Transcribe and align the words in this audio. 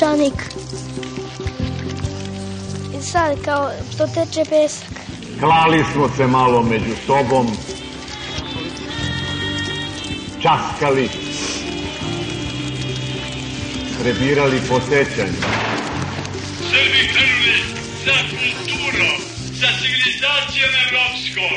Peščanik. 0.00 0.42
I 2.98 3.02
sad 3.02 3.44
kao 3.44 3.70
što 3.94 4.06
teče 4.06 4.44
pesak. 4.50 4.88
Klali 5.40 5.84
smo 5.92 6.08
se 6.16 6.26
malo 6.26 6.62
među 6.62 6.94
sobom, 7.06 7.46
časkali, 10.42 11.08
prebirali 14.02 14.60
po 14.68 14.80
sećanju. 14.80 15.40
Srbi 16.70 17.02
krenuli 17.12 17.56
za 18.04 18.16
kulturom, 18.30 19.16
za 19.60 19.68
civilizacijom 19.80 20.72
evropskom, 20.86 21.54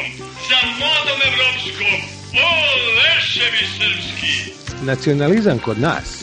za 0.49 0.59
modom 0.81 1.19
evropskom. 1.31 1.95
O, 2.47 2.49
leševi 2.99 3.65
srpski! 3.77 4.53
Nacionalizam 4.85 5.59
kod 5.59 5.79
nas 5.79 6.22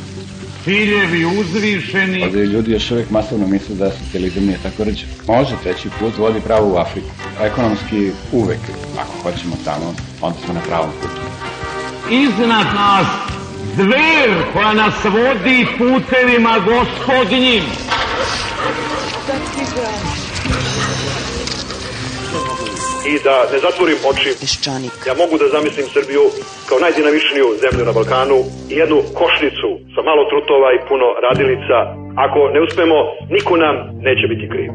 ciljevi 0.63 1.25
uzvišeni, 1.25 2.23
Ovdje 2.23 2.45
ljudi 2.45 2.71
još 2.71 2.91
uvijek 2.91 3.09
masovno 3.09 3.47
misle 3.47 3.75
da 3.75 3.91
socijalizam 3.91 4.45
nije 4.45 4.57
tako 4.63 4.83
ređen. 4.83 5.07
Može, 5.27 5.55
treći 5.63 5.89
put 5.99 6.17
vodi 6.17 6.39
pravo 6.41 6.73
u 6.73 6.77
Afriku. 6.77 7.09
Ekonomski 7.41 8.11
uvek, 8.31 8.59
ako 8.97 9.13
hoćemo 9.23 9.55
tamo, 9.65 9.93
onda 10.21 10.39
smo 10.45 10.53
na 10.53 10.61
pravom 10.61 10.89
putu. 11.01 11.21
iznad 12.11 12.65
nas 12.75 13.07
zver 13.75 14.43
koja 14.53 14.73
nas 14.73 14.93
vodi 15.03 15.65
putevima 15.77 16.59
gospodnjim. 16.59 17.63
I 23.09 23.13
da 23.25 23.35
ne 23.53 23.57
zatvorim 23.65 23.99
oči, 24.11 24.29
Peščanik. 24.41 24.95
ja 25.09 25.13
mogu 25.21 25.35
da 25.41 25.45
zamislim 25.55 25.87
Srbiju 25.95 26.23
kao 26.67 26.77
najdinamičniju 26.85 27.45
zemlju 27.63 27.83
na 27.89 27.93
Balkanu 27.97 28.39
i 28.71 28.73
jednu 28.81 28.97
košnicu 29.19 29.69
sa 29.93 30.01
malo 30.09 30.23
trutova 30.31 30.69
i 30.73 30.83
puno 30.89 31.07
radilica. 31.27 31.77
Ako 32.25 32.39
ne 32.53 32.59
uspemo, 32.65 32.97
niko 33.35 33.53
nam 33.65 33.75
neće 34.07 34.25
biti 34.33 34.45
kriv. 34.53 34.69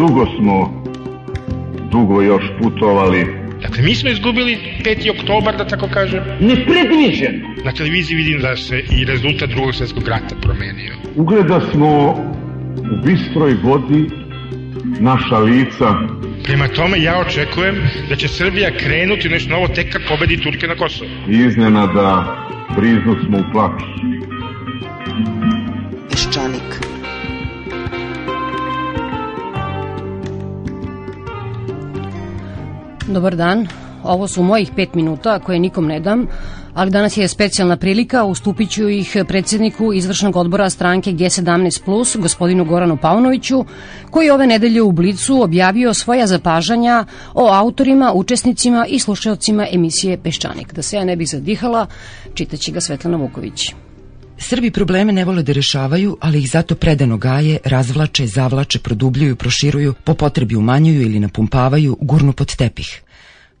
Dugo 0.00 0.24
smo, 0.34 0.56
dugo 1.94 2.16
još 2.22 2.44
putovali. 2.60 3.22
Dakle, 3.64 3.80
mi 3.88 3.94
smo 3.94 4.08
izgubili 4.10 4.52
5. 4.84 5.10
oktobar, 5.16 5.56
da 5.56 5.64
tako 5.72 5.88
kažem. 5.98 6.22
Nepredviđen. 6.40 7.34
Na 7.64 7.72
televiziji 7.72 8.16
vidim 8.16 8.38
da 8.40 8.56
se 8.56 8.76
i 8.98 9.04
rezultat 9.04 9.48
drugog 9.48 9.74
svjetskog 9.74 10.08
rata 10.08 10.34
promenio. 10.42 10.94
Ugleda 11.16 11.60
smo 11.72 11.88
u 12.92 12.94
bistroj 13.06 13.52
vodi 13.62 14.02
naša 15.00 15.38
lica. 15.38 15.88
Prema 16.44 16.68
tome, 16.68 17.02
ja 17.02 17.18
očekujem 17.18 17.76
da 18.08 18.16
će 18.16 18.28
Srbija 18.28 18.70
krenuti 18.78 19.28
nešto 19.28 19.50
novo 19.50 19.68
tek 19.68 19.92
kad 19.92 20.02
pobedi 20.08 20.42
Turke 20.42 20.66
na 20.66 20.74
Kosovo. 20.74 21.10
Iznenada 21.28 22.36
briznu 22.76 23.16
smo 23.26 23.38
u 23.38 23.44
plaću. 23.52 23.86
Peščanik. 26.10 26.62
Dobar 33.06 33.36
dan. 33.36 33.66
Ovo 34.02 34.28
su 34.28 34.42
mojih 34.42 34.70
pet 34.76 34.94
minuta 34.94 35.38
koje 35.38 35.58
nikom 35.58 35.86
ne 35.86 36.00
dam, 36.00 36.26
ali 36.74 36.90
danas 36.90 37.16
je 37.16 37.28
specijalna 37.28 37.76
prilika, 37.76 38.24
ustupit 38.24 38.70
ću 38.70 38.88
ih 38.88 39.16
predsjedniku 39.28 39.92
izvršnog 39.92 40.36
odbora 40.36 40.70
stranke 40.70 41.12
G17+, 41.12 42.20
gospodinu 42.20 42.64
Goranu 42.64 42.96
Paunoviću, 42.96 43.64
koji 44.10 44.30
ove 44.30 44.46
nedelje 44.46 44.82
u 44.82 44.92
Blicu 44.92 45.42
objavio 45.42 45.94
svoja 45.94 46.26
zapažanja 46.26 47.04
o 47.34 47.48
autorima, 47.52 48.12
učesnicima 48.14 48.86
i 48.88 48.98
slušalcima 48.98 49.66
emisije 49.72 50.18
Peščanik. 50.18 50.74
Da 50.74 50.82
se 50.82 50.96
ja 50.96 51.04
ne 51.04 51.16
bih 51.16 51.28
zadihala, 51.28 51.86
čitaće 52.34 52.72
ga 52.72 52.80
Svetlana 52.80 53.16
Vuković. 53.16 53.74
Srbi 54.38 54.70
probleme 54.70 55.12
ne 55.12 55.24
vole 55.24 55.42
da 55.42 55.52
rešavaju, 55.52 56.16
ali 56.20 56.38
ih 56.38 56.50
zato 56.50 56.74
predano 56.74 57.16
gaje, 57.16 57.58
razvlače, 57.64 58.26
zavlače, 58.26 58.78
produbljuju, 58.78 59.36
proširuju, 59.36 59.94
po 60.04 60.14
potrebi 60.14 60.56
umanjuju 60.56 61.02
ili 61.02 61.20
napumpavaju, 61.20 61.96
gurnu 62.00 62.32
pod 62.32 62.56
tepih. 62.56 63.02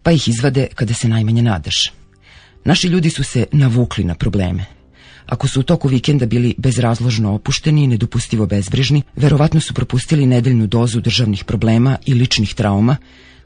Pa 0.02 0.10
ih 0.12 0.28
izvade 0.28 0.66
kada 0.74 0.94
se 0.94 1.08
najmanje 1.08 1.42
nadaš. 1.42 1.92
Naši 2.64 2.88
ljudi 2.88 3.10
su 3.10 3.24
se 3.24 3.46
navukli 3.52 4.04
na 4.04 4.14
probleme. 4.14 4.64
Ako 5.26 5.48
su 5.48 5.60
u 5.60 5.62
toku 5.62 5.88
vikenda 5.88 6.26
bili 6.26 6.54
bezrazložno 6.58 7.34
opušteni 7.34 7.84
i 7.84 7.86
nedopustivo 7.86 8.46
bezbrižni, 8.46 9.02
verovatno 9.16 9.60
su 9.60 9.74
propustili 9.74 10.26
nedeljnu 10.26 10.66
dozu 10.66 11.00
državnih 11.00 11.44
problema 11.44 11.96
i 12.06 12.14
ličnih 12.14 12.54
trauma, 12.54 12.96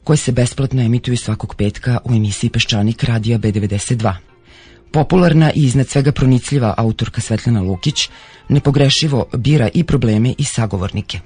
koje 0.05 0.17
se 0.17 0.33
besplatno 0.33 0.83
emituju 0.83 1.17
svakog 1.17 1.55
petka 1.55 1.99
u 2.05 2.15
emisiji 2.15 2.50
Peščanik 2.50 3.05
radija 3.05 3.38
B92. 3.38 4.15
Popularna 4.93 5.53
i 5.55 5.62
iznad 5.62 5.88
svega 5.88 6.12
pronicljiva 6.12 6.75
autorka 6.77 7.21
Svetlana 7.21 7.61
Lukić 7.61 8.09
nepogrešivo 8.49 9.27
bira 9.37 9.69
i 9.75 9.84
probleme 9.84 10.34
i 10.38 10.44
sagovornike. 10.44 11.21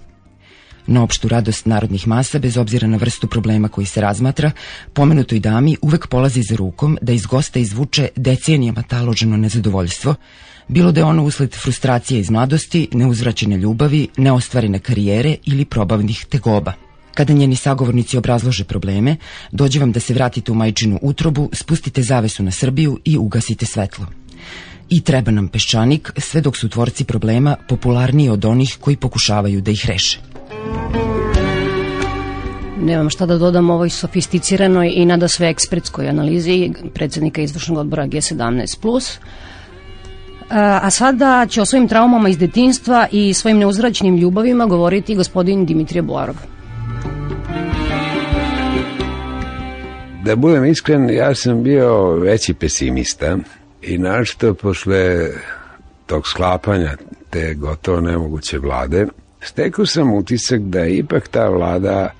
Na 0.91 1.03
opštu 1.03 1.29
radost 1.29 1.67
narodnih 1.67 2.09
masa, 2.09 2.39
bez 2.39 2.57
obzira 2.57 2.89
na 2.91 2.97
vrstu 2.97 3.27
problema 3.27 3.69
koji 3.69 3.87
se 3.87 4.01
razmatra, 4.01 4.51
pomenutoj 4.93 5.39
dami 5.41 5.77
uvek 5.83 6.07
polazi 6.07 6.43
za 6.43 6.57
rukom 6.57 6.99
da 7.03 7.13
iz 7.13 7.27
gosta 7.27 7.59
izvuče 7.59 8.09
decenijama 8.17 8.83
taloženo 8.83 9.37
nezadovoljstvo, 9.37 10.15
bilo 10.69 10.93
da 10.93 11.01
je 11.01 11.05
ono 11.05 11.25
usled 11.25 11.55
frustracije 11.55 12.21
iz 12.21 12.31
mladosti, 12.31 12.89
neuzvraćene 12.93 13.57
ljubavi, 13.57 14.09
neostvarene 14.17 14.79
karijere 14.79 15.37
ili 15.45 15.65
probavnih 15.65 16.25
tegoba. 16.29 16.73
Kada 17.15 17.33
njeni 17.33 17.57
sagovornici 17.57 18.19
obrazlože 18.19 18.65
probleme, 18.65 19.17
dođe 19.53 19.81
vam 19.81 19.93
da 19.93 20.01
se 20.01 20.15
vratite 20.15 20.53
u 20.53 20.55
majčinu 20.55 20.99
utrobu, 21.03 21.51
spustite 21.53 22.03
zavesu 22.03 22.43
na 22.43 22.51
Srbiju 22.51 22.99
i 23.05 23.19
ugasite 23.19 23.67
svetlo. 23.67 24.07
I 24.89 25.01
treba 25.01 25.31
nam 25.31 25.49
peščanik, 25.49 26.13
sve 26.17 26.41
dok 26.41 26.57
su 26.57 26.69
tvorci 26.69 27.05
problema 27.05 27.57
popularniji 27.69 28.29
od 28.29 28.45
onih 28.45 28.77
koji 28.81 28.97
pokušavaju 28.97 29.61
da 29.61 29.71
ih 29.71 29.87
reše. 29.87 30.40
Nemam 32.83 33.11
šta 33.11 33.27
da 33.27 33.39
dodam 33.39 33.71
ovoj 33.71 33.91
sofisticiranoj 33.91 34.93
i 34.95 35.05
nada 35.05 35.29
sve 35.29 35.49
ekspertskoj 35.49 36.09
analizi 36.09 36.73
predsednika 36.95 37.43
izvršnog 37.43 37.79
odbora 37.79 38.07
G17+. 38.07 39.19
A 40.51 40.91
sada 40.91 41.47
će 41.49 41.63
o 41.63 41.65
svojim 41.65 41.89
traumama 41.89 42.29
iz 42.29 42.39
detinstva 42.39 43.07
i 43.13 43.35
svojim 43.35 43.59
neuzračnim 43.59 44.17
ljubavima 44.17 44.67
govoriti 44.67 45.15
gospodin 45.15 45.67
Dimitrije 45.67 46.03
Boarov. 46.03 46.37
Da 50.25 50.37
budem 50.37 50.65
iskren, 50.65 51.11
ja 51.11 51.35
sam 51.35 51.63
bio 51.63 52.13
veći 52.13 52.55
pesimista 52.55 53.39
i 53.83 53.99
našto 53.99 54.55
posle 54.55 55.29
tog 56.07 56.27
sklapanja 56.27 56.97
te 57.31 57.55
gotovo 57.55 58.01
nemoguće 58.01 58.59
vlade, 58.59 59.07
stekao 59.43 59.87
sam 59.87 60.13
utisak 60.13 60.61
da 60.61 60.87
ipak 60.87 61.29
ta 61.29 61.49
vlada 61.49 62.11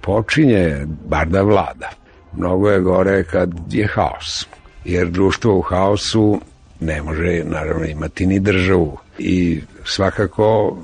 počinje, 0.00 0.86
bar 1.04 1.28
da 1.28 1.42
vlada. 1.42 1.90
Mnogo 2.32 2.70
je 2.70 2.80
gore 2.80 3.24
kad 3.24 3.50
je 3.70 3.86
haos, 3.86 4.46
jer 4.84 5.08
društvo 5.08 5.58
u 5.58 5.60
haosu 5.60 6.40
ne 6.80 7.02
može 7.02 7.42
naravno 7.44 7.86
imati 7.86 8.26
ni 8.26 8.40
državu 8.40 8.98
i 9.18 9.60
svakako 9.84 10.78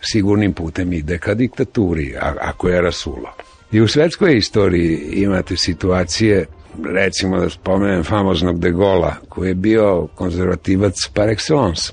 sigurnim 0.00 0.52
putem 0.52 0.92
ide 0.92 1.18
ka 1.18 1.34
diktaturi, 1.34 2.14
ako 2.40 2.68
je 2.68 2.82
rasulo. 2.82 3.34
I 3.72 3.80
u 3.80 3.88
svetskoj 3.88 4.36
istoriji 4.36 4.96
imate 5.12 5.56
situacije, 5.56 6.46
recimo 6.84 7.40
da 7.40 7.50
spomenem 7.50 8.04
famoznog 8.04 8.60
de 8.60 8.70
Gola, 8.70 9.14
koji 9.28 9.48
je 9.48 9.54
bio 9.54 10.08
konzervativac 10.14 10.94
par 11.14 11.28
excellence. 11.28 11.92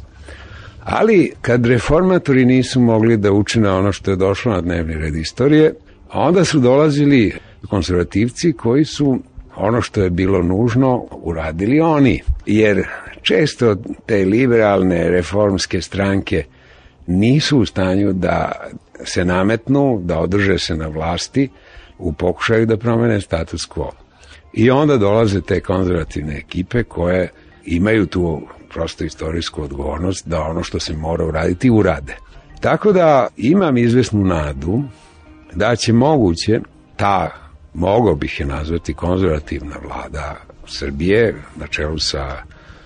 Ali 0.92 1.32
kad 1.42 1.66
reformatori 1.66 2.46
nisu 2.46 2.80
mogli 2.80 3.18
da 3.18 3.32
učine 3.32 3.70
ono 3.70 3.92
što 3.92 4.12
je 4.12 4.18
došlo 4.18 4.52
na 4.52 4.62
dnevni 4.62 4.94
red 4.94 5.16
istorije, 5.16 5.74
onda 6.14 6.46
su 6.46 6.60
dolazili 6.60 7.34
konzervativci 7.70 8.54
koji 8.54 8.86
su 8.86 9.20
ono 9.56 9.82
što 9.82 10.02
je 10.02 10.10
bilo 10.10 10.42
nužno 10.42 11.06
uradili 11.12 11.80
oni. 11.80 12.22
Jer 12.46 12.88
često 13.22 13.76
te 14.06 14.26
liberalne 14.26 15.10
reformske 15.10 15.82
stranke 15.82 16.44
nisu 17.08 17.60
u 17.60 17.66
stanju 17.66 18.14
da 18.14 18.52
se 19.04 19.26
nametnu, 19.26 20.00
da 20.04 20.20
održe 20.20 20.58
se 20.58 20.76
na 20.76 20.88
vlasti 20.88 21.50
u 21.98 22.14
pokušaju 22.14 22.66
da 22.66 22.78
promene 22.78 23.22
status 23.22 23.70
quo. 23.70 23.90
I 24.54 24.72
onda 24.72 24.98
dolaze 24.98 25.42
te 25.42 25.60
konzervativne 25.60 26.38
ekipe 26.38 26.84
koje 26.84 27.30
imaju 27.66 28.06
tu 28.06 28.42
prosto 28.74 29.04
istorijsku 29.04 29.64
odgovornost 29.64 30.28
da 30.28 30.42
ono 30.42 30.64
što 30.64 30.80
se 30.80 30.94
mora 30.94 31.26
uraditi 31.26 31.70
urade. 31.70 32.18
Tako 32.60 32.92
da 32.92 33.28
imam 33.38 33.78
izvesnu 33.78 34.26
nadu 34.26 34.84
da 35.56 35.76
će 35.76 35.94
moguće 35.94 36.60
ta 36.96 37.32
mogao 37.74 38.16
bih 38.16 38.40
je 38.40 38.46
nazvati 38.46 38.94
konzervativna 38.94 39.76
vlada 39.88 40.36
Srbije, 40.68 41.36
na 41.56 41.68
čelu 41.68 42.00
sa 42.00 42.36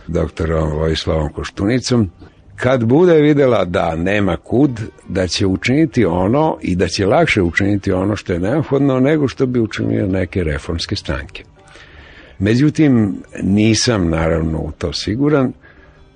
doktorom 0.07 0.71
Vojislavom 0.71 1.33
Koštunicom, 1.33 2.09
kad 2.55 2.83
bude 2.83 3.13
videla 3.13 3.65
da 3.65 3.95
nema 3.95 4.37
kud, 4.37 4.81
da 5.07 5.27
će 5.27 5.45
učiniti 5.45 6.05
ono 6.05 6.57
i 6.61 6.75
da 6.75 6.87
će 6.87 7.05
lakše 7.05 7.41
učiniti 7.41 7.91
ono 7.91 8.15
što 8.15 8.33
je 8.33 8.39
neophodno 8.39 8.99
nego 8.99 9.27
što 9.27 9.45
bi 9.45 9.59
učinio 9.59 10.07
neke 10.07 10.43
reformske 10.43 10.95
stranke. 10.95 11.43
Međutim, 12.39 13.15
nisam 13.43 14.09
naravno 14.09 14.57
u 14.59 14.71
to 14.71 14.93
siguran, 14.93 15.53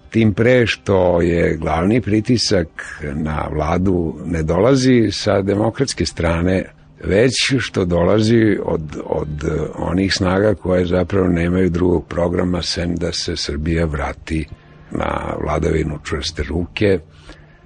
tim 0.09 0.33
pre 0.33 0.67
što 0.67 1.21
je 1.21 1.55
glavni 1.55 2.01
pritisak 2.01 2.67
na 3.13 3.47
vladu 3.53 4.15
ne 4.25 4.43
dolazi 4.43 5.09
sa 5.11 5.41
demokratske 5.41 6.05
strane, 6.05 6.65
već 7.03 7.33
što 7.59 7.85
dolazi 7.85 8.57
od, 8.65 8.81
od 9.05 9.49
onih 9.75 10.13
snaga 10.13 10.53
koje 10.55 10.85
zapravo 10.85 11.27
nemaju 11.27 11.69
drugog 11.69 12.07
programa 12.07 12.61
sem 12.61 12.95
da 12.95 13.11
se 13.11 13.35
Srbija 13.35 13.85
vrati 13.85 14.45
na 14.91 15.35
vladavinu 15.43 15.99
čvrste 16.03 16.43
ruke, 16.43 16.99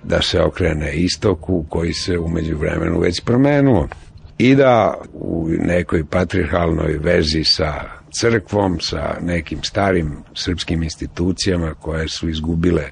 da 0.03 0.21
se 0.21 0.41
okrene 0.41 0.95
istoku 0.95 1.65
koji 1.69 1.93
se 1.93 2.17
umeđu 2.17 2.57
vremenu 2.57 2.99
već 2.99 3.21
promenuo. 3.21 3.87
I 4.37 4.55
da 4.55 5.01
u 5.13 5.47
nekoj 5.49 6.05
patriarhalnoj 6.05 6.97
vezi 6.97 7.43
sa 7.43 8.00
crkvom, 8.19 8.79
sa 8.79 9.17
nekim 9.21 9.63
starim 9.63 10.17
srpskim 10.35 10.83
institucijama 10.83 11.73
koje 11.73 12.07
su 12.07 12.29
izgubile 12.29 12.83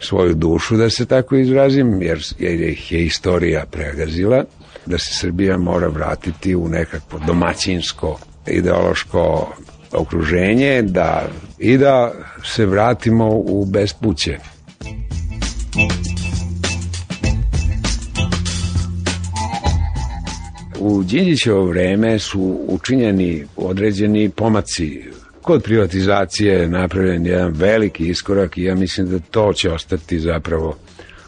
svoju 0.00 0.34
dušu, 0.34 0.76
da 0.76 0.90
se 0.90 1.06
tako 1.06 1.36
izrazim, 1.36 2.02
jer, 2.02 2.22
jer 2.38 2.60
ih 2.60 2.92
je 2.92 3.04
istorija 3.04 3.64
pregazila, 3.70 4.44
da 4.86 4.98
se 4.98 5.14
Srbija 5.14 5.58
mora 5.58 5.88
vratiti 5.88 6.56
u 6.56 6.68
nekakvo 6.68 7.20
domaćinsko 7.26 8.18
ideološko 8.46 9.54
okruženje 9.92 10.82
da, 10.82 11.28
i 11.58 11.76
da 11.76 12.12
se 12.44 12.66
vratimo 12.66 13.28
u 13.30 13.64
bespuće. 13.64 14.38
U 20.78 21.02
Đinđićevo 21.02 21.64
vreme 21.64 22.18
su 22.18 22.60
učinjeni 22.68 23.44
određeni 23.56 24.28
pomaci. 24.28 25.04
Kod 25.42 25.62
privatizacije 25.62 26.68
napravljen 26.68 27.26
jedan 27.26 27.52
veliki 27.52 28.08
iskorak 28.08 28.58
i 28.58 28.62
ja 28.62 28.74
mislim 28.74 29.08
da 29.08 29.18
to 29.18 29.52
će 29.52 29.70
ostati 29.70 30.20
zapravo 30.20 30.76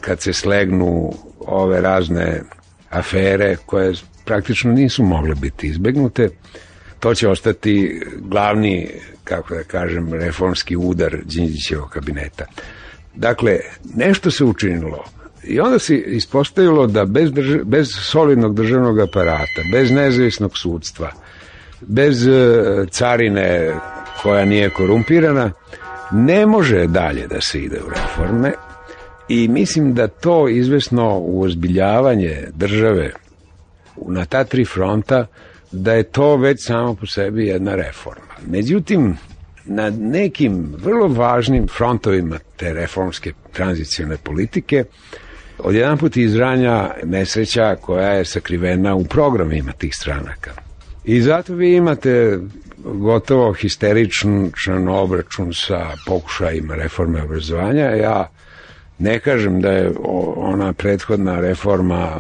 kad 0.01 0.21
se 0.21 0.33
slegnu 0.33 1.13
ove 1.39 1.81
razne 1.81 2.43
afere 2.91 3.57
koje 3.67 3.95
praktično 4.25 4.73
nisu 4.73 5.03
mogle 5.03 5.35
biti 5.35 5.67
izbegnute. 5.67 6.29
To 7.01 7.15
će 7.15 7.29
ostati 7.29 8.01
glavni, 8.19 8.89
kako 9.25 9.55
da 9.55 9.63
kažem, 9.63 10.13
reformski 10.13 10.77
udar 10.77 11.17
Đinđićevog 11.25 11.89
kabineta. 11.91 12.47
Dakle, 13.15 13.59
nešto 13.95 14.31
se 14.31 14.45
učinilo 14.45 15.05
i 15.45 15.61
onda 15.61 15.79
se 15.79 15.97
ispostavilo 15.97 16.87
da 16.87 17.05
bez, 17.05 17.33
drž 17.33 17.57
bez 17.65 17.89
solidnog 17.89 18.55
državnog 18.55 19.01
aparata, 19.01 19.63
bez 19.73 19.91
nezavisnog 19.91 20.59
sudstva, 20.59 21.13
bez 21.81 22.27
e, 22.27 22.33
carine 22.91 23.75
koja 24.23 24.45
nije 24.45 24.71
korumpirana, 24.71 25.53
ne 26.13 26.47
može 26.47 26.87
dalje 26.87 27.27
da 27.27 27.41
se 27.41 27.61
ide 27.61 27.81
u 27.87 27.91
reforme 27.91 28.53
i 29.29 29.49
mislim 29.49 29.95
da 29.95 30.09
to 30.09 30.49
izvesno 30.49 31.19
uozbiljavanje 31.19 32.49
države 32.55 33.13
na 34.07 34.25
ta 34.25 34.45
tri 34.45 34.65
fronta 34.65 35.27
da 35.73 35.93
je 35.93 36.03
to 36.03 36.37
već 36.37 36.67
samo 36.67 36.95
po 36.95 37.07
sebi 37.07 37.47
jedna 37.47 37.75
reforma. 37.75 38.35
Međutim, 38.47 39.17
na 39.65 39.91
nekim 39.91 40.75
vrlo 40.79 41.09
važnim 41.09 41.69
frontovima 41.69 42.39
te 42.57 42.73
reformske 42.73 43.33
tranzicijone 43.53 44.17
politike 44.17 44.85
odjedan 45.59 45.99
put 45.99 46.17
izranja 46.17 46.91
nesreća 47.05 47.77
koja 47.81 48.09
je 48.09 48.25
sakrivena 48.25 48.95
u 48.95 49.05
programima 49.05 49.73
tih 49.73 49.95
stranaka. 49.95 50.51
I 51.05 51.21
zato 51.21 51.55
vi 51.55 51.75
imate 51.75 52.39
gotovo 52.85 53.53
histeričan 53.53 54.89
obračun 54.89 55.55
sa 55.55 55.87
pokušajima 56.07 56.75
reforme 56.75 57.23
obrazovanja. 57.23 57.85
Ja 57.85 58.31
ne 58.99 59.21
kažem 59.21 59.61
da 59.61 59.71
je 59.71 59.93
ona 60.37 60.73
prethodna 60.73 61.41
reforma 61.41 62.17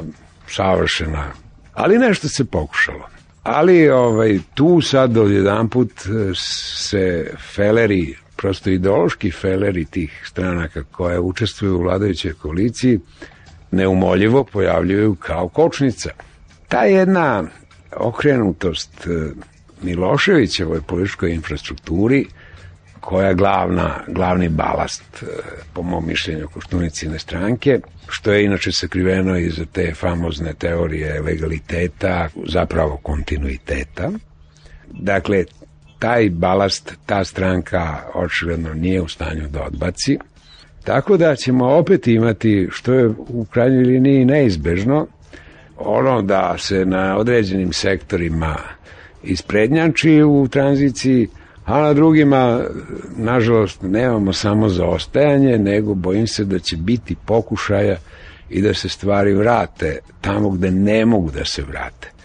savršena, 0.46 1.32
ali 1.74 1.98
nešto 1.98 2.28
se 2.28 2.44
pokušalo. 2.44 3.08
Ali 3.42 3.90
ovaj, 3.90 4.38
tu 4.54 4.80
sad 4.80 5.16
jedan 5.16 5.68
put 5.68 5.90
e, 5.90 6.32
se 6.78 7.30
feleri, 7.54 8.16
prosto 8.38 8.70
ideološki 8.70 9.30
feleri 9.30 9.84
tih 9.84 10.22
stranaka 10.26 10.82
koje 10.82 11.20
učestvuju 11.20 11.76
u 11.76 11.82
vladajućoj 11.82 12.32
koaliciji, 12.32 13.00
neumoljivo 13.70 14.44
pojavljuju 14.44 15.14
kao 15.14 15.48
kočnica. 15.48 16.10
Ta 16.68 16.84
jedna 16.84 17.44
okrenutost 17.96 19.06
e, 19.06 19.30
Miloševićevoj 19.82 20.80
političkoj 20.82 21.30
infrastrukturi 21.32 22.26
koja 23.00 23.28
je 23.28 23.34
glavna, 23.34 24.04
glavni 24.08 24.48
balast, 24.48 25.22
e, 25.22 25.26
po 25.72 25.82
mom 25.82 26.06
mišljenju, 26.06 26.48
Koštunicine 26.48 27.18
stranke, 27.18 27.80
što 28.08 28.32
je 28.32 28.44
inače 28.44 28.72
sakriveno 28.72 29.38
iza 29.38 29.64
te 29.72 29.94
famozne 29.94 30.54
teorije 30.54 31.22
legaliteta, 31.22 32.28
zapravo 32.46 32.96
kontinuiteta. 32.96 34.10
Dakle, 34.90 35.44
taj 35.98 36.30
balast, 36.30 36.96
ta 37.06 37.24
stranka 37.24 37.98
očigledno 38.14 38.74
nije 38.74 39.02
u 39.02 39.08
stanju 39.08 39.48
da 39.48 39.62
odbaci, 39.62 40.18
tako 40.84 41.16
da 41.16 41.36
ćemo 41.36 41.76
opet 41.76 42.06
imati, 42.06 42.68
što 42.70 42.94
je 42.94 43.08
u 43.08 43.46
krajnjoj 43.50 43.84
liniji 43.84 44.24
neizbežno, 44.24 45.06
ono 45.76 46.22
da 46.22 46.58
se 46.58 46.84
na 46.84 47.16
određenim 47.16 47.72
sektorima 47.72 48.56
isprednjači 49.22 50.22
u 50.22 50.48
tranziciji, 50.48 51.28
a 51.64 51.80
na 51.80 51.92
drugima, 51.94 52.60
nažalost, 53.16 53.82
nemamo 53.82 54.32
samo 54.32 54.68
zaostajanje, 54.68 55.58
nego 55.58 55.94
bojim 55.94 56.26
se 56.26 56.44
da 56.44 56.58
će 56.58 56.76
biti 56.76 57.16
pokušaja 57.26 57.96
i 58.50 58.62
da 58.62 58.74
se 58.74 58.88
stvari 58.88 59.34
vrate 59.34 59.98
tamo 60.20 60.50
gde 60.50 60.70
ne 60.70 61.06
mogu 61.06 61.30
da 61.30 61.44
se 61.44 61.62
vrate. 61.62 62.17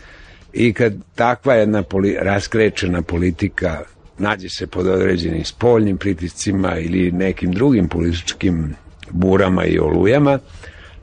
I 0.53 0.73
kad 0.73 0.93
takva 1.15 1.53
jedna 1.53 1.83
poli 1.83 2.17
raskrečena 2.21 3.01
politika 3.01 3.79
nađe 4.17 4.49
se 4.49 4.67
pod 4.67 4.87
određenim 4.87 5.45
spoljnim 5.45 5.97
pritiscima 5.97 6.77
ili 6.79 7.11
nekim 7.11 7.51
drugim 7.51 7.87
političkim 7.87 8.75
burama 9.09 9.65
i 9.65 9.79
olujama, 9.79 10.39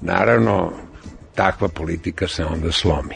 naravno 0.00 0.72
takva 1.34 1.68
politika 1.68 2.28
se 2.28 2.44
onda 2.44 2.72
slomi. 2.72 3.14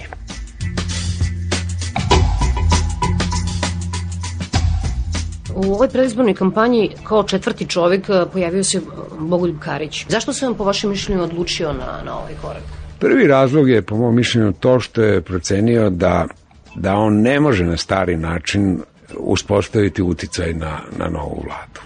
U 5.56 5.72
ovoj 5.72 5.88
predizbornoj 5.88 6.34
kampanji 6.34 6.90
kao 7.04 7.22
četvrti 7.22 7.66
čovek 7.66 8.08
e, 8.08 8.24
pojavio 8.32 8.64
se 8.64 8.80
Bogoljub 9.18 9.58
Karić. 9.58 10.06
Zašto 10.08 10.32
se 10.32 10.46
vam 10.46 10.54
po 10.54 10.64
vašem 10.64 10.90
mišljenju 10.90 11.22
odlučio 11.22 11.72
na, 11.72 12.02
na 12.04 12.18
ovaj 12.18 12.34
korak? 12.42 12.83
Prvi 13.04 13.26
razlog 13.26 13.68
je 13.68 13.82
po 13.82 13.96
mom 13.96 14.14
mišljenju 14.14 14.52
to 14.52 14.80
što 14.80 15.02
je 15.02 15.20
procenio 15.20 15.90
da, 15.90 16.26
da 16.74 16.94
on 16.94 17.20
ne 17.20 17.40
može 17.40 17.64
na 17.64 17.76
stari 17.76 18.16
način 18.16 18.80
uspostaviti 19.18 20.02
uticaj 20.02 20.54
na, 20.54 20.80
na 20.98 21.08
novu 21.08 21.42
vladu. 21.44 21.80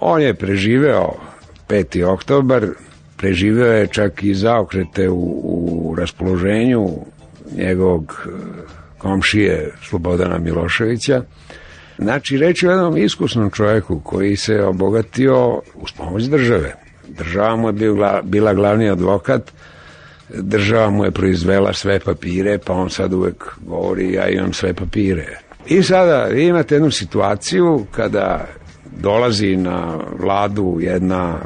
On 0.00 0.22
je 0.22 0.34
preživeo 0.34 1.08
5. 1.68 2.04
oktobar, 2.04 2.66
preživeo 3.16 3.72
je 3.72 3.86
čak 3.86 4.22
i 4.22 4.34
zaokrete 4.34 5.08
u, 5.08 5.40
u 5.72 5.94
raspoloženju 5.98 6.88
njegovog 7.56 8.26
e, 8.26 8.30
komšije 8.98 9.72
Slobodana 9.82 10.38
Miloševića, 10.38 11.22
Znači, 11.98 12.38
reći 12.38 12.66
o 12.66 12.70
jednom 12.70 12.96
iskusnom 12.96 13.50
čovjeku 13.50 14.00
koji 14.00 14.36
se 14.36 14.62
obogatio 14.62 15.60
uz 15.74 15.92
pomoć 15.96 16.24
države. 16.24 16.74
Država 17.08 17.56
mu 17.56 17.68
je 17.68 17.72
bila 18.22 18.54
glavni 18.54 18.90
advokat, 18.90 19.52
država 20.34 20.90
mu 20.90 21.04
je 21.04 21.10
proizvela 21.10 21.72
sve 21.72 22.00
papire, 22.00 22.58
pa 22.58 22.72
on 22.72 22.90
sad 22.90 23.12
uvek 23.12 23.44
govori 23.60 24.12
ja 24.12 24.28
imam 24.28 24.52
sve 24.52 24.74
papire. 24.74 25.38
I 25.66 25.82
sada 25.82 26.24
vi 26.24 26.46
imate 26.46 26.74
jednu 26.74 26.90
situaciju 26.90 27.86
kada 27.90 28.46
dolazi 29.00 29.56
na 29.56 29.98
vladu 30.18 30.78
jedna 30.80 31.38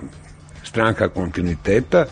stranka 0.65 1.09
kontinuiteta 1.09 2.05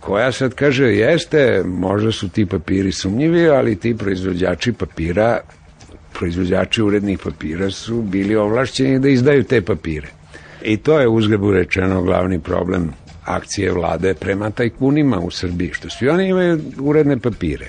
koja 0.00 0.32
sad 0.32 0.54
kaže 0.54 0.84
jeste, 0.84 1.62
možda 1.66 2.12
su 2.12 2.28
ti 2.28 2.46
papiri 2.46 2.92
sumnjivi, 2.92 3.48
ali 3.48 3.76
ti 3.76 3.96
proizvođači 3.96 4.72
papira 4.72 5.40
proizvođači 6.18 6.82
urednih 6.82 7.18
papira 7.18 7.70
su 7.70 8.02
bili 8.02 8.36
ovlašćeni 8.36 8.98
da 8.98 9.08
izdaju 9.08 9.44
te 9.44 9.60
papire. 9.60 10.08
I 10.62 10.76
to 10.76 11.00
je 11.00 11.08
uzgrebu 11.08 11.52
rečeno 11.52 12.02
glavni 12.02 12.40
problem 12.40 12.92
akcije 13.24 13.72
vlade 13.72 14.14
prema 14.14 14.50
tajkunima 14.50 15.18
u 15.18 15.30
Srbiji, 15.30 15.70
što 15.72 15.90
svi 15.90 16.08
oni 16.08 16.28
imaju 16.28 16.60
uredne 16.80 17.18
papire. 17.18 17.68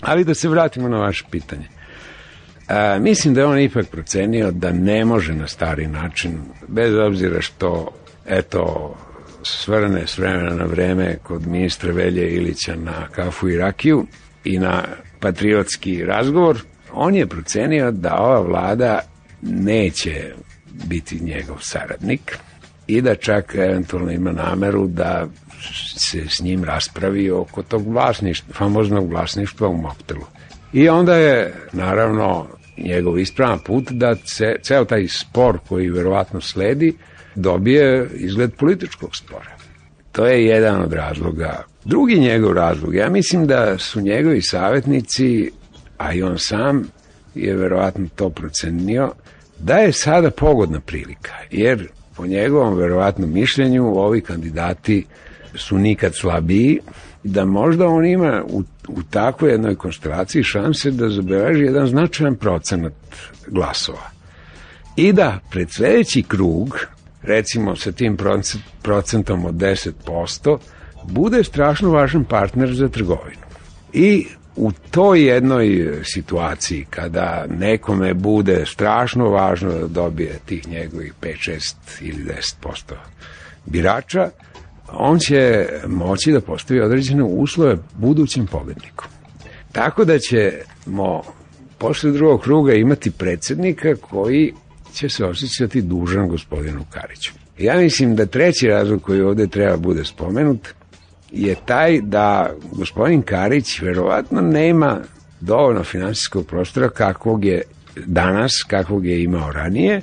Ali 0.00 0.24
da 0.24 0.34
se 0.34 0.48
vratimo 0.48 0.88
na 0.88 0.98
vaše 0.98 1.24
pitanje. 1.30 1.68
A, 2.68 2.98
mislim 2.98 3.34
da 3.34 3.40
je 3.40 3.46
on 3.46 3.58
ipak 3.58 3.86
procenio 3.86 4.50
da 4.50 4.72
ne 4.72 5.04
može 5.04 5.34
na 5.34 5.46
stari 5.48 5.86
način, 5.86 6.38
bez 6.68 6.94
obzira 6.94 7.40
što, 7.40 7.90
eto, 8.26 8.94
svrne 9.42 10.06
s 10.06 10.18
vremena 10.18 10.54
na 10.54 10.64
vreme 10.64 11.16
kod 11.22 11.46
ministra 11.46 11.92
Velje 11.92 12.30
Ilića 12.30 12.76
na 12.76 13.08
kafu 13.08 13.48
i 13.48 13.58
rakiju 13.58 14.06
i 14.44 14.58
na 14.58 14.82
patriotski 15.20 16.04
razgovor, 16.04 16.58
on 16.92 17.14
je 17.14 17.26
procenio 17.26 17.90
da 17.90 18.16
ova 18.18 18.40
vlada 18.40 19.00
neće 19.42 20.32
biti 20.84 21.20
njegov 21.20 21.56
saradnik 21.60 22.38
i 22.86 23.00
da 23.00 23.14
čak 23.14 23.54
eventualno 23.54 24.12
ima 24.12 24.32
nameru 24.32 24.86
da 24.86 25.26
se 25.98 26.24
s 26.28 26.40
njim 26.40 26.64
raspravi 26.64 27.30
oko 27.30 27.62
tog 27.62 27.92
vlasništva, 27.92 28.54
famoznog 28.54 29.10
vlasništva 29.10 29.68
u 29.68 29.76
Moptelu. 29.76 30.24
I 30.72 30.88
onda 30.88 31.16
je, 31.16 31.54
naravno, 31.72 32.46
njegov 32.78 33.18
ispravan 33.18 33.58
put 33.58 33.90
da 33.90 34.16
se, 34.24 34.56
ceo 34.62 34.84
taj 34.84 35.08
spor 35.08 35.58
koji 35.68 35.90
verovatno 35.90 36.40
sledi 36.40 36.96
dobije 37.34 38.08
izgled 38.14 38.54
političkog 38.54 39.16
spora. 39.16 39.56
To 40.12 40.26
je 40.26 40.46
jedan 40.46 40.82
od 40.82 40.92
razloga. 40.92 41.64
Drugi 41.84 42.18
njegov 42.18 42.52
razlog, 42.52 42.94
ja 42.94 43.08
mislim 43.08 43.46
da 43.46 43.78
su 43.78 44.00
njegovi 44.00 44.42
savjetnici, 44.42 45.50
a 45.98 46.12
i 46.12 46.22
on 46.22 46.38
sam 46.38 46.88
je 47.34 47.56
verovatno 47.56 48.06
to 48.16 48.30
procenio, 48.30 49.12
da 49.58 49.78
je 49.78 49.92
sada 49.92 50.30
pogodna 50.30 50.80
prilika, 50.80 51.32
jer 51.50 51.88
po 52.16 52.26
njegovom 52.26 52.74
verovatnom 52.74 53.32
mišljenju 53.32 53.84
ovi 53.84 54.20
kandidati 54.20 55.06
su 55.54 55.78
nikad 55.78 56.14
slabiji, 56.14 56.80
da 57.24 57.44
možda 57.44 57.86
on 57.86 58.06
ima 58.06 58.42
u, 58.48 58.62
u 58.88 59.02
takvoj 59.10 59.50
jednoj 59.50 59.74
konstelaciji 59.74 60.42
šanse 60.42 60.90
da 60.90 61.08
zabeleži 61.08 61.62
jedan 61.62 61.86
značajan 61.86 62.36
procenat 62.36 62.92
glasova. 63.46 64.10
I 64.96 65.12
da 65.12 65.40
pred 65.50 65.70
sledeći 65.70 66.22
krug, 66.22 66.78
recimo 67.22 67.76
sa 67.76 67.92
tim 67.92 68.16
procentom 68.82 69.44
od 69.44 69.54
10%, 69.54 70.58
bude 71.04 71.44
strašno 71.44 71.90
važan 71.90 72.24
partner 72.24 72.74
za 72.74 72.88
trgovinu. 72.88 73.46
I 73.92 74.26
u 74.56 74.72
toj 74.90 75.26
jednoj 75.26 75.94
situaciji 76.04 76.86
kada 76.90 77.46
nekome 77.58 78.14
bude 78.14 78.64
strašno 78.66 79.28
važno 79.28 79.72
da 79.72 79.86
dobije 79.86 80.38
tih 80.46 80.68
njegovih 80.68 81.12
5, 81.22 81.50
6 81.50 81.74
ili 82.00 82.24
10% 82.62 82.94
birača, 83.66 84.30
on 84.92 85.18
će 85.18 85.66
moći 85.86 86.32
da 86.32 86.40
postavi 86.40 86.80
određene 86.80 87.22
uslove 87.22 87.76
budućim 87.94 88.46
pobednikom. 88.46 89.08
Tako 89.72 90.04
da 90.04 90.18
ćemo 90.18 91.22
posle 91.78 92.10
drugog 92.10 92.42
kruga 92.42 92.74
imati 92.74 93.10
predsednika 93.10 93.96
koji 93.96 94.52
će 94.94 95.08
se 95.08 95.24
osjećati 95.24 95.82
dužan 95.82 96.28
gospodinu 96.28 96.84
Kariću. 96.90 97.32
Ja 97.58 97.76
mislim 97.76 98.16
da 98.16 98.26
treći 98.26 98.66
razlog 98.66 99.02
koji 99.02 99.20
ovde 99.20 99.46
treba 99.46 99.76
bude 99.76 100.04
spomenut 100.04 100.68
je 101.36 101.54
taj 101.66 102.00
da 102.00 102.50
gospodin 102.72 103.22
Karić 103.22 103.80
verovatno 103.80 104.40
nema 104.40 104.98
dovoljno 105.40 105.84
finansijskog 105.84 106.46
prostora 106.46 106.88
kakvog 106.88 107.44
je 107.44 107.62
danas, 108.06 108.52
kakvog 108.68 109.06
je 109.06 109.22
imao 109.22 109.52
ranije, 109.52 110.02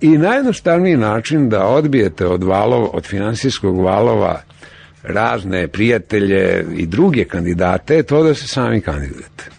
I 0.00 0.18
najjednostavniji 0.18 0.96
način 0.96 1.48
da 1.48 1.66
odbijete 1.66 2.26
od, 2.26 2.42
valov, 2.42 2.88
od 2.92 3.04
finansijskog 3.04 3.80
valova 3.80 4.42
razne 5.02 5.68
prijatelje 5.68 6.66
i 6.76 6.86
druge 6.86 7.24
kandidate 7.24 7.94
je 7.94 8.02
to 8.02 8.22
da 8.22 8.34
se 8.34 8.48
sami 8.48 8.80
kandidujete. 8.80 9.50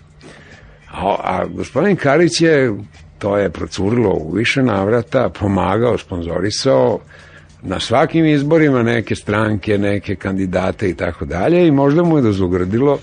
A, 0.92 1.16
a 1.24 1.46
gospodin 1.46 1.96
Karić 1.96 2.42
je, 2.42 2.74
to 3.20 3.38
je 3.38 3.50
procurilo 3.50 4.14
u 4.14 4.32
više 4.32 4.64
navrata, 4.64 5.30
pomagao, 5.30 5.98
sponzorisao 5.98 7.00
na 7.62 7.80
svakim 7.80 8.26
izborima 8.26 8.84
neke 8.84 9.16
stranke, 9.16 9.78
neke 9.78 10.16
kandidate 10.16 10.90
i 10.90 10.94
tako 10.94 11.26
dalje 11.26 11.68
i 11.68 11.72
možda 11.72 12.04
mu 12.04 12.18
je 12.18 12.22
dozugradilo 12.22 13.00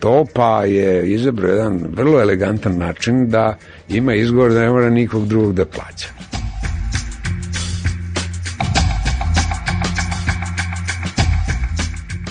to, 0.00 0.24
pa 0.34 0.64
je 0.64 1.12
izabrao 1.12 1.50
jedan 1.50 1.84
vrlo 1.92 2.20
elegantan 2.20 2.78
način 2.78 3.28
da 3.30 3.56
ima 3.88 4.14
izgovor 4.14 4.52
da 4.52 4.60
ne 4.60 4.70
mora 4.70 4.90
nikog 4.90 5.28
drugog 5.28 5.54
da 5.54 5.64
plaća. 5.64 6.08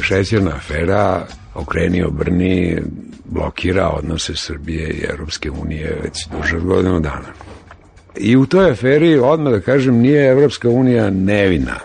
šećerna 0.07 0.51
afera 0.55 1.25
okreni 1.55 2.03
obrni 2.03 2.77
blokira 3.25 3.89
odnose 3.89 4.35
Srbije 4.35 4.89
i 4.89 5.05
Evropske 5.09 5.51
unije 5.51 5.99
već 6.03 6.27
duže 6.27 6.57
od 6.57 6.63
godinu 6.63 6.99
dana. 6.99 7.46
I 8.19 8.37
u 8.37 8.45
toj 8.45 8.71
aferi, 8.71 9.17
odmah 9.19 9.53
da 9.53 9.59
kažem, 9.59 9.97
nije 9.97 10.29
Evropska 10.31 10.69
unija 10.69 11.09
nevina. 11.09 11.79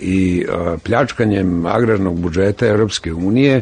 I 0.00 0.46
a, 0.50 0.76
pljačkanjem 0.84 1.66
agrarnog 1.66 2.20
budžeta 2.20 2.66
Evropske 2.66 3.12
unije 3.12 3.60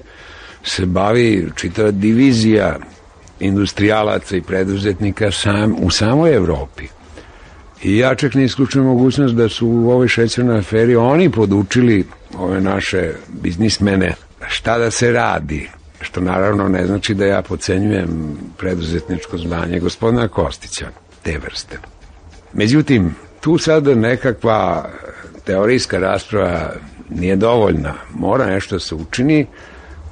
se 0.64 0.86
bavi 0.86 1.48
čitava 1.56 1.90
divizija 1.90 2.76
industrijalaca 3.40 4.36
i 4.36 4.42
preduzetnika 4.42 5.30
sam, 5.30 5.76
u 5.80 5.90
samoj 5.90 6.34
Evropi. 6.34 6.84
I 7.82 7.98
ja 7.98 8.14
čak 8.14 8.34
ne 8.34 8.44
isključujem 8.44 8.86
mogućnost 8.86 9.34
da 9.34 9.48
su 9.48 9.68
u 9.68 9.90
ovoj 9.90 10.08
šećernoj 10.08 10.58
aferi 10.58 10.96
oni 10.96 11.30
podučili 11.30 12.04
ove 12.38 12.60
naše 12.60 13.12
biznismene 13.28 14.14
šta 14.48 14.78
da 14.78 14.90
se 14.90 15.12
radi, 15.12 15.68
što 16.00 16.20
naravno 16.20 16.68
ne 16.68 16.86
znači 16.86 17.14
da 17.14 17.26
ja 17.26 17.42
pocenjujem 17.42 18.38
preduzetničko 18.58 19.38
znanje 19.38 19.80
gospodina 19.80 20.28
Kostića, 20.28 20.86
te 21.22 21.38
vrste. 21.38 21.78
Međutim, 22.52 23.14
tu 23.40 23.58
sad 23.58 23.86
nekakva 23.86 24.90
teorijska 25.44 25.98
rasprava 25.98 26.72
nije 27.10 27.36
dovoljna. 27.36 27.94
Mora 28.14 28.46
nešto 28.46 28.78
se 28.78 28.94
učini 28.94 29.46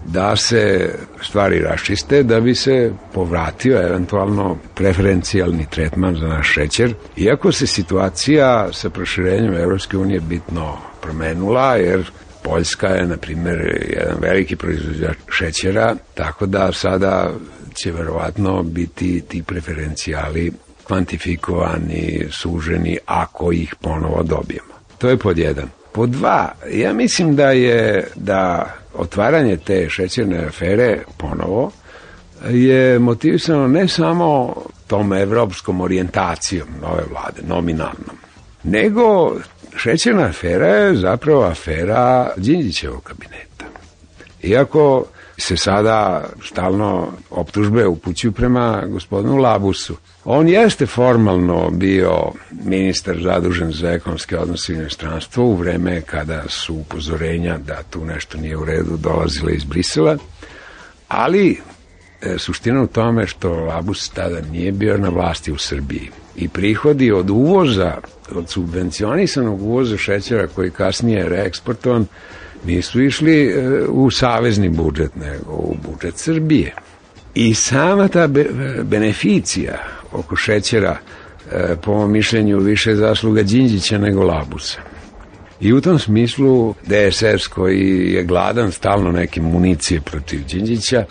da 0.07 0.37
se 0.37 0.95
stvari 1.23 1.61
raščiste, 1.61 2.23
da 2.23 2.41
bi 2.41 2.55
se 2.55 2.93
povratio 3.13 3.83
eventualno 3.83 4.57
preferencijalni 4.75 5.67
tretman 5.71 6.17
za 6.17 6.27
naš 6.27 6.53
šećer. 6.53 6.95
Iako 7.17 7.53
se 7.53 7.67
situacija 7.67 8.69
sa 8.73 8.91
proširenjem 8.91 9.55
Evropske 9.55 9.97
unije 9.97 10.21
bitno 10.21 10.77
promenula, 11.03 11.77
jer 11.77 12.11
Poljska 12.43 12.87
je, 12.87 13.07
na 13.07 13.17
primjer, 13.17 13.59
jedan 13.97 14.17
veliki 14.21 14.57
proizvođač 14.57 15.17
šećera, 15.31 15.95
tako 16.15 16.47
da 16.47 16.73
sada 16.73 17.31
će 17.75 17.93
verovatno 17.93 18.63
biti 18.63 19.21
ti 19.21 19.43
preferencijali 19.43 20.53
kvantifikovani, 20.89 22.27
suženi, 22.31 22.99
ako 23.07 23.53
ih 23.53 23.75
ponovo 23.81 24.23
dobijemo. 24.23 24.75
To 24.99 25.09
je 25.09 25.17
pod 25.17 25.39
jedan. 25.39 25.69
Pod 25.93 26.11
dva, 26.11 26.53
ja 26.73 26.93
mislim 26.93 27.37
da 27.37 27.51
je 27.51 28.09
da 28.15 28.75
otvaranje 28.95 29.57
te 29.57 29.91
šećerne 29.91 30.45
afere 30.45 30.99
ponovo 31.17 31.71
je 32.51 32.99
motivisano 32.99 33.69
ne 33.69 33.89
samo 33.89 34.55
tom 34.87 35.13
evropskom 35.13 35.81
orijentacijom 35.81 36.69
nove 36.83 37.03
vlade, 37.11 37.43
nominalnom, 37.47 38.17
nego 38.63 39.35
šećerna 39.77 40.23
afera 40.23 40.67
je 40.67 40.97
zapravo 40.97 41.43
afera 41.43 42.31
Đinđićevog 42.37 43.03
kabineta. 43.03 43.65
Iako 44.43 45.05
se 45.39 45.57
sada 45.57 46.25
stalno 46.45 47.09
optužbe 47.31 47.87
upućuju 47.87 48.33
prema 48.33 48.83
gospodinu 48.87 49.37
Labusu. 49.37 49.97
On 50.25 50.49
jeste 50.49 50.87
formalno 50.87 51.71
bio 51.71 52.33
ministar 52.65 53.19
zadužen 53.23 53.73
za 53.73 53.91
ekonomske 53.91 54.39
odnose 54.39 54.73
i 54.73 54.77
inostranstvo 54.77 55.45
u 55.45 55.55
vreme 55.55 56.01
kada 56.01 56.43
su 56.49 56.75
upozorenja 56.75 57.59
da 57.59 57.83
tu 57.91 58.05
nešto 58.05 58.39
nije 58.39 58.57
u 58.57 58.65
redu 58.65 58.97
dolazile 58.97 59.53
iz 59.55 59.65
Brisela, 59.65 60.17
ali 61.09 61.61
e, 62.23 62.39
suština 62.39 62.83
u 62.83 62.87
tome 62.87 63.27
što 63.27 63.53
Labus 63.53 64.09
tada 64.09 64.41
nije 64.41 64.73
bio 64.73 64.99
na 64.99 65.09
vlasti 65.09 65.53
u 65.53 65.59
Srbiji 65.59 66.11
i 66.37 66.49
prihodi 66.49 67.13
od 67.13 67.31
uvoza, 67.31 67.95
od 68.35 68.49
subvencionisanog 68.51 69.63
uvoza 69.63 69.97
šećera 69.97 70.47
koji 70.47 70.71
kasnije 70.71 71.19
je 71.19 71.29
reeksportovan, 71.29 72.07
nisu 72.65 73.03
išli 73.03 73.47
e, 73.47 73.85
u 73.89 74.11
savezni 74.11 74.69
budžet, 74.69 75.17
nego 75.17 75.53
u 75.53 75.77
budžet 75.89 76.17
Srbije. 76.17 76.75
I 77.35 77.55
sama 77.55 78.09
ta 78.09 78.27
be, 78.27 78.47
beneficija 78.83 79.79
oko 80.13 80.37
šećera, 80.37 80.97
e, 81.53 81.77
po 81.83 81.95
mom 81.95 82.13
mišljenju, 82.13 82.59
više 82.59 82.95
zasluga 82.95 83.43
Đinđića 83.43 83.99
nego 83.99 84.23
Labusa. 84.23 84.81
I 85.61 85.73
u 85.73 85.81
tom 85.81 85.99
smislu 85.99 86.75
DSS 86.83 87.47
koji 87.47 88.13
je 88.13 88.25
gladan 88.25 88.73
stalno 88.73 89.13
neke 89.13 89.41
municije 89.41 90.01
protiv 90.01 90.45
Đinđića 90.47 91.05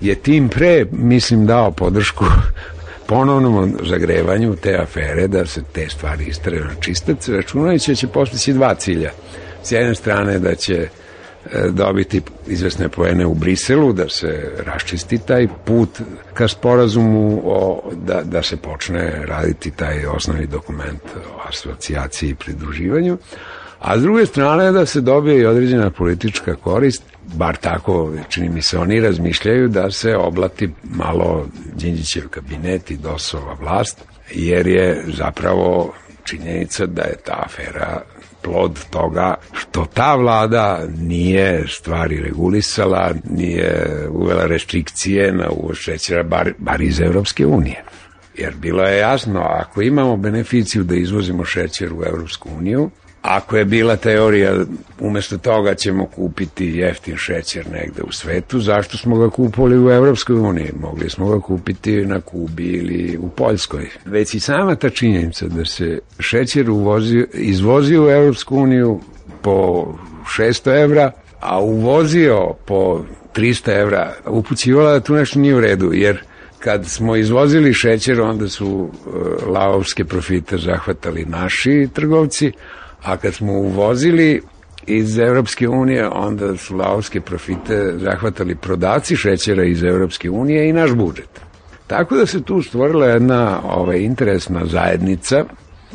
je 0.00 0.14
tim 0.14 0.48
pre, 0.48 0.86
mislim, 0.92 1.46
dao 1.46 1.70
podršku 1.70 2.24
ponovnom 3.08 3.76
zagrevanju 3.82 4.56
te 4.56 4.76
afere 4.76 5.26
da 5.28 5.46
se 5.46 5.62
te 5.72 5.88
stvari 5.88 6.24
istraju 6.24 6.64
na 6.64 6.74
čistac, 6.80 7.28
računajući 7.28 7.90
da 7.90 7.94
će 7.94 8.06
postići 8.06 8.52
dva 8.52 8.74
cilja. 8.74 9.10
S 9.62 9.72
jedne 9.72 9.94
strane 9.94 10.38
da 10.38 10.54
će 10.54 10.74
e, 10.74 10.88
dobiti 11.70 12.20
izvesne 12.46 12.88
poene 12.88 13.26
u 13.26 13.34
Briselu, 13.34 13.92
da 13.92 14.08
se 14.08 14.52
raščisti 14.66 15.18
taj 15.18 15.48
put 15.64 16.00
ka 16.34 16.48
sporazumu 16.48 17.42
o, 17.44 17.90
da, 18.06 18.22
da 18.22 18.42
se 18.42 18.56
počne 18.56 19.26
raditi 19.26 19.70
taj 19.70 20.06
osnovni 20.06 20.46
dokument 20.46 21.02
o 21.36 21.48
asociaciji 21.48 22.30
i 22.30 22.34
pridruživanju, 22.34 23.18
a 23.80 23.98
s 23.98 24.02
druge 24.02 24.26
strane 24.26 24.72
da 24.72 24.86
se 24.86 25.00
dobije 25.00 25.40
i 25.40 25.46
određena 25.46 25.90
politička 25.90 26.54
korist, 26.54 27.02
bar 27.34 27.56
tako 27.56 28.12
čini 28.28 28.48
mi 28.48 28.62
se 28.62 28.78
oni 28.78 29.00
razmišljaju 29.00 29.68
da 29.68 29.90
se 29.90 30.16
oblati 30.16 30.70
malo 30.82 31.46
Đinđićev 31.74 32.28
kabinet 32.28 32.90
i 32.90 32.96
DOS-ova 32.96 33.54
vlast, 33.60 34.04
jer 34.30 34.66
je 34.66 35.04
zapravo 35.16 35.94
činjenica 36.24 36.86
da 36.86 37.02
je 37.02 37.16
ta 37.24 37.42
afera 37.46 38.02
plod 38.42 38.78
toga 38.90 39.34
što 39.52 39.84
ta 39.94 40.14
vlada 40.14 40.86
nije 40.98 41.64
stvari 41.68 42.20
regulisala, 42.20 43.10
nije 43.24 43.86
uvela 44.10 44.46
restrikcije 44.46 45.32
na 45.32 45.50
uvoz 45.50 45.76
šećera, 45.76 46.22
bar, 46.22 46.52
bar 46.58 46.80
iz 46.80 47.00
Evropske 47.00 47.46
unije. 47.46 47.84
Jer 48.34 48.54
bilo 48.56 48.82
je 48.82 48.98
jasno, 48.98 49.40
ako 49.40 49.82
imamo 49.82 50.16
beneficiju 50.16 50.84
da 50.84 50.94
izvozimo 50.94 51.44
šećer 51.44 51.92
u 51.92 52.02
Evropsku 52.06 52.48
uniju, 52.58 52.90
Ako 53.22 53.56
je 53.56 53.64
bila 53.64 53.96
teorija, 53.96 54.54
umesto 55.00 55.38
toga 55.38 55.74
ćemo 55.74 56.06
kupiti 56.06 56.66
jeftin 56.66 57.16
šećer 57.16 57.66
negde 57.72 58.02
u 58.02 58.12
svetu, 58.12 58.60
zašto 58.60 58.98
smo 58.98 59.18
ga 59.18 59.30
kupili 59.30 59.78
u 59.78 59.90
Evropskoj 59.90 60.36
uniji? 60.36 60.72
Mogli 60.80 61.10
smo 61.10 61.28
ga 61.28 61.40
kupiti 61.40 62.06
na 62.06 62.20
Kubi 62.20 62.64
ili 62.64 63.18
u 63.18 63.28
Poljskoj. 63.28 63.88
Već 64.04 64.34
i 64.34 64.40
sama 64.40 64.74
ta 64.74 64.90
činjenica 64.90 65.46
da 65.46 65.64
se 65.64 65.98
šećer 66.18 66.70
uvozi, 66.70 67.26
izvozi 67.34 67.98
u 67.98 68.10
Evropsku 68.10 68.56
uniju 68.56 69.00
po 69.42 69.86
600 70.38 70.82
evra, 70.82 71.12
a 71.40 71.60
uvozio 71.60 72.54
po 72.66 73.04
300 73.34 73.80
evra, 73.80 74.12
upućivala 74.26 74.92
da 74.92 75.00
tu 75.00 75.14
nešto 75.14 75.38
nije 75.38 75.54
u 75.54 75.60
redu, 75.60 75.92
jer 75.92 76.22
kad 76.58 76.86
smo 76.86 77.16
izvozili 77.16 77.74
šećer, 77.74 78.20
onda 78.20 78.48
su 78.48 78.68
uh, 78.68 78.90
lavovske 79.48 80.04
profite 80.04 80.58
zahvatali 80.58 81.24
naši 81.24 81.88
trgovci, 81.94 82.52
a 83.02 83.16
kad 83.16 83.34
smo 83.34 83.52
uvozili 83.52 84.42
iz 84.86 85.18
Evropske 85.18 85.68
unije, 85.68 86.08
onda 86.08 86.56
su 86.56 86.76
laovske 86.76 87.20
profite 87.20 87.92
zahvatali 87.96 88.54
prodavci 88.54 89.16
šećera 89.16 89.64
iz 89.64 89.82
Evropske 89.82 90.30
unije 90.30 90.68
i 90.68 90.72
naš 90.72 90.94
budžet. 90.94 91.40
Tako 91.86 92.16
da 92.16 92.26
se 92.26 92.42
tu 92.42 92.62
stvorila 92.62 93.06
jedna 93.06 93.60
ovaj, 93.64 93.98
interesna 93.98 94.64
zajednica 94.64 95.44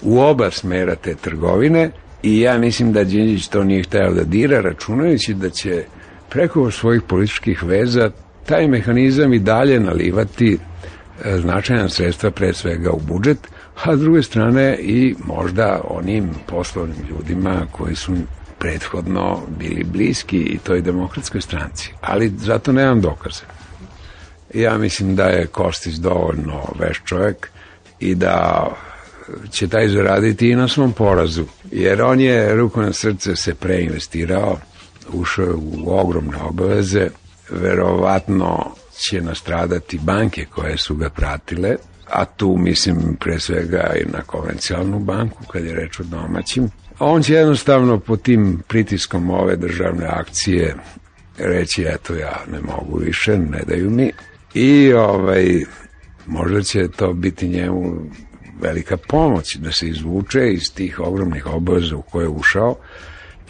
u 0.02 0.20
oba 0.20 0.52
smera 0.52 0.96
te 0.96 1.16
trgovine 1.16 1.92
i 2.24 2.42
ja 2.42 2.58
mislim 2.58 2.94
da 2.94 3.04
Đinđić 3.04 3.48
to 3.48 3.64
nije 3.64 3.84
hteo 3.84 4.14
da 4.14 4.24
dira, 4.24 4.62
računajući 4.62 5.34
da 5.34 5.50
će 5.50 5.84
preko 6.30 6.72
svojih 6.72 7.02
političkih 7.02 7.64
veza 7.64 8.12
taj 8.46 8.68
mehanizam 8.68 9.34
i 9.34 9.40
dalje 9.40 9.80
nalivati 9.80 10.58
e, 11.26 11.38
značajna 11.38 11.90
sredstva 11.90 12.32
pre 12.32 12.54
svega 12.54 12.92
u 12.92 13.00
budžet, 13.08 13.38
a 13.84 13.98
s 13.98 14.00
druge 14.00 14.24
strane 14.24 14.78
i 14.82 15.16
možda 15.26 15.82
onim 15.90 16.30
poslovnim 16.48 17.08
ljudima 17.10 17.68
koji 17.72 17.96
su 17.96 18.16
prethodno 18.60 19.42
bili 19.60 19.84
bliski 19.84 20.38
i 20.38 20.58
toj 20.58 20.82
demokratskoj 20.82 21.42
stranci. 21.42 21.94
Ali 22.02 22.34
zato 22.38 22.72
nemam 22.72 23.02
dokaze. 23.02 23.44
Ja 24.54 24.78
mislim 24.78 25.16
da 25.16 25.24
je 25.24 25.48
Kostić 25.48 25.96
dovoljno 25.96 26.62
veš 26.80 27.02
čovjek 27.06 27.50
i 28.00 28.16
da 28.16 28.68
će 29.52 29.68
taj 29.68 29.88
zaraditi 29.88 30.50
i 30.50 30.56
na 30.56 30.68
svom 30.68 30.94
porazu. 30.94 31.46
Jer 31.72 32.02
on 32.02 32.20
je 32.20 32.56
ruku 32.56 32.82
na 32.82 32.94
srce 32.94 33.36
se 33.36 33.56
preinvestirao, 33.56 34.58
ušao 35.14 35.56
u 35.56 36.00
ogromne 36.00 36.38
obaveze, 36.38 37.08
verovatno 37.50 38.76
će 38.98 39.22
nastradati 39.22 40.00
banke 40.04 40.46
koje 40.46 40.78
su 40.78 40.96
ga 40.96 41.10
pratile, 41.10 41.76
a 42.10 42.26
tu 42.26 42.58
mislim 42.58 43.16
pre 43.20 43.40
svega 43.40 43.94
i 44.02 44.12
na 44.12 44.22
konvencijalnu 44.22 45.00
banku 45.00 45.44
kad 45.52 45.66
je 45.66 45.74
reč 45.74 46.00
o 46.00 46.04
domaćim. 46.04 46.70
On 47.00 47.24
će 47.24 47.34
jednostavno 47.34 48.00
po 48.00 48.18
tim 48.18 48.62
pritiskom 48.68 49.30
ove 49.30 49.56
državne 49.56 50.06
akcije 50.06 50.76
reći 51.38 51.86
eto 51.88 52.16
ja 52.16 52.44
ne 52.52 52.60
mogu 52.62 52.98
više, 52.98 53.38
ne 53.38 53.62
daju 53.68 53.90
mi 53.90 54.12
i 54.54 54.94
ovaj 54.94 55.64
možda 56.26 56.62
će 56.62 56.88
to 56.88 57.14
biti 57.14 57.48
njemu 57.48 57.96
velika 58.62 58.98
pomoć 58.98 59.56
da 59.56 59.72
se 59.72 59.88
izvuče 59.88 60.54
iz 60.54 60.74
tih 60.74 61.00
ogromnih 61.00 61.46
obaveza 61.48 61.96
u 61.96 62.02
koje 62.02 62.24
je 62.24 62.30
ušao 62.30 62.76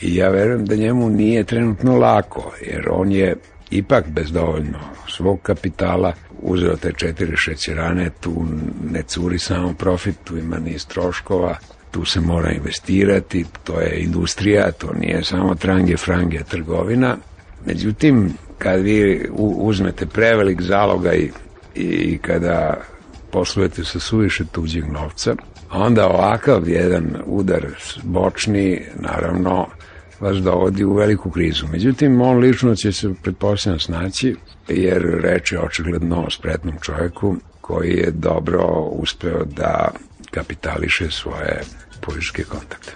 i 0.01 0.15
ja 0.15 0.29
verujem 0.29 0.65
da 0.65 0.75
njemu 0.75 1.09
nije 1.09 1.43
trenutno 1.43 1.97
lako 1.97 2.51
jer 2.61 2.89
on 2.89 3.11
je 3.11 3.35
ipak 3.71 4.07
bez 4.07 4.31
dovoljno 4.31 4.79
svog 5.07 5.41
kapitala 5.41 6.13
uzeo 6.41 6.75
te 6.75 6.91
četiri 6.97 7.37
šećerane, 7.37 8.09
tu 8.19 8.45
ne 8.91 9.03
curi 9.03 9.39
samo 9.39 9.73
profit, 9.73 10.15
tu 10.23 10.37
ima 10.37 10.59
niz 10.59 10.85
troškova, 10.85 11.57
tu 11.91 12.05
se 12.05 12.21
mora 12.21 12.51
investirati, 12.51 13.45
to 13.63 13.79
je 13.79 13.99
industrija, 13.99 14.71
to 14.71 14.93
nije 14.93 15.23
samo 15.23 15.55
trange, 15.55 15.97
frange, 15.97 16.43
trgovina. 16.43 17.17
Međutim, 17.65 18.33
kad 18.57 18.81
vi 18.81 19.29
uzmete 19.37 20.05
prevelik 20.05 20.61
zaloga 20.61 21.13
i, 21.13 21.29
i 21.75 22.17
kada 22.17 22.81
poslujete 23.31 23.83
sa 23.83 23.99
suviše 23.99 24.43
tuđeg 24.51 24.91
novca, 24.91 25.35
onda 25.71 26.07
ovakav 26.07 26.69
jedan 26.69 27.15
udar 27.25 27.67
bočni, 28.03 28.81
naravno, 28.95 29.67
vas 30.19 30.37
dovodi 30.37 30.83
u 30.83 30.93
veliku 30.93 31.31
krizu. 31.31 31.65
Međutim, 31.71 32.21
on 32.21 32.37
lično 32.37 32.75
će 32.75 32.91
se 32.91 33.13
pretpostavljam 33.23 33.79
snaći, 33.79 34.35
jer 34.67 35.01
reč 35.21 35.51
je 35.51 35.59
očigledno 35.59 36.23
o 36.23 36.29
spretnom 36.29 36.75
čovjeku 36.81 37.35
koji 37.61 37.91
je 37.91 38.11
dobro 38.11 38.67
uspeo 38.91 39.45
da 39.45 39.91
kapitališe 40.31 41.11
svoje 41.11 41.61
političke 42.01 42.43
kontakte. 42.43 42.91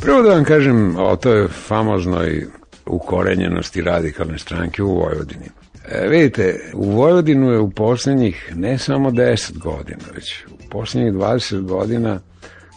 Prvo 0.00 0.22
da 0.22 0.28
vam 0.28 0.44
kažem 0.44 0.96
o 0.98 1.16
toj 1.16 1.48
famoznoj 1.48 2.46
ukorenjenosti 2.86 3.82
radikalne 3.82 4.38
stranke 4.38 4.82
u 4.82 4.94
Vojvodini. 4.94 5.46
E, 5.88 6.08
vidite, 6.08 6.70
u 6.74 6.90
Vojvodinu 6.90 7.50
je 7.50 7.58
u 7.58 7.70
poslednjih 7.70 8.52
ne 8.56 8.78
samo 8.78 9.10
10 9.10 9.58
godina, 9.58 10.04
već 10.14 10.44
u 10.46 10.68
poslednjih 10.70 11.12
20 11.12 11.60
godina 11.60 12.20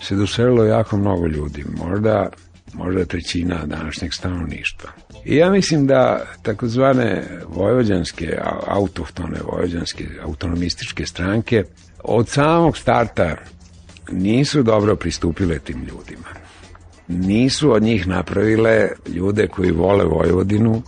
se 0.02 0.16
doselilo 0.16 0.64
jako 0.64 0.98
mnogo 0.98 1.28
ljudi, 1.28 1.66
možda, 1.78 2.30
možda 2.74 3.06
trećina 3.06 3.66
današnjeg 3.66 4.14
stanovništva. 4.14 4.90
I 5.26 5.36
ja 5.36 5.52
mislim 5.52 5.88
da 5.88 6.26
takozvane 6.42 7.24
vojvođanske, 7.48 8.38
autohtone 8.68 9.40
vojvođanske, 9.52 10.08
autonomističke 10.24 11.06
stranke 11.06 11.64
od 12.04 12.30
samog 12.30 12.78
starta 12.78 13.36
nisu 14.12 14.64
dobro 14.64 14.96
pristupile 14.96 15.60
tim 15.60 15.80
ljudima. 15.80 16.30
Nisu 17.08 17.72
od 17.72 17.84
njih 17.84 18.08
napravile 18.08 18.90
ljude 19.08 19.48
koji 19.48 19.72
vole 19.72 20.06
Vojvodinu, 20.06 20.82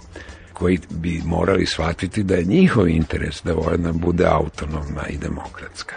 koji 0.54 0.80
bi 0.90 1.22
morali 1.26 1.66
shvatiti 1.66 2.24
da 2.24 2.36
je 2.36 2.44
njihov 2.44 2.88
interes 2.88 3.42
da 3.44 3.54
Vojvodina 3.54 3.92
bude 3.92 4.26
autonomna 4.26 5.08
i 5.10 5.18
demokratska. 5.18 5.96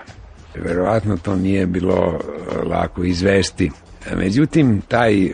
Verovatno 0.54 1.16
to 1.16 1.36
nije 1.36 1.66
bilo 1.66 2.18
e, 2.18 2.68
lako 2.68 3.04
izvesti. 3.04 3.70
Međutim, 4.16 4.80
taj 4.88 5.28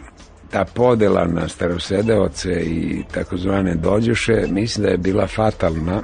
ta 0.50 0.64
podela 0.74 1.24
na 1.24 1.48
starosedeoce 1.48 2.50
i 2.50 3.02
takozvane 3.14 3.74
dođoše, 3.74 4.46
mislim 4.50 4.84
da 4.84 4.90
je 4.90 4.98
bila 4.98 5.26
fatalna, 5.26 6.02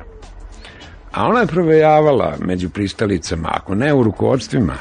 a 1.12 1.26
ona 1.26 1.40
je 1.40 1.46
provejavala 1.46 2.36
među 2.40 2.70
pristalicama, 2.70 3.48
ako 3.52 3.74
ne 3.74 3.94
u 3.94 4.02
rukovodstvima, 4.02 4.74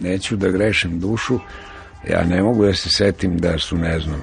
neću 0.00 0.36
da 0.36 0.48
grešim 0.48 1.00
dušu, 1.00 1.38
ja 2.10 2.24
ne 2.24 2.42
mogu 2.42 2.64
da 2.64 2.74
se 2.74 2.88
setim 2.88 3.38
da 3.38 3.58
su, 3.58 3.76
ne 3.76 4.00
znam, 4.00 4.20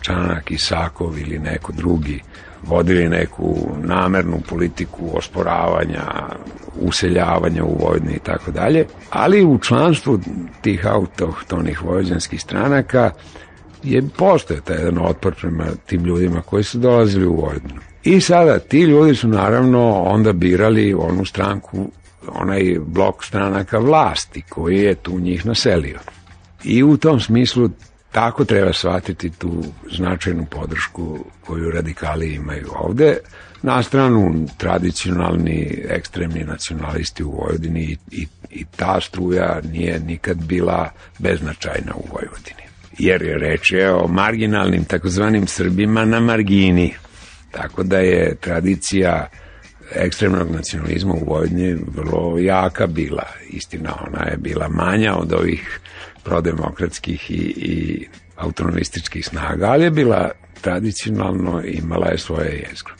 Čanak, 0.00 0.50
Isakov 0.50 1.18
ili 1.18 1.38
neko 1.38 1.72
drugi 1.72 2.22
vodili 2.62 3.08
neku 3.08 3.56
namernu 3.82 4.40
politiku 4.48 5.10
osporavanja, 5.14 6.04
useljavanja 6.80 7.64
u 7.64 7.78
Vojvodini 7.80 8.14
i 8.14 8.18
tako 8.18 8.50
dalje, 8.50 8.86
ali 9.10 9.44
u 9.44 9.58
članstvu 9.58 10.20
tih 10.60 10.86
autohtonih 10.86 11.84
vojvođanskih 11.84 12.40
stranaka 12.40 13.10
je 13.82 14.02
postoje 14.16 14.60
taj 14.60 14.76
jedan 14.76 14.98
otpor 14.98 15.34
prema 15.34 15.66
tim 15.86 16.04
ljudima 16.04 16.42
koji 16.42 16.64
su 16.64 16.78
dolazili 16.78 17.26
u 17.26 17.34
Vojvodinu. 17.34 17.80
I 18.04 18.20
sada 18.20 18.58
ti 18.58 18.80
ljudi 18.80 19.14
su 19.14 19.28
naravno 19.28 19.92
onda 19.92 20.32
birali 20.32 20.94
onu 20.94 21.24
stranku, 21.24 21.90
onaj 22.28 22.76
blok 22.86 23.24
stranaka 23.24 23.78
vlasti 23.78 24.42
koji 24.48 24.78
je 24.78 24.94
tu 24.94 25.20
njih 25.20 25.46
naselio. 25.46 25.98
I 26.64 26.82
u 26.82 26.96
tom 26.96 27.20
smislu 27.20 27.70
Tako 28.12 28.44
treba 28.44 28.72
shvatiti 28.72 29.30
tu 29.30 29.64
značajnu 29.92 30.46
podršku 30.50 31.24
koju 31.40 31.70
radikali 31.70 32.34
imaju 32.34 32.66
ovde. 32.74 33.18
Na 33.62 33.82
stranu 33.82 34.46
tradicionalni 34.56 35.84
ekstremni 35.88 36.44
nacionalisti 36.44 37.24
u 37.24 37.30
Vojvodini 37.30 37.82
i, 37.82 37.96
i, 38.10 38.26
i 38.50 38.64
ta 38.76 39.00
struja 39.00 39.60
nije 39.72 40.00
nikad 40.00 40.44
bila 40.44 40.90
beznačajna 41.18 41.94
u 41.94 42.04
Vojvodini. 42.12 42.68
jer 42.98 43.22
je 43.22 43.38
reč 43.38 43.72
je 43.72 43.92
o 43.94 44.08
marginalnim 44.08 44.84
takozvanim 44.84 45.46
Srbima 45.46 46.04
na 46.04 46.20
margini. 46.20 46.94
Tako 47.50 47.82
da 47.82 47.98
je 47.98 48.36
tradicija 48.40 49.28
ekstremnog 49.94 50.50
nacionalizma 50.50 51.14
u 51.14 51.24
Vojvodini 51.24 51.78
vrlo 51.96 52.38
jaka 52.38 52.86
bila. 52.86 53.26
Istina, 53.50 53.94
ona 54.06 54.30
je 54.30 54.36
bila 54.36 54.68
manja 54.68 55.14
od 55.14 55.32
ovih 55.32 55.80
prodemokratskih 56.28 57.30
i, 57.30 57.34
i 57.56 58.06
autonomističkih 58.36 59.26
snaga, 59.26 59.66
ali 59.66 59.84
je 59.84 59.90
bila 59.90 60.30
tradicionalno 60.60 61.62
imala 61.64 62.08
je 62.08 62.18
svoje 62.18 62.66
jezgro. 62.68 62.94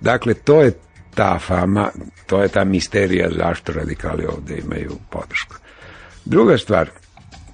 Dakle, 0.00 0.34
to 0.34 0.62
je 0.62 0.72
ta 1.14 1.38
fama, 1.38 1.90
to 2.26 2.42
je 2.42 2.48
ta 2.48 2.64
misterija 2.64 3.30
zašto 3.36 3.72
radikali 3.72 4.26
ovde 4.26 4.58
imaju 4.58 4.96
podršku. 5.10 5.54
Druga 6.24 6.58
stvar 6.58 6.90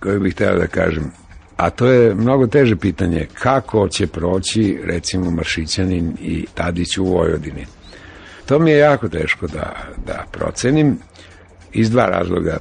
koju 0.01 0.21
bih 0.21 0.35
hteo 0.35 0.59
da 0.59 0.67
kažem, 0.67 1.11
a 1.57 1.71
to 1.71 1.87
je 1.87 2.15
mnogo 2.15 2.47
teže 2.47 2.77
pitanje, 2.77 3.27
kako 3.35 3.89
će 3.89 4.07
proći 4.07 4.79
recimo 4.85 5.31
Maršićanin 5.31 6.17
i 6.21 6.47
Tadić 6.55 6.99
u 6.99 7.05
Vojvodini. 7.05 7.67
To 8.47 8.59
mi 8.59 8.71
je 8.71 8.79
jako 8.79 9.09
teško 9.09 9.47
da, 9.47 9.77
da 10.07 10.25
procenim 10.33 10.99
iz 11.73 11.91
dva 11.91 12.07
razloga. 12.07 12.59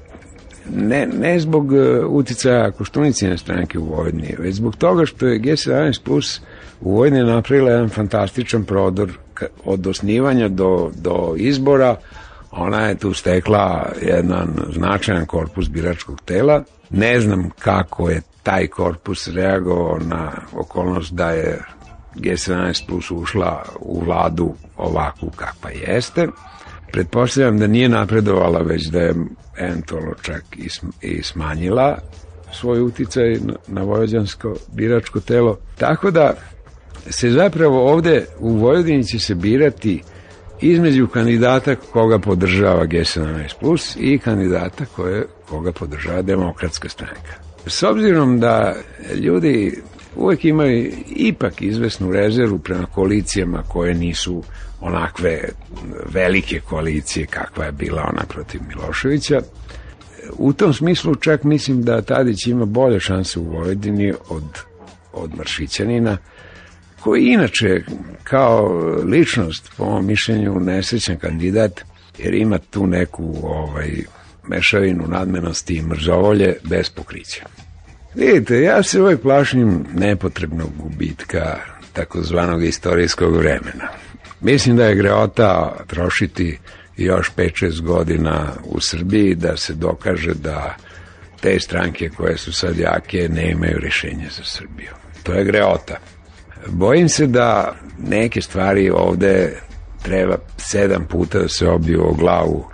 Ne, 0.75 1.07
ne 1.19 1.39
zbog 1.39 1.71
uh, 1.71 1.79
uticaja 2.07 2.71
Koštunicine 2.71 3.37
stranke 3.37 3.79
u 3.79 3.85
Vojvodini, 3.85 4.35
već 4.39 4.55
zbog 4.55 4.75
toga 4.75 5.05
što 5.05 5.27
je 5.27 5.39
G17 5.39 6.01
Plus 6.03 6.41
u 6.81 6.91
Vojvodini 6.91 7.23
napravila 7.23 7.71
jedan 7.71 7.89
fantastičan 7.89 8.63
prodor 8.63 9.11
od 9.65 9.87
osnivanja 9.87 10.47
do, 10.47 10.91
do 10.95 11.33
izbora, 11.37 11.95
ona 12.51 12.85
je 12.85 12.97
tu 12.97 13.13
stekla 13.13 13.91
jedan 14.01 14.53
značajan 14.73 15.25
korpus 15.25 15.69
biračkog 15.69 16.21
tela. 16.25 16.63
Ne 16.89 17.21
znam 17.21 17.49
kako 17.59 18.09
je 18.09 18.21
taj 18.43 18.67
korpus 18.67 19.27
reagovao 19.27 19.99
na 19.99 20.31
okolnost 20.53 21.13
da 21.13 21.29
je 21.31 21.61
G17 22.15 22.87
plus 22.87 23.11
ušla 23.11 23.63
u 23.79 23.99
vladu 23.99 24.53
ovakvu 24.77 25.31
kakva 25.35 25.69
jeste. 25.69 26.27
Pretpostavljam 26.91 27.59
da 27.59 27.67
nije 27.67 27.89
napredovala, 27.89 28.59
već 28.59 28.85
da 28.85 28.99
je 28.99 29.13
eventualno 29.59 30.13
čak 30.21 30.43
i 31.01 31.23
smanjila 31.23 31.97
svoj 32.53 32.81
uticaj 32.81 33.37
na 33.67 33.81
vojvođansko 33.81 34.55
biračko 34.73 35.19
telo. 35.19 35.57
Tako 35.77 36.11
da 36.11 36.33
se 37.09 37.29
zapravo 37.29 37.93
ovde 37.93 38.25
u 38.39 38.57
Vojvodini 38.57 39.03
će 39.03 39.19
se 39.19 39.35
birati 39.35 40.01
između 40.61 41.07
kandidata 41.07 41.75
koga 41.75 42.19
podržava 42.19 42.85
G17 42.85 43.53
Plus 43.59 43.95
i 43.99 44.19
kandidata 44.19 44.85
koje, 44.95 45.25
koga 45.49 45.71
podržava 45.71 46.21
demokratska 46.21 46.89
stranka. 46.89 47.33
S 47.65 47.83
obzirom 47.83 48.39
da 48.39 48.75
ljudi 49.15 49.81
uvek 50.15 50.45
imaju 50.45 50.91
ipak 51.15 51.61
izvesnu 51.61 52.11
rezervu 52.11 52.59
prema 52.59 52.85
koalicijama 52.85 53.63
koje 53.67 53.93
nisu 53.93 54.43
onakve 54.81 55.49
velike 56.13 56.59
koalicije 56.59 57.25
kakva 57.25 57.65
je 57.65 57.71
bila 57.71 58.09
ona 58.13 58.23
protiv 58.29 58.61
Miloševića, 58.67 59.41
u 60.37 60.53
tom 60.53 60.73
smislu 60.73 61.15
čak 61.15 61.43
mislim 61.43 61.83
da 61.83 62.01
Tadić 62.01 62.47
ima 62.47 62.65
bolje 62.65 62.99
šanse 62.99 63.39
u 63.39 63.43
Vojvodini 63.43 64.13
od, 64.29 64.43
od 65.13 65.37
Maršićanina, 65.37 66.17
koji 66.99 67.25
inače 67.25 67.83
kao 68.23 68.67
ličnost 69.03 69.71
po 69.77 69.85
mom 69.85 70.05
mišljenju 70.05 70.59
nesrećan 70.59 71.17
kandidat 71.17 71.81
jer 72.17 72.33
ima 72.33 72.57
tu 72.57 72.87
neku 72.87 73.35
ovaj 73.43 73.89
mešavinu 74.47 75.07
nadmenosti 75.07 75.75
i 75.75 75.81
mrzovolje 75.81 76.55
bez 76.63 76.89
pokrića. 76.89 77.45
Vidite, 78.15 78.61
ja 78.61 78.83
se 78.83 79.01
ovaj 79.01 79.17
plašim 79.17 79.85
nepotrebnog 79.93 80.69
gubitka 80.77 81.57
takozvanog 81.93 82.63
istorijskog 82.63 83.35
vremena. 83.35 83.87
Mislim 84.41 84.77
da 84.77 84.85
je 84.85 84.95
greota 84.95 85.77
trošiti 85.87 86.59
još 86.97 87.31
5-6 87.37 87.81
godina 87.81 88.53
u 88.65 88.79
Srbiji 88.81 89.35
da 89.35 89.57
se 89.57 89.73
dokaže 89.73 90.33
da 90.33 90.75
te 91.41 91.59
stranke 91.59 92.09
koje 92.09 92.37
su 92.37 92.53
sad 92.53 92.77
jake 92.77 93.29
ne 93.29 93.51
imaju 93.51 93.79
rešenje 93.79 94.27
za 94.37 94.43
Srbiju. 94.43 94.91
To 95.23 95.33
je 95.33 95.43
greota. 95.43 95.97
Bojim 96.67 97.09
se 97.09 97.27
da 97.27 97.75
neke 97.97 98.41
stvari 98.41 98.89
ovde 98.89 99.59
treba 100.03 100.37
sedam 100.57 101.05
puta 101.05 101.39
da 101.39 101.47
se 101.47 101.67
obiju 101.67 102.07
o 102.07 102.13
glavu 102.13 102.65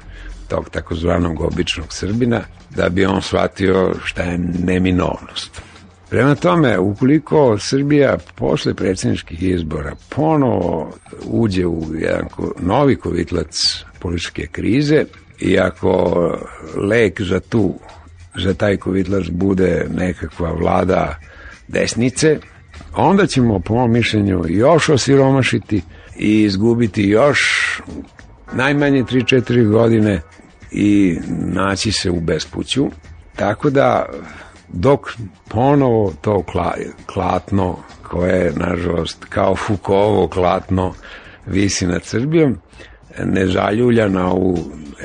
tog 0.48 0.70
takozvanog 0.70 1.42
običnog 1.42 1.88
Srbina, 1.90 2.42
da 2.76 2.90
bi 2.90 3.06
on 3.06 3.22
shvatio 3.22 3.94
šta 4.04 4.24
je 4.24 4.38
neminovnost. 4.64 5.62
Prema 6.10 6.36
tome, 6.36 6.80
ukoliko 6.80 7.58
Srbija 7.60 8.18
posle 8.36 8.74
predsjedničkih 8.74 9.44
izbora 9.44 9.96
ponovo 10.10 10.94
uđe 11.24 11.66
u 11.66 11.84
jedan 11.94 12.28
novi 12.60 12.96
kovitlac 12.96 13.56
političke 14.00 14.48
krize 14.52 15.06
i 15.40 15.60
ako 15.60 16.14
lek 16.90 17.22
za 17.22 17.40
tu 17.40 17.74
za 18.36 18.54
taj 18.54 18.78
kovitlac 18.78 19.28
bude 19.30 19.86
nekakva 19.98 20.52
vlada 20.52 21.20
desnice, 21.68 22.40
onda 22.96 23.28
ćemo 23.28 23.60
po 23.60 23.74
mom 23.76 23.92
mišljenju 23.92 24.44
još 24.48 24.90
osiromašiti 24.90 25.82
i 26.18 26.42
izgubiti 26.42 27.04
još 27.04 27.40
najmanje 28.54 29.04
3-4 29.04 29.72
godine 29.72 30.22
i 30.76 31.20
naći 31.30 31.92
se 31.92 32.12
u 32.12 32.20
bespuću. 32.20 32.86
Tako 33.36 33.70
da 33.70 34.06
dok 34.68 35.00
ponovo 35.48 36.14
to 36.22 36.44
klatno 37.06 37.78
koje 38.04 38.46
je 38.46 38.54
nažalost 38.56 39.26
kao 39.30 39.56
Fukovo 39.56 40.28
klatno 40.28 40.94
visi 41.46 41.88
nad 41.88 42.04
Srbijom 42.04 42.58
ne 43.26 43.48
zaljulja 43.48 44.08
na 44.08 44.32
ovu 44.32 44.58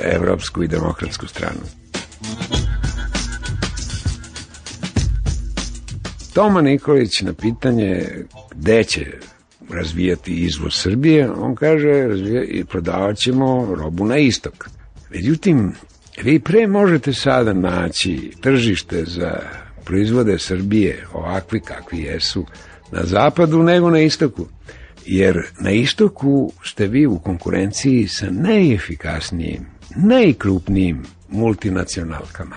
evropsku 0.03 0.63
i 0.63 0.67
demokratsku 0.67 1.27
stranu. 1.27 1.61
Toma 6.33 6.61
Nikolić 6.61 7.21
na 7.21 7.33
pitanje 7.33 8.07
gde 8.55 8.83
će 8.83 9.05
razvijati 9.69 10.33
izvoz 10.33 10.73
Srbije, 10.73 11.31
on 11.31 11.55
kaže 11.55 12.07
razvija, 12.07 12.43
i 12.43 12.65
prodavat 12.65 13.17
ćemo 13.17 13.75
robu 13.75 14.05
na 14.05 14.17
istok. 14.17 14.69
Međutim, 15.11 15.73
vi 16.23 16.39
pre 16.39 16.67
možete 16.67 17.13
sada 17.13 17.53
naći 17.53 18.31
tržište 18.41 19.03
za 19.05 19.39
proizvode 19.85 20.39
Srbije 20.39 21.05
ovakvi 21.13 21.59
kakvi 21.59 21.99
jesu 21.99 22.45
na 22.91 23.03
zapadu 23.03 23.63
nego 23.63 23.89
na 23.89 23.99
istoku. 23.99 24.47
Jer 25.05 25.37
na 25.59 25.71
istoku 25.71 26.53
ste 26.63 26.87
vi 26.87 27.07
u 27.07 27.19
konkurenciji 27.19 28.07
sa 28.07 28.27
najefikasnijim, 28.29 29.65
najkrupnijim 29.95 31.03
multinacionalkama 31.29 32.55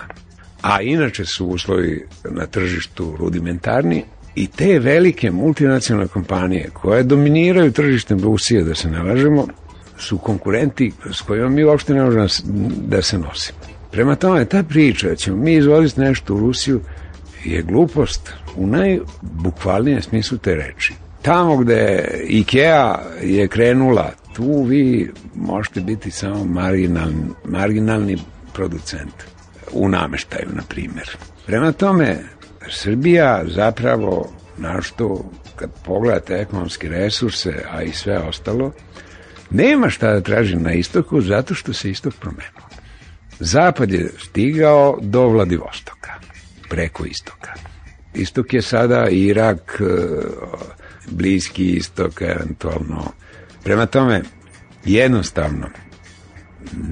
a 0.65 0.81
inače 0.81 1.25
su 1.25 1.47
uslovi 1.47 2.05
na 2.31 2.45
tržištu 2.45 3.15
rudimentarni 3.19 4.03
i 4.35 4.47
te 4.47 4.79
velike 4.79 5.31
multinacionalne 5.31 6.07
kompanije 6.07 6.69
koje 6.73 7.03
dominiraju 7.03 7.71
tržištem 7.71 8.19
Rusije, 8.19 8.63
da 8.63 8.75
se 8.75 8.89
nalažemo, 8.89 9.47
su 9.97 10.17
konkurenti 10.17 10.91
s 11.13 11.21
kojima 11.21 11.49
mi 11.49 11.63
uopšte 11.63 11.93
ne 11.93 12.03
možemo 12.03 12.27
da 12.77 13.01
se 13.01 13.17
nosimo. 13.17 13.59
Prema 13.91 14.15
tome, 14.15 14.45
ta 14.45 14.63
priča 14.63 15.07
da 15.07 15.15
ćemo 15.15 15.37
mi 15.37 15.53
izvoziti 15.53 16.01
nešto 16.01 16.35
u 16.35 16.39
Rusiju 16.39 16.81
je 17.45 17.61
glupost 17.61 18.33
u 18.55 18.67
najbukvalnijem 18.67 20.01
smislu 20.01 20.37
te 20.37 20.55
reči. 20.55 20.93
Tamo 21.21 21.57
gde 21.57 22.07
Ikea 22.27 22.99
je 23.21 23.47
krenula, 23.47 24.11
tu 24.33 24.63
vi 24.63 25.11
možete 25.35 25.81
biti 25.81 26.11
samo 26.11 26.45
marginalni, 26.45 27.25
marginalni 27.45 28.17
producent 28.53 29.13
u 29.71 29.89
nameštaju, 29.89 30.47
na 30.53 30.61
primjer. 30.69 31.17
Prema 31.45 31.71
tome, 31.71 32.17
Srbija 32.69 33.43
zapravo, 33.47 34.29
našto 34.57 35.25
kad 35.55 35.69
pogledate 35.85 36.33
ekonomske 36.33 36.89
resurse, 36.89 37.53
a 37.71 37.81
i 37.83 37.91
sve 37.91 38.17
ostalo, 38.17 38.71
nema 39.49 39.89
šta 39.89 40.13
da 40.13 40.21
traži 40.21 40.55
na 40.55 40.73
istoku 40.73 41.21
zato 41.21 41.53
što 41.53 41.73
se 41.73 41.89
istok 41.89 42.13
promenio. 42.19 42.65
Zapad 43.39 43.91
je 43.91 44.11
stigao 44.17 44.97
do 45.01 45.27
Vladivostoka, 45.27 46.13
preko 46.69 47.05
istoka. 47.05 47.53
Istok 48.13 48.53
je 48.53 48.61
sada 48.61 49.07
Irak, 49.09 49.81
e, 49.81 49.85
Bliski 51.11 51.71
istok, 51.71 52.21
eventualno. 52.21 53.11
Prema 53.63 53.85
tome, 53.85 54.21
jednostavno, 54.85 55.69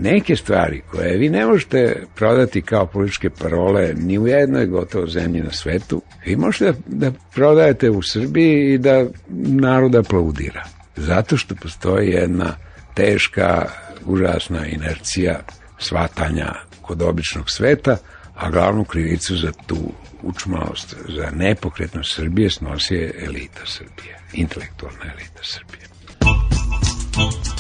neke 0.02 0.36
stvari 0.36 0.82
koje 0.92 1.18
vi 1.18 1.30
ne 1.30 1.46
možete 1.46 2.04
prodati 2.16 2.62
kao 2.62 2.86
političke 2.86 3.30
parole 3.30 3.94
ni 3.98 4.20
u 4.20 4.28
jednoj 4.28 4.66
gotovo 4.66 5.08
zemlji 5.08 5.42
na 5.42 5.52
svetu, 5.52 6.02
vi 6.26 6.36
možete 6.36 6.66
da, 6.88 7.10
da 7.10 7.18
prodajete 7.34 7.90
u 7.90 8.02
Srbiji 8.02 8.74
i 8.74 8.78
da 8.78 9.06
narod 9.38 9.96
aplaudira. 9.96 10.64
Zato 10.96 11.38
što 11.38 11.56
postoji 11.56 12.10
jedna 12.10 12.56
teška, 12.94 13.70
užasna 14.06 14.68
inercija 14.68 15.40
svatanja 15.80 16.54
kod 16.82 17.02
običnog 17.02 17.52
sveta, 17.52 17.98
a 18.36 18.50
glavnu 18.50 18.86
krivicu 18.86 19.38
za 19.38 19.52
tu 19.68 19.94
učmalost, 20.22 20.96
za 21.08 21.32
nepokretnost 21.32 22.16
Srbije 22.16 22.50
snosi 22.50 23.12
elita 23.26 23.62
Srbije, 23.66 24.20
intelektualna 24.34 25.06
elita 25.06 25.44
Srbije. 25.44 25.88
Pa 26.20 27.53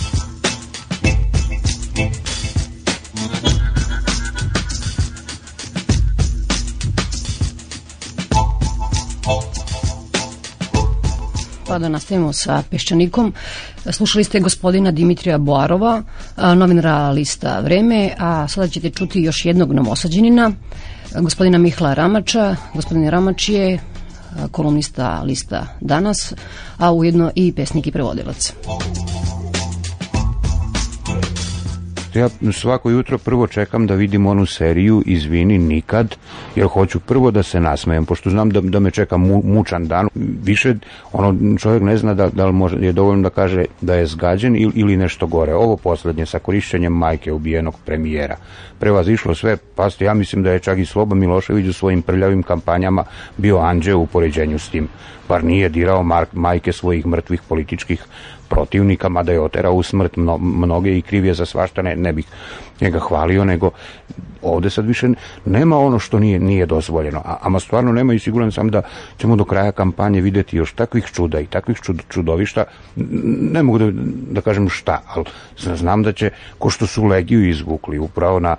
da 11.79 11.89
nastavimo 11.89 12.33
sa 12.33 12.63
Peščanikom. 12.69 13.33
Slušali 13.91 14.23
ste 14.23 14.39
gospodina 14.39 14.91
Dimitrija 14.91 15.37
Boarova, 15.37 16.01
novinara 16.55 17.11
lista 17.11 17.59
Vreme, 17.59 18.15
a 18.19 18.47
sada 18.47 18.67
ćete 18.67 18.89
čuti 18.89 19.21
još 19.21 19.45
jednog 19.45 19.73
novosađenina, 19.73 20.51
gospodina 21.19 21.57
Mihla 21.57 21.93
Ramača. 21.93 22.55
Gospodin 22.73 23.09
Ramač 23.09 23.49
je 23.49 23.79
kolumnista 24.51 25.21
lista 25.25 25.67
Danas, 25.81 26.33
a 26.77 26.91
ujedno 26.91 27.31
i 27.35 27.53
pesnik 27.53 27.87
i 27.87 27.91
prevodilac. 27.91 28.53
Ja 32.13 32.29
svako 32.53 32.89
jutro 32.89 33.17
prvo 33.17 33.47
čekam 33.47 33.87
da 33.87 33.93
vidim 33.93 34.25
onu 34.25 34.45
seriju 34.45 35.03
Izvini 35.05 35.57
nikad, 35.57 36.15
jer 36.55 36.67
hoću 36.67 36.99
prvo 36.99 37.31
da 37.31 37.43
se 37.43 37.59
nasmejem, 37.59 38.05
pošto 38.05 38.29
znam 38.29 38.49
da, 38.49 38.61
da 38.61 38.79
me 38.79 38.91
čeka 38.91 39.17
mu, 39.17 39.41
mučan 39.45 39.87
dan. 39.87 40.07
Više 40.43 40.75
ono, 41.11 41.57
čovjek 41.57 41.83
ne 41.83 41.97
zna 41.97 42.13
da, 42.13 42.29
da 42.29 42.45
li 42.45 42.53
može, 42.53 42.77
je 42.77 42.91
dovoljno 42.91 43.23
da 43.23 43.29
kaže 43.29 43.65
da 43.81 43.95
je 43.95 44.05
zgađen 44.05 44.55
ili, 44.55 44.71
ili 44.75 44.97
nešto 44.97 45.27
gore. 45.27 45.53
Ovo 45.53 45.77
poslednje 45.77 46.25
sa 46.25 46.39
korišćenjem 46.39 46.93
majke 46.93 47.31
ubijenog 47.31 47.75
premijera 47.85 48.37
prevazišlo 48.83 49.35
sve, 49.35 49.57
pasti, 49.75 50.03
ja 50.03 50.13
mislim 50.13 50.43
da 50.43 50.51
je 50.51 50.59
čak 50.59 50.77
i 50.77 50.85
Sloba 50.85 51.15
Milošević 51.15 51.67
u 51.67 51.73
svojim 51.73 52.01
prljavim 52.01 52.43
kampanjama 52.43 53.03
bio 53.37 53.57
anđeo 53.57 53.97
u 53.97 54.07
poređenju 54.07 54.59
s 54.59 54.69
tim. 54.69 54.87
Bar 55.29 55.43
nije 55.43 55.69
dirao 55.69 56.03
mark, 56.03 56.33
majke 56.33 56.71
svojih 56.71 57.05
mrtvih 57.05 57.41
političkih 57.47 58.03
protivnika, 58.53 59.09
mada 59.09 59.31
je 59.31 59.41
oterao 59.41 59.73
u 59.73 59.83
smrt 59.83 60.17
mno, 60.17 60.37
mnoge 60.37 60.97
i 60.97 61.01
kriv 61.01 61.25
je 61.25 61.33
za 61.33 61.45
svašta, 61.45 61.81
ne, 61.81 61.95
ne 61.95 62.13
bih 62.13 62.25
njega 62.81 62.99
hvalio, 62.99 63.45
nego 63.45 63.71
ovde 64.41 64.69
sad 64.69 64.85
više 64.85 65.09
nema 65.45 65.77
ono 65.79 65.99
što 65.99 66.19
nije, 66.19 66.39
nije 66.39 66.65
dozvoljeno, 66.65 67.21
a, 67.25 67.37
ama 67.41 67.59
stvarno 67.59 67.91
nema 67.91 68.13
i 68.13 68.19
siguran 68.19 68.51
sam 68.51 68.69
da 68.69 68.81
ćemo 69.17 69.35
do 69.35 69.45
kraja 69.45 69.71
kampanje 69.71 70.21
videti 70.21 70.57
još 70.57 70.73
takvih 70.73 71.05
čuda 71.05 71.39
i 71.39 71.45
takvih 71.45 71.77
čud, 71.81 72.03
čudovišta, 72.09 72.65
ne 72.95 73.63
mogu 73.63 73.79
da, 73.79 73.91
da 74.37 74.41
kažem 74.41 74.69
šta, 74.69 75.01
ali 75.07 75.25
znam 75.57 76.03
da 76.03 76.11
će, 76.13 76.29
ko 76.59 76.69
što 76.69 76.87
su 76.87 77.05
Legiju 77.05 77.49
izvukli 77.49 77.99
upravo 77.99 78.39
na 78.39 78.55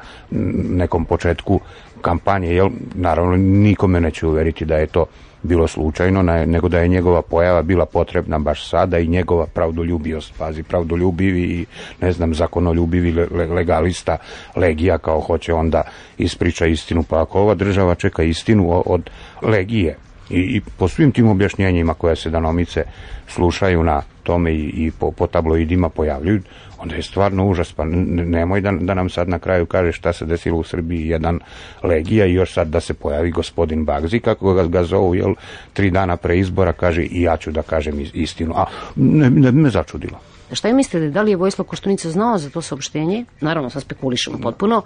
nekom 0.80 1.04
početku 1.04 1.61
kampanje, 2.00 2.54
jel, 2.54 2.70
naravno 2.94 3.37
nikome 3.37 4.00
neće 4.00 4.26
uveriti 4.26 4.64
da 4.64 4.76
je 4.76 4.87
to 4.87 5.07
bilo 5.44 5.68
slučajno, 5.68 6.22
nego 6.22 6.68
da 6.68 6.78
je 6.78 6.88
njegova 6.88 7.22
pojava 7.22 7.62
bila 7.62 7.87
potrebna 7.87 8.38
baš 8.38 8.68
sada 8.68 8.98
i 8.98 9.07
njegova 9.07 9.46
pravdoljubivost, 9.46 10.35
pazi, 10.38 10.62
pravdoljubivi 10.62 11.42
i 11.42 11.66
ne 12.00 12.12
znam, 12.12 12.35
zakonoljubivi 12.35 13.12
legalista 13.30 14.16
legija 14.57 14.98
kao 14.98 15.20
hoće 15.20 15.54
onda 15.54 15.83
ispriča 16.18 16.66
istinu, 16.66 17.02
pa 17.02 17.22
ako 17.22 17.40
ova 17.40 17.54
država 17.54 17.94
čeka 17.94 18.22
istinu 18.22 18.83
od 18.87 19.11
legije 19.42 19.96
i, 20.30 20.40
i 20.40 20.61
po 20.78 20.88
svim 20.88 21.12
tim 21.12 21.28
objašnjenjima 21.28 21.94
koja 21.94 22.16
se 22.16 22.30
danomice 22.30 22.85
slušaju 23.26 23.83
na 23.83 24.02
tome 24.22 24.52
i, 24.52 24.72
i 24.76 24.90
po, 24.90 25.11
po 25.11 25.26
tabloidima 25.26 25.88
pojavljuju, 25.88 26.42
onda 26.85 26.97
je 26.97 27.03
stvarno 27.03 27.47
užas, 27.47 27.73
pa 27.73 27.85
nemoj 27.85 28.61
da, 28.61 28.73
da 28.81 28.94
nam 28.94 29.09
sad 29.09 29.29
na 29.29 29.38
kraju 29.38 29.66
kaže 29.66 29.92
šta 29.92 30.12
se 30.12 30.25
desilo 30.25 30.59
u 30.59 30.62
Srbiji, 30.62 31.09
jedan 31.09 31.40
legija 31.83 32.27
i 32.27 32.35
još 32.35 32.53
sad 32.55 32.68
da 32.68 32.81
se 32.81 32.94
pojavi 32.94 33.31
gospodin 33.31 33.85
Bagzi, 33.85 34.20
kako 34.20 34.55
ga, 34.55 34.66
ga 34.66 34.85
zovu, 34.85 35.14
jel, 35.14 35.35
tri 35.73 35.90
dana 35.90 36.16
pre 36.16 36.38
izbora 36.38 36.73
kaže 36.73 37.03
i 37.03 37.23
ja 37.23 37.37
ću 37.37 37.51
da 37.51 37.62
kažem 37.62 38.05
istinu, 38.14 38.55
a 38.57 38.64
ne, 38.97 39.31
ne 39.31 39.53
me 39.53 39.70
začudilo. 39.70 40.20
Šta 40.53 40.68
je 40.68 40.75
mislite, 40.75 41.11
da 41.11 41.23
li 41.23 41.31
je 41.31 41.37
Vojislav 41.37 41.66
Koštunica 41.66 42.11
znao 42.11 42.38
za 42.38 42.51
to 42.51 42.62
saopštenje? 42.62 43.25
Naravno, 43.40 43.70
sad 43.70 43.83
spekulišemo 43.83 44.38
potpuno. 44.38 44.83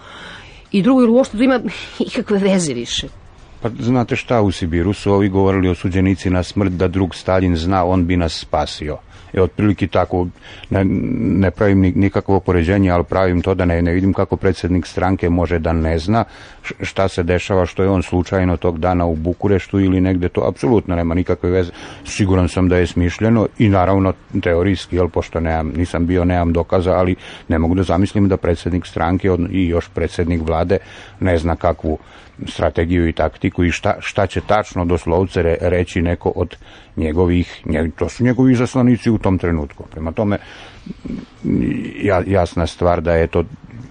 I 0.73 0.83
drugo, 0.83 1.03
ili 1.03 1.11
uopšte 1.11 1.37
to 1.37 1.43
ima 1.43 1.61
ikakve 2.09 2.39
veze 2.39 2.75
više? 2.75 3.09
Pa 3.61 3.71
znate 3.81 4.17
šta, 4.17 4.41
u 4.41 4.51
Sibiru 4.51 4.93
su 4.93 5.13
ovi 5.13 5.29
govorili 5.29 5.69
osuđenici 5.69 6.31
na 6.31 6.43
smrt 6.43 6.73
da 6.73 6.89
drug 6.89 7.15
Stalin 7.15 7.57
zna, 7.57 7.85
on 7.85 8.07
bi 8.07 8.17
nas 8.17 8.39
spasio. 8.39 8.99
E, 9.33 9.43
otprilike 9.43 9.87
tako, 9.87 10.27
ne, 10.71 10.85
ne 10.85 11.51
pravim 11.51 11.81
nikakvo 11.81 12.41
poređenje, 12.41 12.91
ali 12.91 13.05
pravim 13.05 13.43
to 13.43 13.55
da 13.55 13.65
ne, 13.65 13.83
ne 13.83 13.93
vidim 13.93 14.13
kako 14.13 14.37
predsednik 14.37 14.87
stranke 14.87 15.29
može 15.29 15.59
da 15.59 15.73
ne 15.73 15.99
zna 15.99 16.25
šta 16.81 17.09
se 17.09 17.23
dešava, 17.23 17.67
što 17.67 17.83
je 17.83 17.89
on 17.89 18.03
slučajno 18.03 18.57
tog 18.57 18.79
dana 18.79 19.07
u 19.07 19.17
Bukureštu 19.17 19.81
ili 19.81 20.01
negde, 20.01 20.29
to 20.29 20.45
apsolutno 20.49 20.97
nema 20.97 21.15
nikakve 21.15 21.51
veze. 21.51 21.73
Siguran 22.05 22.49
sam 22.49 22.69
da 22.69 22.77
je 22.77 22.87
smišljeno 22.87 23.49
i 23.59 23.69
naravno 23.69 24.13
teorijski, 24.43 24.97
jel, 24.97 25.09
pošto 25.09 25.41
nemam, 25.41 25.73
nisam 25.77 26.07
bio, 26.07 26.25
nemam 26.25 26.53
dokaza, 26.53 26.93
ali 26.93 27.17
ne 27.49 27.59
mogu 27.59 27.75
da 27.75 27.83
zamislim 27.83 28.29
da 28.29 28.37
predsednik 28.37 28.87
stranke 28.87 29.29
i 29.51 29.69
još 29.69 29.89
predsednik 29.89 30.43
vlade 30.43 30.79
ne 31.21 31.39
zna 31.39 31.57
kakvu 31.57 31.99
strategiju 32.47 33.09
i 33.09 33.13
taktiku 33.13 33.65
i 33.65 33.71
šta, 33.71 33.95
šta 34.01 34.27
će 34.27 34.41
tačno 34.41 34.85
doslovce 34.85 35.43
re, 35.43 35.57
reći 35.61 36.03
neko 36.03 36.33
od 36.37 36.57
njegovih, 36.97 37.63
nje, 37.65 37.91
to 37.97 38.09
su 38.09 38.25
njegovi 38.25 38.55
zaslanici 38.55 39.11
u 39.11 39.19
tom 39.19 39.39
trenutku. 39.39 39.85
Prema 39.91 40.13
tome, 40.13 40.39
ja, 42.03 42.23
jasna 42.27 42.67
stvar 42.67 43.01
da 43.01 43.13
je 43.13 43.27
to 43.27 43.45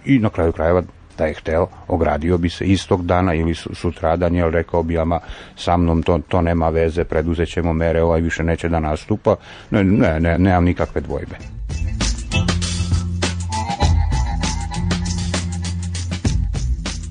i 0.05 0.19
na 0.19 0.29
kraju 0.29 0.51
krajeva 0.51 0.83
da 1.17 1.25
je 1.25 1.33
hteo, 1.33 1.67
ogradio 1.87 2.37
bi 2.37 2.49
se 2.49 2.65
istog 2.65 3.05
dana 3.05 3.33
ili 3.33 3.55
sutradan, 3.55 4.35
jel 4.35 4.49
rekao 4.49 4.83
bi, 4.83 4.97
ama 4.97 5.19
sa 5.55 5.77
mnom 5.77 6.03
to, 6.03 6.19
to 6.27 6.41
nema 6.41 6.69
veze, 6.69 7.03
preduzet 7.03 7.49
ćemo 7.49 7.73
mere, 7.73 8.01
ovaj 8.01 8.21
više 8.21 8.43
neće 8.43 8.69
da 8.69 8.79
nastupa. 8.79 9.35
Ne, 9.71 9.83
ne, 9.83 10.19
ne 10.19 10.37
nemam 10.37 10.63
nikakve 10.63 11.01
dvojbe. 11.01 11.35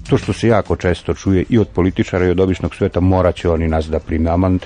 To 0.07 0.19
što 0.19 0.33
se 0.33 0.49
jako 0.49 0.77
često 0.77 1.15
čuje 1.15 1.45
i 1.49 1.59
od 1.59 1.69
političara 1.69 2.27
i 2.27 2.31
od 2.31 2.41
običnog 2.41 2.75
sveta, 2.75 3.01
moraće 3.01 3.51
oni 3.51 3.69
nas 3.69 3.87
da 3.87 3.99
prime. 3.99 4.31
Aman, 4.31 4.59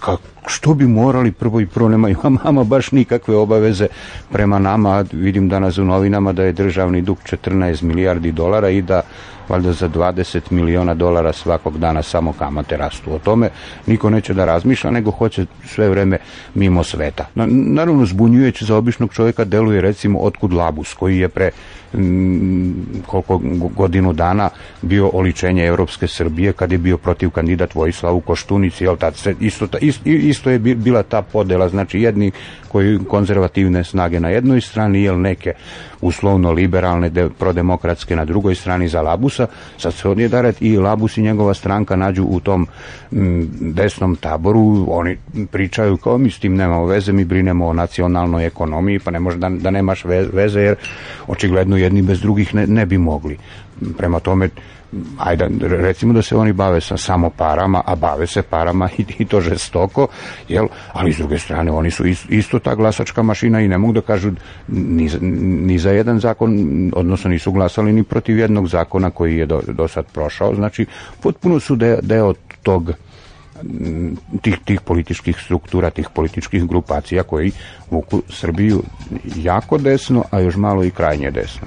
ka, 0.00 0.16
što 0.46 0.74
bi 0.74 0.86
morali 0.86 1.32
prvo 1.32 1.60
i 1.60 1.66
prvo 1.66 1.88
nemaju 1.88 2.16
ama 2.44 2.64
baš 2.64 2.92
nikakve 2.92 3.36
obaveze 3.36 3.86
prema 4.32 4.58
nama 4.58 5.04
vidim 5.12 5.48
danas 5.48 5.78
u 5.78 5.84
novinama 5.84 6.32
da 6.32 6.44
je 6.44 6.52
državni 6.52 7.02
dug 7.02 7.18
14 7.30 7.82
milijardi 7.82 8.32
dolara 8.32 8.70
i 8.70 8.82
da 8.82 9.02
valjda 9.48 9.72
za 9.72 9.88
20 9.88 10.40
miliona 10.50 10.94
dolara 10.94 11.32
svakog 11.32 11.78
dana 11.78 12.02
samo 12.02 12.32
kamate 12.32 12.76
rastu. 12.76 13.14
O 13.14 13.18
tome 13.18 13.50
niko 13.86 14.10
neće 14.10 14.34
da 14.34 14.44
razmišlja, 14.44 14.90
nego 14.90 15.10
hoće 15.10 15.46
sve 15.64 15.88
vreme 15.88 16.18
mimo 16.54 16.84
sveta. 16.84 17.26
Na, 17.34 17.46
naravno, 17.50 18.06
zbunjujući 18.06 18.64
za 18.64 18.76
običnog 18.76 19.12
čovjeka 19.12 19.44
deluje 19.44 19.80
recimo 19.80 20.18
otkud 20.18 20.52
Labus, 20.52 20.94
koji 20.94 21.18
je 21.18 21.28
pre 21.28 21.50
koliko 23.06 23.40
godinu 23.76 24.12
dana 24.12 24.50
bio 24.82 25.10
oličenje 25.12 25.66
Evropske 25.66 26.06
Srbije 26.06 26.52
kad 26.52 26.72
je 26.72 26.78
bio 26.78 26.98
protiv 26.98 27.30
kandidat 27.30 27.74
Vojislavu 27.74 28.20
Koštunici, 28.20 28.84
jel 28.84 28.96
tad 28.96 29.16
se 29.16 29.34
isto, 29.40 29.68
isto, 29.80 30.08
isto 30.08 30.50
je 30.50 30.58
bila 30.58 31.02
ta 31.02 31.22
podela, 31.22 31.68
znači 31.68 32.00
jedni 32.00 32.30
koji 32.68 32.98
konzervativne 33.08 33.84
snage 33.84 34.20
na 34.20 34.28
jednoj 34.28 34.60
strani, 34.60 35.02
jel 35.02 35.20
neke 35.20 35.52
uslovno 36.00 36.52
liberalne, 36.52 37.10
de, 37.10 37.28
prodemokratske 37.38 38.16
na 38.16 38.24
drugoj 38.24 38.54
strani 38.54 38.88
za 38.88 39.02
Labusa, 39.02 39.46
sad 39.78 39.94
se 39.94 40.08
odnije 40.08 40.28
daret 40.28 40.62
i 40.62 40.76
Labus 40.76 41.16
i 41.16 41.22
njegova 41.22 41.54
stranka 41.54 41.96
nađu 41.96 42.24
u 42.24 42.40
tom 42.40 42.66
m, 43.12 43.48
desnom 43.60 44.16
taboru, 44.16 44.86
oni 44.88 45.16
pričaju 45.50 45.96
kao 45.96 46.18
mi 46.18 46.30
s 46.30 46.38
tim 46.38 46.56
nemamo 46.56 46.86
veze, 46.86 47.12
mi 47.12 47.24
brinemo 47.24 47.66
o 47.66 47.72
nacionalnoj 47.72 48.46
ekonomiji, 48.46 48.98
pa 48.98 49.10
ne 49.10 49.20
može 49.20 49.38
da, 49.38 49.48
da 49.48 49.70
nemaš 49.70 50.04
veze, 50.32 50.60
jer 50.60 50.76
očigledno 51.26 51.76
jedni 51.76 52.02
bez 52.02 52.20
drugih 52.20 52.54
ne, 52.54 52.66
ne 52.66 52.86
bi 52.86 52.98
mogli. 52.98 53.38
Prema 53.98 54.20
tome, 54.20 54.48
ajde, 55.18 55.48
recimo 55.60 56.12
da 56.12 56.22
se 56.22 56.36
oni 56.36 56.52
bave 56.52 56.80
sa 56.80 56.96
samo 56.96 57.30
parama, 57.30 57.82
a 57.86 57.94
bave 57.94 58.26
se 58.26 58.42
parama 58.42 58.88
i, 58.98 59.04
i 59.18 59.24
to 59.24 59.40
žestoko, 59.40 60.08
jel? 60.48 60.66
ali 60.92 61.12
s 61.12 61.16
druge 61.18 61.38
strane 61.38 61.72
oni 61.72 61.90
su 61.90 62.06
isto, 62.06 62.28
isto 62.30 62.58
ta 62.58 62.74
glasačka 62.74 63.22
mašina 63.22 63.60
i 63.60 63.68
ne 63.68 63.78
mogu 63.78 63.92
da 63.92 64.00
kažu 64.00 64.32
ni, 64.68 65.10
ni 65.20 65.78
za 65.78 65.90
jedan 65.90 66.20
zakon, 66.20 66.58
odnosno 66.94 67.30
nisu 67.30 67.52
glasali 67.52 67.92
ni 67.92 68.02
protiv 68.02 68.38
jednog 68.38 68.68
zakona 68.68 69.10
koji 69.10 69.36
je 69.36 69.46
do, 69.46 69.62
do 69.68 69.88
sad 69.88 70.04
prošao, 70.12 70.54
znači 70.54 70.86
potpuno 71.20 71.60
su 71.60 71.76
deo, 71.76 71.98
deo 72.02 72.34
tog 72.62 72.92
tih, 74.42 74.58
tih 74.64 74.80
političkih 74.80 75.36
struktura, 75.44 75.90
tih 75.90 76.08
političkih 76.14 76.64
grupacija 76.64 77.22
koji 77.22 77.52
vuku 77.90 78.22
Srbiju 78.28 78.82
jako 79.36 79.78
desno, 79.78 80.24
a 80.30 80.40
još 80.40 80.56
malo 80.56 80.84
i 80.84 80.90
krajnje 80.90 81.30
desno. 81.30 81.66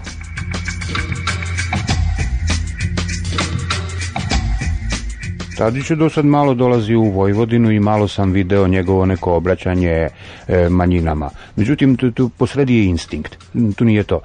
Tadić 5.59 5.89
je 5.89 5.95
do 5.95 6.09
sad 6.09 6.25
malo 6.25 6.53
dolazio 6.53 6.99
u 6.99 7.11
Vojvodinu 7.11 7.71
i 7.71 7.79
malo 7.79 8.07
sam 8.07 8.31
video 8.31 8.67
njegovo 8.67 9.05
neko 9.05 9.33
obraćanje 9.33 10.07
e, 10.47 10.69
manjinama. 10.69 11.29
Međutim, 11.55 11.95
tu, 11.95 12.11
tu 12.11 12.29
posredi 12.29 12.77
je 12.77 12.85
instinkt. 12.85 13.37
Tu 13.75 13.85
nije 13.85 14.03
to. 14.03 14.19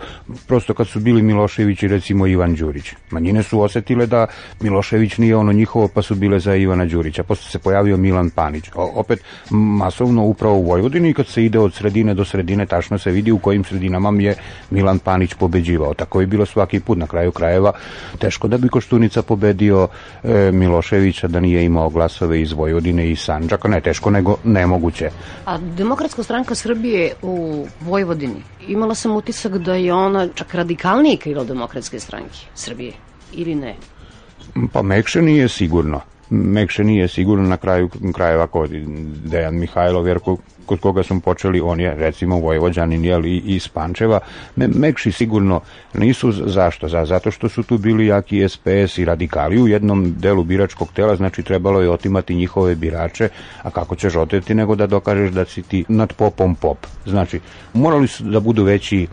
Prosto 0.47 0.75
kad 0.75 0.87
su 0.87 1.01
bili 1.01 1.23
Milošević 1.23 1.83
i 1.83 1.89
recimo 1.89 2.27
Ivan 2.27 2.55
Đurić. 2.55 2.93
Manjine 3.11 3.43
su 3.43 3.61
osetile 3.61 4.07
da 4.07 4.27
Milošević 4.61 5.19
nije 5.19 5.37
ono 5.37 5.53
njihovo 5.53 5.89
pa 5.89 6.03
su 6.03 6.15
bile 6.15 6.41
za 6.41 6.55
Ivana 6.55 6.85
Đurića. 6.85 7.23
Posle 7.23 7.51
se 7.51 7.59
pojavio 7.59 7.97
Milan 7.97 8.31
Panić. 8.31 8.65
O, 8.75 8.93
opet 8.95 9.25
masovno 9.51 10.25
upravo 10.25 10.57
u 10.57 10.63
Vojvodini 10.63 11.11
i 11.11 11.15
kad 11.15 11.27
se 11.27 11.45
ide 11.45 11.59
od 11.59 11.75
sredine 11.75 12.15
do 12.15 12.25
sredine 12.25 12.67
tačno 12.67 12.99
se 12.99 13.11
vidi 13.11 13.33
u 13.33 13.39
kojim 13.39 13.65
sredinama 13.65 14.13
je 14.23 14.35
Milan 14.71 14.99
Panić 14.99 15.35
pobeđivao. 15.35 15.95
Tako 15.95 16.21
je 16.21 16.27
bilo 16.27 16.47
svaki 16.47 16.81
put 16.81 16.99
na 16.99 17.07
kraju 17.07 17.33
krajeva. 17.33 17.73
Teško 18.19 18.49
da 18.49 18.59
bi 18.59 18.69
Koštunica 18.69 19.23
pobedio 19.23 19.89
e, 20.25 20.51
Miloševića 20.53 21.24
da 21.29 21.41
nije 21.41 21.65
imao 21.65 21.89
glasove 21.89 22.41
iz 22.41 22.53
Vojvodine 22.53 23.11
i 23.11 23.17
Sanđaka. 23.17 23.69
Ne 23.69 23.81
teško, 23.81 24.11
nego 24.11 24.37
nemoguće. 24.45 25.11
A 25.47 25.59
Demokratska 25.59 26.23
stranka 26.23 26.55
Srbije 26.55 27.13
u 27.23 27.67
Vojvodini, 27.81 28.43
imala 28.69 28.95
sam 28.95 29.17
utisak 29.17 29.59
da 29.59 29.75
je 29.75 29.95
ona 29.95 30.29
čak 30.35 30.55
radikalnije 30.55 31.17
krilo 31.17 31.45
Demokratske 31.45 32.01
stranke 32.01 32.39
Srbije, 32.55 32.93
ili 33.33 33.55
ne? 33.55 33.75
Pa 34.73 34.83
mekše 34.83 35.23
nije 35.23 35.49
sigurno. 35.49 36.01
Mekše 36.31 36.85
nije 36.85 37.09
sigurno 37.09 37.49
na 37.49 37.57
kraju 37.57 37.91
krajeva 38.15 38.47
kod 38.47 38.71
Dejan 39.25 39.59
Mihajlov, 39.59 40.09
jer 40.09 40.19
kod 40.67 40.81
koga 40.81 41.03
smo 41.03 41.21
počeli, 41.21 41.61
on 41.61 41.81
je 41.81 41.95
recimo 41.95 42.39
Vojvođanin 42.39 43.05
jel, 43.05 43.27
i 43.27 43.43
iz 43.47 43.69
Pančeva, 43.69 44.21
Me, 44.57 44.69
Mekši 44.69 45.13
sigurno 45.13 45.61
nisu 45.95 46.33
zašto? 46.33 46.89
Za, 46.89 47.05
zato 47.05 47.31
što 47.31 47.49
su 47.49 47.63
tu 47.63 47.79
bili 47.79 48.07
jaki 48.07 48.49
SPS 48.49 48.99
i 48.99 49.05
radikali 49.05 49.63
u 49.63 49.69
jednom 49.69 50.15
delu 50.19 50.45
biračkog 50.45 50.89
tela, 50.95 51.17
znači 51.17 51.43
trebalo 51.43 51.81
je 51.81 51.91
otimati 51.91 52.35
njihove 52.35 52.75
birače, 52.75 53.29
a 53.63 53.71
kako 53.71 53.97
ćeš 53.97 54.17
oteti 54.17 54.55
nego 54.55 54.75
da 54.75 54.87
dokažeš 54.87 55.31
da 55.31 55.45
si 55.45 55.63
ti 55.63 55.85
nad 55.89 56.13
popom 56.13 56.55
pop. 56.55 56.79
Znači, 57.07 57.41
morali 57.73 58.09
su 58.09 58.25
da 58.25 58.41
budu 58.41 58.65
veći 58.65 59.07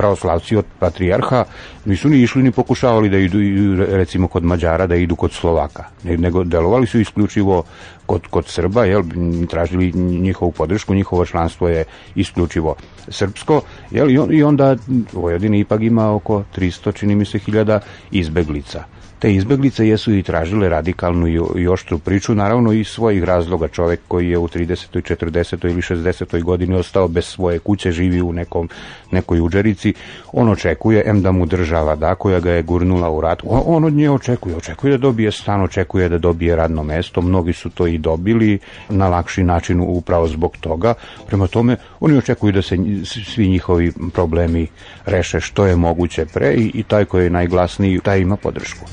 pravoslavci 0.00 0.56
od 0.56 0.64
patrijarha 0.78 1.44
nisu 1.84 2.08
ni 2.08 2.22
išli 2.22 2.42
ni 2.42 2.52
pokušavali 2.52 3.08
da 3.08 3.18
idu 3.18 3.38
recimo 3.84 4.28
kod 4.28 4.44
Mađara 4.44 4.86
da 4.86 4.96
idu 4.96 5.16
kod 5.16 5.32
Slovaka 5.32 5.84
nego 6.04 6.44
delovali 6.44 6.86
su 6.86 7.00
isključivo 7.00 7.62
kod, 8.10 8.26
kod 8.26 8.46
Srba 8.46 8.84
jel, 8.84 9.02
tražili 9.50 9.92
njihovu 9.94 10.52
podršku 10.52 10.94
njihovo 10.94 11.26
članstvo 11.26 11.68
je 11.68 11.84
isključivo 12.14 12.74
srpsko 13.08 13.62
jel, 13.90 14.10
i 14.10 14.42
onda 14.42 14.76
Vojvodina 15.12 15.56
ipak 15.56 15.80
ima 15.80 16.10
oko 16.14 16.42
300 16.56 16.94
čini 16.94 17.14
mi 17.14 17.24
se 17.24 17.38
hiljada 17.38 17.80
izbeglica 18.10 18.84
Te 19.20 19.34
izbeglice 19.34 19.88
jesu 19.88 20.14
i 20.14 20.22
tražile 20.22 20.68
radikalnu 20.68 21.28
i, 21.56 21.68
oštru 21.68 21.98
priču, 21.98 22.34
naravno 22.34 22.72
i 22.72 22.84
svojih 22.84 23.24
razloga. 23.24 23.68
Čovek 23.68 24.00
koji 24.08 24.30
je 24.30 24.38
u 24.38 24.48
30. 24.48 25.16
40. 25.16 25.70
ili 25.70 25.80
60. 25.80 26.42
godini 26.42 26.74
ostao 26.74 27.08
bez 27.08 27.24
svoje 27.24 27.58
kuće, 27.58 27.92
živi 27.92 28.22
u 28.22 28.32
nekom, 28.32 28.68
nekoj 29.10 29.40
uđerici, 29.40 29.94
on 30.32 30.48
očekuje, 30.48 31.02
em 31.06 31.22
da 31.22 31.32
mu 31.32 31.46
država 31.46 31.96
da, 31.96 32.14
koja 32.14 32.40
ga 32.40 32.50
je 32.50 32.62
gurnula 32.62 33.10
u 33.10 33.20
rat, 33.20 33.42
on, 33.44 33.84
od 33.84 33.92
nje 33.92 34.10
očekuje, 34.10 34.56
očekuje 34.56 34.90
da 34.90 34.98
dobije 34.98 35.32
stan, 35.32 35.62
očekuje 35.62 36.08
da 36.08 36.18
dobije 36.18 36.56
radno 36.56 36.82
mesto, 36.82 37.20
mnogi 37.20 37.52
su 37.52 37.70
to 37.70 37.86
i 37.86 37.98
dobili 37.98 38.58
na 38.88 39.08
lakši 39.08 39.42
način 39.44 39.80
upravo 39.80 40.28
zbog 40.28 40.56
toga. 40.60 40.94
Prema 41.26 41.46
tome, 41.46 41.76
oni 42.00 42.18
očekuju 42.18 42.52
da 42.52 42.62
se 42.62 42.76
svi 43.04 43.48
njihovi 43.48 43.92
problemi 44.14 44.66
reše 45.06 45.40
što 45.40 45.66
je 45.66 45.76
moguće 45.76 46.26
pre 46.26 46.54
i, 46.54 46.70
i 46.74 46.82
taj 46.82 47.04
koji 47.04 47.24
je 47.24 47.30
najglasniji, 47.30 48.00
taj 48.00 48.20
ima 48.20 48.36
podršku. 48.36 48.86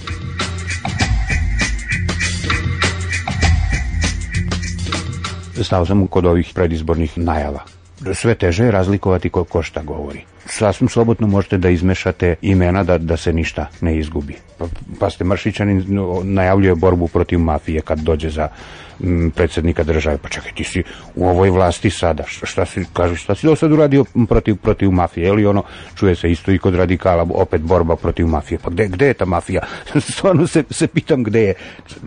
Stao 5.64 5.86
sam 5.86 6.08
kod 6.08 6.26
ovih 6.26 6.52
predizbornih 6.56 7.18
najava. 7.18 7.60
Sve 8.14 8.36
teže 8.36 8.66
je 8.66 8.72
razlikovati 8.72 9.30
ko, 9.30 9.44
ko 9.44 9.64
šta 9.64 9.82
govori. 9.82 10.24
Sasvim 10.50 10.90
slobodno 10.90 11.28
možete 11.28 11.58
da 11.58 11.70
izmešate 11.70 12.36
imena 12.42 12.84
da, 12.84 12.98
da 12.98 13.18
se 13.18 13.34
ništa 13.34 13.68
ne 13.82 13.98
izgubi. 13.98 14.36
Pa, 14.58 14.66
pa 15.00 15.10
ste 15.10 15.24
Maršićanin 15.24 15.86
najavljuje 16.24 16.76
borbu 16.76 17.08
protiv 17.08 17.40
mafije 17.40 17.82
kad 17.82 18.00
dođe 18.00 18.30
za 18.30 18.48
m, 19.04 19.32
predsednika 19.36 19.84
države. 19.84 20.18
Pa 20.18 20.30
čekaj, 20.30 20.52
ti 20.52 20.64
si 20.64 20.84
u 21.16 21.28
ovoj 21.28 21.50
vlasti 21.50 21.90
sada. 21.90 22.24
Šta 22.28 22.66
si, 22.66 22.86
kaže, 22.94 23.16
šta 23.16 23.36
si 23.36 23.48
do 23.48 23.56
sad 23.56 23.72
uradio 23.72 24.06
protiv, 24.30 24.56
protiv 24.56 24.92
mafije? 24.92 25.28
Ili 25.28 25.46
ono, 25.46 25.64
čuje 25.96 26.16
se 26.16 26.32
isto 26.32 26.52
i 26.52 26.58
kod 26.58 26.76
radikala, 26.76 27.28
opet 27.34 27.62
borba 27.62 27.96
protiv 27.96 28.28
mafije. 28.28 28.60
Pa 28.64 28.70
gde, 28.70 28.88
gde 28.88 29.08
je 29.08 29.14
ta 29.14 29.26
mafija? 29.26 29.62
Stvarno 30.14 30.48
se, 30.48 30.64
se 30.70 30.88
pitam 30.88 31.24
gde 31.24 31.42
je. 31.42 31.54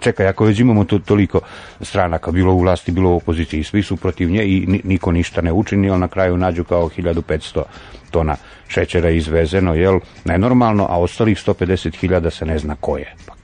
Čekaj, 0.00 0.26
ako 0.26 0.44
već 0.44 0.60
imamo 0.60 0.84
to, 0.84 0.98
toliko 0.98 1.40
stranaka, 1.80 2.30
bilo 2.30 2.52
u 2.52 2.60
vlasti, 2.60 2.92
bilo 2.92 3.10
u 3.10 3.16
opoziciji, 3.16 3.64
svi 3.64 3.82
su 3.82 3.96
protiv 3.96 4.30
nje 4.30 4.44
i 4.44 4.80
niko 4.84 5.12
ništa 5.12 5.40
ne 5.40 5.52
učini, 5.52 5.90
ali 5.90 6.00
na 6.00 6.08
kraju 6.08 6.36
nađu 6.36 6.64
kao 6.64 6.88
1500 6.88 7.62
tona 8.10 8.36
šećera 8.68 9.10
izvezeno, 9.10 9.74
jel, 9.74 10.00
nenormalno, 10.24 10.86
a 10.90 10.98
ostalih 10.98 11.38
150.000 11.38 12.30
se 12.30 12.46
ne 12.46 12.58
zna 12.58 12.76
ko 12.80 12.98
je. 12.98 13.14
Pa 13.26 13.34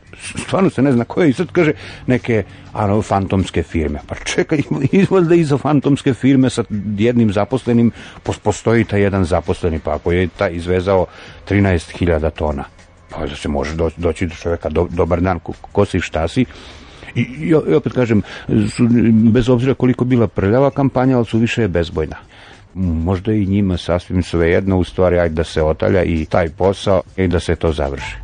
stvarno 0.45 0.71
se 0.71 0.83
ne 0.83 0.93
zna 0.93 1.05
koje 1.05 1.31
i 1.31 1.33
sad 1.33 1.53
kaže 1.53 1.73
neke 2.07 2.43
ano, 2.73 3.03
fantomske 3.03 3.63
firme. 3.63 4.01
Pa 4.07 4.15
čekaj, 4.15 4.63
izvod 4.93 5.27
da 5.27 5.35
iza 5.35 5.59
fantomske 5.59 6.15
firme 6.15 6.51
sa 6.51 6.65
jednim 6.99 7.33
zaposlenim 7.33 7.93
postoji 8.43 8.85
taj 8.85 9.01
jedan 9.01 9.25
zaposleni, 9.25 9.79
pa 9.79 9.95
ako 9.95 10.13
je 10.13 10.29
taj 10.29 10.53
izvezao 10.53 11.07
13.000 11.49 12.31
tona, 12.31 12.65
pa 13.11 13.27
da 13.27 13.37
se 13.37 13.49
može 13.49 13.75
doći, 13.75 14.01
doći 14.01 14.27
do 14.27 14.35
čoveka, 14.35 14.69
do, 14.69 14.89
dobar 14.91 15.21
dan, 15.21 15.39
ko, 15.39 15.53
ko 15.73 15.85
si, 15.85 16.01
šta 16.01 16.29
si, 16.29 16.45
I, 17.17 17.23
i 17.49 17.55
opet 17.55 17.93
kažem, 17.93 18.23
su, 18.49 18.85
bez 19.33 19.49
obzira 19.49 19.75
koliko 19.75 20.05
bila 20.05 20.27
prljava 20.29 20.71
kampanja, 20.71 21.17
ali 21.17 21.25
su 21.25 21.39
više 21.39 21.69
bezbojna 21.69 22.17
možda 22.77 23.33
i 23.33 23.47
njima 23.47 23.77
sasvim 23.77 24.23
svejedno, 24.23 24.79
u 24.79 24.85
stvari 24.85 25.19
ajde 25.19 25.35
da 25.35 25.45
se 25.45 25.63
otalja 25.63 26.03
i 26.03 26.25
taj 26.25 26.49
posao 26.49 27.03
i 27.17 27.29
da 27.29 27.41
se 27.41 27.57
to 27.57 27.73
završi. 27.73 28.17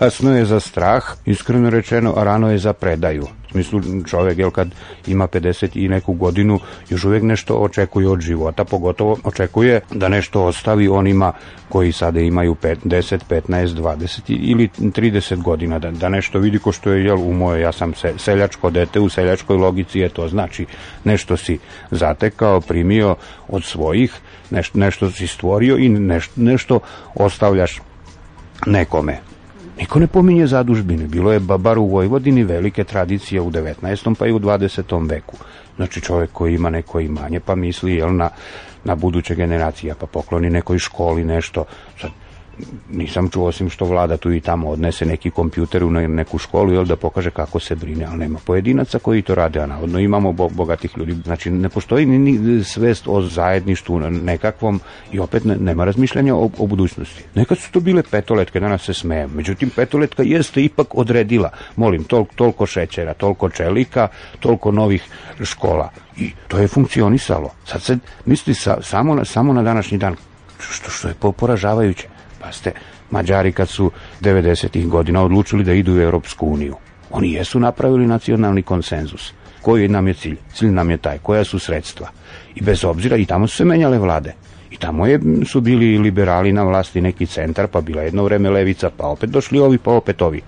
kasno 0.00 0.36
je 0.36 0.44
za 0.44 0.60
strah, 0.60 1.04
iskreno 1.26 1.70
rečeno, 1.70 2.14
a 2.16 2.24
rano 2.24 2.50
je 2.50 2.58
za 2.58 2.72
predaju. 2.72 3.26
U 3.50 3.52
smislu 3.52 3.80
čovek, 4.06 4.38
jel 4.38 4.50
kad 4.50 4.68
ima 5.06 5.28
50 5.28 5.68
i 5.74 5.88
neku 5.88 6.12
godinu, 6.12 6.58
još 6.90 7.04
uvijek 7.04 7.22
nešto 7.22 7.54
očekuje 7.54 8.08
od 8.08 8.20
života, 8.20 8.64
pogotovo 8.64 9.16
očekuje 9.24 9.80
da 9.90 10.08
nešto 10.08 10.44
ostavi 10.44 10.88
onima 10.88 11.32
koji 11.68 11.92
sada 11.92 12.20
imaju 12.20 12.54
5, 12.54 12.76
10, 12.84 13.18
15, 13.28 13.66
20 13.66 14.20
ili 14.26 14.68
30 14.78 15.42
godina, 15.42 15.78
da, 15.78 15.90
da 15.90 16.08
nešto 16.08 16.38
vidi 16.38 16.58
ko 16.58 16.72
što 16.72 16.92
je, 16.92 17.04
jel, 17.04 17.18
u 17.18 17.32
moje, 17.32 17.60
ja 17.60 17.72
sam 17.72 17.94
se, 17.94 18.14
seljačko 18.18 18.70
dete, 18.70 19.00
u 19.00 19.08
seljačkoj 19.08 19.56
logici 19.56 19.98
je 19.98 20.08
to 20.08 20.28
znači 20.28 20.66
nešto 21.04 21.36
si 21.36 21.58
zatekao, 21.90 22.60
primio 22.60 23.16
od 23.48 23.64
svojih, 23.64 24.12
nešto, 24.50 24.78
nešto 24.78 25.10
si 25.10 25.26
stvorio 25.26 25.76
i 25.76 25.88
nešto, 25.88 26.32
nešto 26.36 26.80
ostavljaš 27.14 27.80
nekome. 28.66 29.29
Niko 29.80 29.98
ne 29.98 30.06
pominje 30.06 30.46
zadužbine. 30.46 31.06
Bilo 31.06 31.32
je 31.32 31.40
bar 31.40 31.78
u 31.78 31.86
Vojvodini 31.86 32.44
velike 32.44 32.84
tradicije 32.84 33.40
u 33.40 33.50
19. 33.50 34.14
pa 34.14 34.26
i 34.26 34.32
u 34.32 34.38
20. 34.38 35.10
veku. 35.10 35.36
Znači 35.76 36.00
čovjek 36.00 36.32
koji 36.32 36.54
ima 36.54 36.70
neko 36.70 37.00
imanje 37.00 37.40
pa 37.40 37.54
misli 37.54 37.94
jel, 37.94 38.16
na, 38.16 38.30
na 38.84 38.94
buduće 38.94 39.34
generacije, 39.34 39.94
pa 40.00 40.06
pokloni 40.06 40.50
nekoj 40.50 40.78
školi 40.78 41.24
nešto. 41.24 41.64
Sad, 42.00 42.10
nisam 42.92 43.28
čuo 43.28 43.46
osim 43.46 43.70
što 43.70 43.84
vlada 43.84 44.16
tu 44.16 44.32
i 44.32 44.40
tamo 44.40 44.68
odnese 44.68 45.06
neki 45.06 45.30
kompjuter 45.30 45.84
u 45.84 45.90
neku 45.90 46.38
školu 46.38 46.72
jel, 46.72 46.84
da 46.84 46.96
pokaže 46.96 47.30
kako 47.30 47.60
se 47.60 47.74
brine, 47.74 48.04
ali 48.04 48.18
nema 48.18 48.38
pojedinaca 48.46 48.98
koji 48.98 49.22
to 49.22 49.34
rade, 49.34 49.60
a 49.60 49.66
navodno 49.66 49.98
imamo 49.98 50.32
bo 50.32 50.48
bogatih 50.48 50.90
ljudi. 50.96 51.12
Znači 51.12 51.50
ne 51.50 51.68
postoji 51.68 52.06
ni, 52.06 52.18
ni 52.18 52.64
svest 52.64 53.08
o 53.08 53.22
zajedništvu 53.22 54.00
nekakvom 54.00 54.80
i 55.12 55.18
opet 55.18 55.44
ne, 55.44 55.56
nema 55.56 55.84
razmišljanja 55.84 56.34
o, 56.34 56.50
o 56.58 56.66
budućnosti. 56.66 57.24
Nekad 57.34 57.58
su 57.58 57.72
to 57.72 57.80
bile 57.80 58.02
petoletke, 58.02 58.60
danas 58.60 58.84
se 58.84 58.94
smeje. 58.94 59.26
Međutim, 59.26 59.70
petoletka 59.70 60.22
jeste 60.22 60.62
ipak 60.62 60.94
odredila, 60.94 61.50
molim, 61.76 62.04
tol, 62.04 62.24
toliko 62.34 62.66
šećera, 62.66 63.14
toliko 63.14 63.48
čelika, 63.48 64.08
toliko 64.40 64.72
novih 64.72 65.04
škola. 65.44 65.90
I 66.16 66.30
to 66.48 66.58
je 66.58 66.68
funkcionisalo. 66.68 67.50
Sad 67.64 67.82
se 67.82 67.98
misli 68.26 68.54
sa, 68.54 68.78
samo, 68.82 69.14
na, 69.14 69.24
samo 69.24 69.52
na 69.52 69.62
današnji 69.62 69.98
dan, 69.98 70.16
što, 70.58 70.90
što 70.90 71.08
je 71.08 71.14
poražavajuće. 71.36 72.08
Pa 72.40 72.52
ste 72.52 72.72
Mađari 73.10 73.52
kad 73.52 73.68
su 73.68 73.90
90. 74.20 74.88
godina 74.88 75.24
odlučili 75.24 75.64
da 75.64 75.72
idu 75.72 75.94
u 75.94 76.00
Europsku 76.00 76.46
uniju. 76.46 76.76
Oni 77.10 77.32
jesu 77.32 77.60
napravili 77.60 78.06
nacionalni 78.06 78.62
konsenzus. 78.62 79.32
Koji 79.62 79.88
nam 79.88 80.08
je 80.08 80.14
cilj? 80.14 80.36
Cilj 80.54 80.70
nam 80.70 80.90
je 80.90 80.96
taj. 80.96 81.18
Koja 81.18 81.44
su 81.44 81.58
sredstva? 81.58 82.08
I 82.54 82.62
bez 82.62 82.84
obzira, 82.84 83.16
i 83.16 83.24
tamo 83.24 83.46
su 83.46 83.56
se 83.56 83.64
menjale 83.64 83.98
vlade. 83.98 84.34
I 84.70 84.76
tamo 84.76 85.06
je, 85.06 85.20
su 85.46 85.60
bili 85.60 85.98
liberali 85.98 86.52
na 86.52 86.62
vlasti 86.62 87.00
neki 87.00 87.26
centar, 87.26 87.66
pa 87.66 87.80
bila 87.80 88.02
jedno 88.02 88.24
vreme 88.24 88.50
levica, 88.50 88.90
pa 88.96 89.06
opet 89.06 89.30
došli 89.30 89.58
ovi, 89.58 89.78
pa 89.78 89.90
opet 89.90 90.22
ovi. 90.22 90.40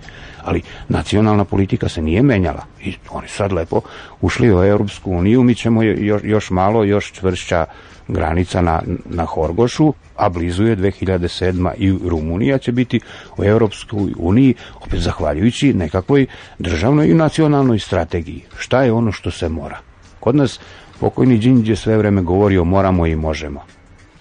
Ali 0.43 0.61
nacionalna 0.89 1.45
politika 1.45 1.89
se 1.89 2.01
nije 2.01 2.21
menjala 2.21 2.65
i 2.81 2.95
oni 3.09 3.27
sad 3.27 3.51
lepo 3.51 3.81
ušli 4.21 4.55
u 4.55 4.63
Europsku 4.63 5.11
uniju, 5.11 5.43
mi 5.43 5.55
ćemo 5.55 5.83
još, 5.83 6.21
još 6.23 6.49
malo, 6.49 6.83
još 6.83 7.11
čvršća 7.11 7.65
granica 8.07 8.61
na, 8.61 8.81
na 9.05 9.25
Horgošu, 9.25 9.93
a 10.15 10.29
blizu 10.29 10.63
je 10.63 10.77
2007. 10.77 11.71
i 11.77 11.91
Rumunija 12.09 12.57
će 12.57 12.71
biti 12.71 12.99
u 13.37 13.43
Europskoj 13.43 14.13
uniji, 14.17 14.55
opet 14.81 14.99
zahvaljujući 14.99 15.73
nekakvoj 15.73 16.25
državnoj 16.59 17.07
i 17.07 17.13
nacionalnoj 17.13 17.79
strategiji. 17.79 18.41
Šta 18.57 18.83
je 18.83 18.91
ono 18.91 19.11
što 19.11 19.31
se 19.31 19.49
mora? 19.49 19.79
Kod 20.19 20.35
nas 20.35 20.59
pokojni 20.99 21.37
Đinđ 21.37 21.69
je 21.69 21.75
sve 21.75 21.97
vreme 21.97 22.21
govorio 22.21 22.63
moramo 22.63 23.05
i 23.07 23.15
možemo. 23.15 23.61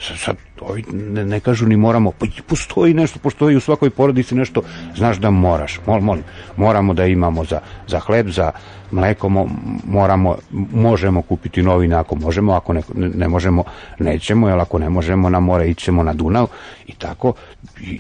Sad, 0.03 0.19
sad 0.19 0.37
ovi 0.61 0.85
ne, 0.93 1.25
ne 1.25 1.41
kažu 1.41 1.67
ni 1.67 1.77
moramo, 1.77 2.11
pa 2.11 2.27
postoji 2.47 2.95
nešto, 2.95 3.19
postoji 3.19 3.57
u 3.57 3.61
svakoj 3.61 3.91
porodici 3.91 4.35
nešto, 4.35 4.63
znaš 4.97 5.19
da 5.19 5.31
moraš, 5.31 5.81
mol, 5.87 6.01
molim, 6.01 6.25
moramo 6.57 6.95
da 6.95 7.07
imamo 7.07 7.45
za, 7.45 7.61
za 7.87 8.01
hleb, 8.01 8.29
za 8.29 8.51
mleko, 8.91 9.29
mo, 9.29 9.49
moramo, 9.87 10.37
možemo 10.73 11.23
kupiti 11.23 11.63
novine 11.63 11.97
ako 11.97 12.15
možemo, 12.15 12.53
ako 12.53 12.73
ne, 12.73 12.83
ne 12.95 13.29
možemo, 13.29 13.65
nećemo, 13.99 14.49
jer 14.49 14.59
ako 14.59 14.79
ne 14.79 14.89
možemo 14.89 15.31
na 15.31 15.41
more, 15.41 15.71
ićemo 15.71 16.03
na 16.03 16.15
Dunav 16.15 16.47
i 16.87 16.93
tako, 16.93 17.33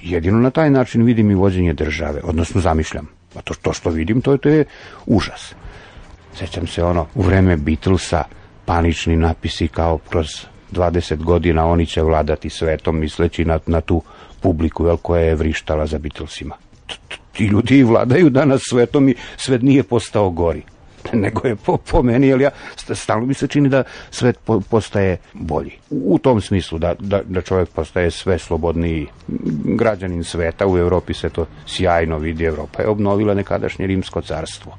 jedino 0.03 0.38
na 0.38 0.50
taj 0.50 0.70
način 0.70 1.03
vidim 1.03 1.30
i 1.30 1.34
vođenje 1.34 1.72
države, 1.72 2.20
odnosno 2.24 2.61
zamišljam, 2.61 3.09
a 3.34 3.42
to, 3.42 3.55
to 3.62 3.72
što 3.72 3.90
vidim, 3.90 4.20
to 4.20 4.32
je, 4.32 4.38
to 4.38 4.48
je 4.48 4.64
užas. 5.07 5.55
Sećam 6.34 6.66
se 6.66 6.84
ono, 6.84 7.07
u 7.14 7.22
vreme 7.22 7.57
Beatlesa, 7.57 8.24
panični 8.64 9.16
napisi 9.16 9.68
kao 9.68 9.98
kroz 9.98 10.26
20 10.72 11.16
godina 11.16 11.66
oni 11.66 11.86
će 11.86 12.02
vladati 12.02 12.50
svetom 12.50 12.98
misleći 12.98 13.44
na, 13.44 13.58
na 13.66 13.80
tu 13.80 14.02
publiku 14.40 14.86
jel, 14.86 14.96
koja 14.96 15.22
je 15.22 15.34
vrištala 15.34 15.86
za 15.86 15.98
Beatlesima. 15.98 16.54
Ti 17.32 17.44
ljudi 17.44 17.82
vladaju 17.82 18.30
danas 18.30 18.60
svetom 18.68 19.08
i 19.08 19.14
svet 19.36 19.62
nije 19.62 19.82
postao 19.82 20.30
gori 20.30 20.62
nego 21.12 21.48
je 21.48 21.56
po, 21.56 21.76
po 21.76 22.02
meni, 22.02 22.26
jer 22.26 22.40
ja 22.40 22.50
stalno 22.94 23.26
mi 23.26 23.34
se 23.34 23.46
čini 23.46 23.68
da 23.68 23.82
svet 24.10 24.38
po, 24.44 24.60
postaje 24.60 25.16
bolji. 25.32 25.72
U 25.90 26.18
tom 26.18 26.40
smislu 26.40 26.78
da, 26.78 26.94
da, 26.98 27.20
da 27.24 27.42
čovjek 27.42 27.68
postaje 27.68 28.10
sve 28.10 28.38
slobodniji 28.38 29.06
građanin 29.64 30.24
sveta, 30.24 30.66
u 30.66 30.78
Evropi 30.78 31.14
se 31.14 31.28
to 31.28 31.46
sjajno 31.66 32.18
vidi, 32.18 32.44
Evropa 32.44 32.82
je 32.82 32.88
obnovila 32.88 33.34
nekadašnje 33.34 33.86
rimsko 33.86 34.20
carstvo 34.20 34.76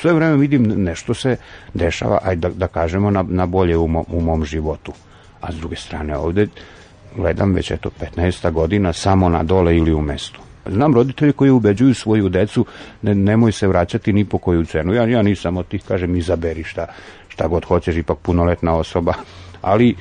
sve 0.00 0.12
vreme 0.12 0.36
vidim 0.36 0.62
nešto 0.84 1.14
se 1.14 1.36
dešava, 1.74 2.18
ajde 2.22 2.48
da, 2.48 2.54
da 2.54 2.66
kažemo 2.66 3.10
na, 3.10 3.24
na 3.28 3.46
bolje 3.46 3.76
u, 3.76 3.88
mo, 3.88 4.04
u 4.08 4.20
mom 4.20 4.44
životu. 4.44 4.92
A 5.40 5.52
s 5.52 5.56
druge 5.56 5.76
strane 5.76 6.16
ovde 6.16 6.48
gledam 7.16 7.54
već 7.54 7.70
eto 7.70 7.90
15 8.16 8.50
godina 8.50 8.92
samo 8.92 9.28
na 9.28 9.42
dole 9.42 9.76
ili 9.76 9.94
u 9.94 10.00
mestu. 10.00 10.40
Znam 10.66 10.94
roditelji 10.94 11.32
koji 11.32 11.50
ubeđuju 11.50 11.94
svoju 11.94 12.28
decu 12.28 12.66
ne, 13.02 13.14
nemoj 13.14 13.52
se 13.52 13.68
vraćati 13.68 14.12
ni 14.12 14.24
po 14.24 14.38
koju 14.38 14.64
cenu. 14.64 14.94
Ja, 14.94 15.04
ja 15.04 15.22
nisam 15.22 15.56
od 15.56 15.68
tih, 15.68 15.82
kažem, 15.88 16.16
izaberi 16.16 16.64
šta, 16.64 16.86
šta 17.28 17.48
god 17.48 17.64
hoćeš, 17.64 17.96
ipak 17.96 18.18
punoletna 18.18 18.74
osoba. 18.76 19.14
Ali 19.62 19.96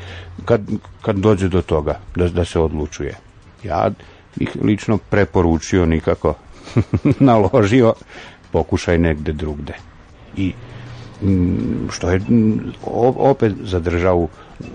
kad, 0.45 0.61
kad 1.01 1.15
dođe 1.15 1.49
do 1.49 1.61
toga 1.61 1.99
da, 2.15 2.27
da 2.27 2.45
se 2.45 2.59
odlučuje, 2.59 3.15
ja 3.63 3.89
bih 4.35 4.49
lično 4.63 4.97
preporučio 4.97 5.85
nikako 5.85 6.33
naložio 7.19 7.93
pokušaj 8.51 8.97
negde 8.97 9.33
drugde. 9.33 9.73
I 10.37 10.53
što 11.89 12.11
je 12.11 12.21
opet 13.17 13.53
za 13.63 13.79
državu 13.79 14.29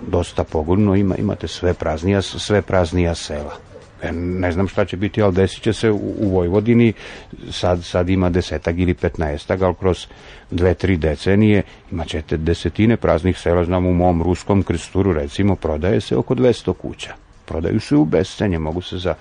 dosta 0.09 0.45
pogodno, 0.45 0.95
ima, 0.95 1.17
imate 1.17 1.49
sve 1.49 1.75
praznija, 1.75 2.23
sve 2.23 2.63
praznija 2.63 3.15
sela. 3.15 3.57
E, 4.03 4.13
ne 4.13 4.53
znam 4.53 4.69
šta 4.69 4.85
će 4.85 4.97
biti, 4.97 5.23
ali 5.23 5.35
desit 5.35 5.63
će 5.63 5.73
se 5.73 5.91
u, 5.91 6.15
u 6.19 6.29
Vojvodini, 6.29 6.93
sad, 7.51 7.85
sad 7.85 8.09
ima 8.09 8.31
desetak 8.31 8.79
ili 8.79 8.95
petnaestak, 8.95 9.63
ali 9.63 9.75
kroz 9.75 10.07
dve, 10.51 10.75
tri 10.75 10.97
decenije 10.97 11.63
imat 11.93 12.09
ćete 12.09 12.37
desetine 12.37 12.97
praznih 12.97 13.39
sela, 13.39 13.65
znam 13.65 13.87
u 13.87 13.93
mom 13.93 14.23
ruskom 14.23 14.63
krsturu 14.63 15.13
recimo 15.13 15.57
prodaje 15.57 16.01
se 16.01 16.17
oko 16.17 16.35
200 16.35 16.73
kuća. 16.73 17.15
Prodaju 17.45 17.81
se 17.81 17.97
u 17.97 18.05
bescenje, 18.05 18.59
mogu 18.59 18.81
se 18.81 18.99
za 18.99 19.15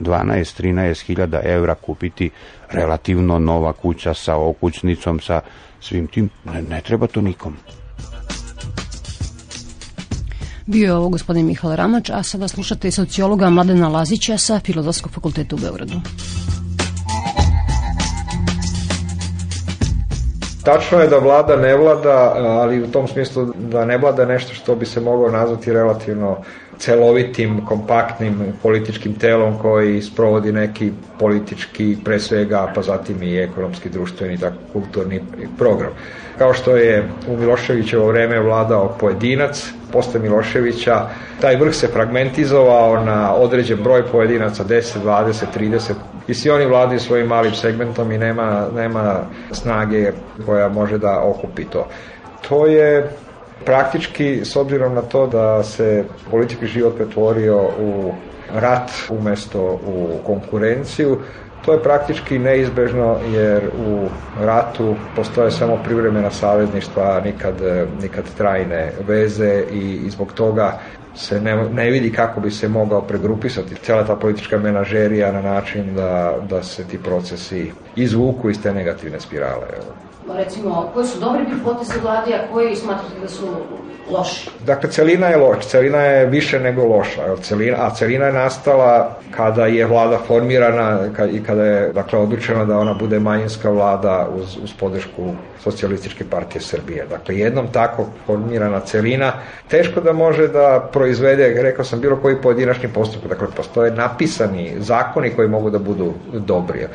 12-13 0.00 1.04
hiljada 1.04 1.40
evra 1.44 1.74
kupiti 1.74 2.30
relativno 2.70 3.38
nova 3.38 3.72
kuća 3.72 4.14
sa 4.14 4.36
okućnicom, 4.36 5.20
sa 5.20 5.40
svim 5.80 6.06
tim. 6.06 6.30
Ne, 6.44 6.62
ne 6.62 6.80
treba 6.80 7.06
to 7.06 7.20
nikom. 7.20 7.56
Bio 10.68 10.84
je 10.84 10.94
ovo 10.94 11.08
gospodin 11.08 11.46
Mihal 11.46 11.76
Ramač, 11.76 12.10
a 12.10 12.22
sada 12.22 12.48
slušate 12.48 12.90
sociologa 12.90 13.50
Mladena 13.50 13.88
Lazića 13.88 14.38
sa 14.38 14.60
Filozofskog 14.60 15.12
fakulteta 15.12 15.56
u 15.56 15.58
Beogradu. 15.58 16.00
Tačno 20.64 20.98
je 20.98 21.08
da 21.08 21.18
vlada 21.18 21.56
ne 21.56 21.76
vlada, 21.76 22.34
ali 22.36 22.82
u 22.82 22.86
tom 22.86 23.08
smislu 23.08 23.46
da 23.70 23.84
ne 23.84 23.98
vlada 23.98 24.24
nešto 24.24 24.54
što 24.54 24.76
bi 24.76 24.86
se 24.86 25.00
moglo 25.00 25.30
nazvati 25.30 25.72
relativno 25.72 26.36
celovitim, 26.78 27.64
kompaktnim 27.66 28.52
političkim 28.62 29.14
telom 29.14 29.58
koji 29.58 30.02
sprovodi 30.02 30.52
neki 30.52 30.92
politički, 31.18 31.96
pre 32.04 32.20
svega, 32.20 32.72
pa 32.74 32.82
zatim 32.82 33.22
i 33.22 33.38
ekonomski, 33.38 33.88
društveni, 33.88 34.38
tako 34.38 34.56
kulturni 34.72 35.22
program. 35.58 35.90
Kao 36.38 36.52
što 36.54 36.76
je 36.76 37.08
u 37.28 37.36
Miloševićevo 37.36 38.06
vreme 38.06 38.40
vladao 38.40 38.96
pojedinac, 39.00 39.72
posle 39.92 40.20
Miloševića, 40.20 41.06
taj 41.40 41.56
vrh 41.56 41.74
se 41.74 41.86
fragmentizovao 41.86 43.04
na 43.04 43.34
određen 43.34 43.82
broj 43.82 44.06
pojedinaca, 44.12 44.64
10, 44.64 44.98
20, 45.04 45.44
30, 45.56 45.92
i 46.28 46.34
svi 46.34 46.50
oni 46.50 46.66
vladaju 46.66 47.00
svojim 47.00 47.26
malim 47.26 47.54
segmentom 47.54 48.12
i 48.12 48.18
nema, 48.18 48.66
nema 48.74 49.20
snage 49.52 50.12
koja 50.46 50.68
može 50.68 50.98
da 50.98 51.20
okupi 51.20 51.64
to. 51.64 51.88
To 52.48 52.66
je 52.66 53.10
praktički, 53.64 54.40
s 54.44 54.56
obzirom 54.56 54.94
na 54.94 55.02
to 55.02 55.26
da 55.26 55.62
se 55.62 56.04
politički 56.30 56.66
život 56.66 56.96
pretvorio 56.96 57.62
u 57.80 58.12
rat 58.54 58.90
umesto 59.10 59.80
u 59.86 60.18
konkurenciju, 60.26 61.18
to 61.64 61.72
je 61.72 61.82
praktički 61.82 62.38
neizbežno 62.38 63.16
jer 63.32 63.70
u 63.86 64.08
ratu 64.44 64.94
postoje 65.16 65.50
samo 65.50 65.78
privremena 65.84 66.30
savezništva, 66.30 67.20
nikad, 67.24 67.54
nikad 68.02 68.24
trajne 68.38 68.92
veze 69.06 69.64
i, 69.72 70.00
i 70.06 70.10
zbog 70.10 70.32
toga 70.32 70.78
se 71.14 71.40
ne, 71.40 71.68
ne 71.72 71.90
vidi 71.90 72.12
kako 72.12 72.40
bi 72.40 72.50
se 72.50 72.68
mogao 72.68 73.02
pregrupisati 73.02 73.74
cela 73.74 74.04
ta 74.04 74.16
politička 74.16 74.58
menažerija 74.58 75.32
na 75.32 75.42
način 75.42 75.94
da, 75.94 76.34
da 76.48 76.62
se 76.62 76.84
ti 76.84 76.98
procesi 77.02 77.72
izvuku 77.96 78.50
iz 78.50 78.62
te 78.62 78.74
negativne 78.74 79.20
spirale. 79.20 79.66
Evo 79.76 80.08
recimo, 80.34 80.90
koji 80.94 81.06
su 81.06 81.20
dobri 81.20 81.44
poteze 81.64 82.00
vlade, 82.02 82.34
a 82.34 82.52
koji 82.52 82.76
smatrate 82.76 83.20
da 83.20 83.28
su 83.28 83.46
loši? 84.10 84.50
Dakle, 84.66 84.90
celina 84.90 85.26
je 85.26 85.36
loša, 85.36 85.60
celina 85.60 85.98
je 85.98 86.26
više 86.26 86.60
nego 86.60 86.84
loša, 86.84 87.36
celina, 87.42 87.76
a 87.80 87.90
celina 87.90 88.26
je 88.26 88.32
nastala 88.32 89.18
kada 89.36 89.66
je 89.66 89.86
vlada 89.86 90.18
formirana 90.26 90.98
i 91.32 91.42
kada 91.44 91.64
je 91.64 91.92
dakle, 91.92 92.18
odlučeno 92.18 92.66
da 92.66 92.78
ona 92.78 92.94
bude 92.94 93.20
manjinska 93.20 93.70
vlada 93.70 94.28
uz, 94.34 94.56
uz 94.62 94.72
podršku 94.80 95.34
socijalističke 95.62 96.24
partije 96.30 96.62
Srbije. 96.62 97.06
Dakle, 97.10 97.38
jednom 97.38 97.66
tako 97.72 98.06
formirana 98.26 98.80
celina, 98.80 99.32
teško 99.68 100.00
da 100.00 100.12
može 100.12 100.48
da 100.48 100.88
proizvede, 100.92 101.62
rekao 101.62 101.84
sam, 101.84 102.00
bilo 102.00 102.16
koji 102.16 102.42
pojedinačni 102.42 102.88
postupak. 102.88 103.28
Dakle, 103.28 103.46
postoje 103.56 103.90
napisani 103.90 104.74
zakoni 104.78 105.30
koji 105.30 105.48
mogu 105.48 105.70
da 105.70 105.78
budu 105.78 106.14
dobri 106.32 106.86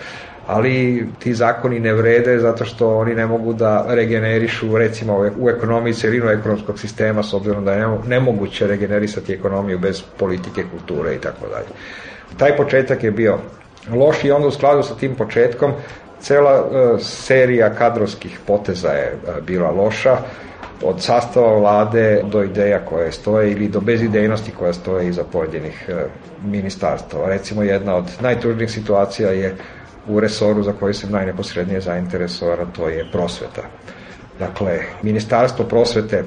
ali 0.48 1.08
ti 1.20 1.34
zakoni 1.34 1.80
ne 1.80 1.94
vrede 1.94 2.40
zato 2.40 2.66
što 2.66 2.98
oni 2.98 3.16
ne 3.16 3.28
mogu 3.28 3.54
da 3.54 3.86
regenerišu 3.88 4.78
recimo 4.78 5.32
u 5.40 5.50
ekonomiji 5.50 5.94
celinu 5.94 6.30
ekonomskog 6.30 6.80
sistema 6.80 7.24
s 7.24 7.34
obzirom 7.34 7.66
da 7.66 7.74
je 7.74 7.98
nemoguće 8.08 8.68
regenerisati 8.68 9.34
ekonomiju 9.34 9.80
bez 9.80 10.04
politike, 10.20 10.64
kulture 10.72 11.16
i 11.16 11.18
tako 11.18 11.48
dalje. 11.48 11.68
Taj 12.38 12.58
početak 12.58 13.04
je 13.04 13.12
bio 13.12 13.38
loš 13.92 14.24
i 14.24 14.32
onda 14.32 14.48
u 14.48 14.52
skladu 14.52 14.84
sa 14.84 14.96
tim 14.96 15.16
početkom 15.16 15.72
cela 16.20 16.64
uh, 16.64 17.00
serija 17.02 17.74
kadrovskih 17.76 18.40
poteza 18.48 18.90
je 18.90 19.14
uh, 19.14 19.44
bila 19.46 19.72
loša 19.72 20.18
od 20.84 21.02
sastava 21.02 21.60
vlade 21.60 22.22
do 22.32 22.44
ideja 22.44 22.80
koje 22.86 23.12
stoje 23.12 23.52
ili 23.52 23.68
do 23.68 23.82
bezidejnosti 23.82 24.52
koja 24.52 24.74
stoje 24.74 25.08
iza 25.08 25.24
pojedinih 25.24 25.90
uh, 25.90 25.96
ministarstava. 26.52 27.30
Recimo 27.30 27.64
jedna 27.64 27.96
od 27.96 28.06
najtužnijih 28.22 28.72
situacija 28.72 29.30
je 29.30 29.56
u 30.08 30.20
resoru 30.20 30.64
za 30.64 30.74
koji 30.80 30.94
sam 30.94 31.12
najneposrednije 31.12 31.82
zainteresovan, 31.82 32.72
to 32.76 32.90
je 32.90 33.06
prosveta. 33.12 33.62
Dakle, 34.40 34.80
Ministarstvo 35.02 35.66
prosvete 35.66 36.24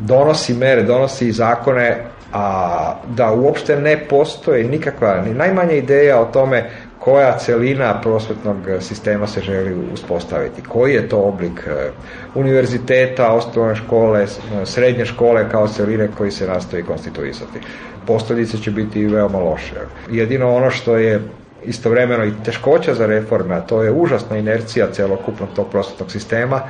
donosi 0.00 0.54
mere, 0.54 0.82
donosi 0.82 1.32
zakone, 1.32 2.04
a 2.32 2.94
da 3.16 3.32
uopšte 3.32 3.76
ne 3.76 4.06
postoje 4.08 4.64
nikakva, 4.64 5.22
ni 5.26 5.34
najmanja 5.34 5.72
ideja 5.72 6.20
o 6.20 6.24
tome 6.24 6.70
koja 6.98 7.38
celina 7.38 8.00
prosvetnog 8.00 8.56
sistema 8.80 9.26
se 9.26 9.40
želi 9.40 9.92
uspostaviti, 9.92 10.62
koji 10.62 10.94
je 10.94 11.08
to 11.08 11.18
oblik 11.18 11.66
e, 11.66 11.90
univerziteta, 12.34 13.32
osnovne 13.32 13.74
škole, 13.76 14.26
srednje 14.64 15.04
škole 15.06 15.50
kao 15.50 15.68
celine 15.68 16.08
koji 16.18 16.30
se 16.30 16.46
nastoji 16.46 16.82
konstituisati. 16.82 17.58
Posledice 18.06 18.58
će 18.58 18.70
biti 18.70 19.06
veoma 19.06 19.38
loše. 19.38 19.74
Jedino 20.10 20.54
ono 20.54 20.70
što 20.70 20.96
je 20.96 21.22
istovremeno 21.64 22.24
i 22.24 22.32
teškoća 22.44 22.94
za 22.94 23.06
reforme, 23.06 23.54
a 23.54 23.60
to 23.60 23.82
je 23.82 23.92
užasna 23.92 24.36
inercija 24.36 24.92
celokupnog 24.92 25.48
tog 25.56 25.70
prosvetnog 25.70 26.10
sistema, 26.10 26.60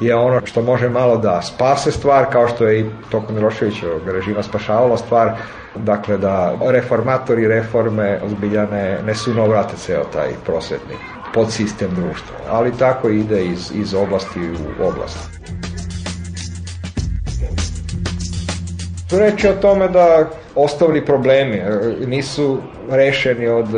je 0.00 0.14
ono 0.14 0.46
što 0.46 0.62
može 0.62 0.88
malo 0.88 1.16
da 1.16 1.42
spase 1.42 1.90
stvar, 1.92 2.26
kao 2.32 2.48
što 2.48 2.66
je 2.66 2.80
i 2.80 2.90
tokom 3.10 3.34
Miloševićevog 3.34 4.08
režima 4.08 4.42
spašavalo 4.42 4.96
stvar, 4.96 5.32
dakle 5.74 6.18
da 6.18 6.58
reformatori 6.70 7.48
reforme 7.48 8.20
ozbilja 8.24 8.66
ne, 8.66 8.98
ne 9.04 9.14
sunovrate 9.14 9.76
ceo 9.76 10.04
taj 10.04 10.28
prosvetni 10.46 10.94
podsistem 11.32 11.94
društva. 11.94 12.36
Ali 12.48 12.78
tako 12.78 13.08
ide 13.08 13.44
iz, 13.44 13.72
iz 13.74 13.94
oblasti 13.94 14.50
u 14.50 14.86
oblast. 14.88 15.30
Reći 19.18 19.48
o 19.48 19.52
tome 19.52 19.88
da 19.88 20.30
osnovni 20.54 21.04
problemi 21.04 21.56
e, 21.56 21.70
nisu 22.06 22.58
rešeni 22.90 23.48
od 23.48 23.68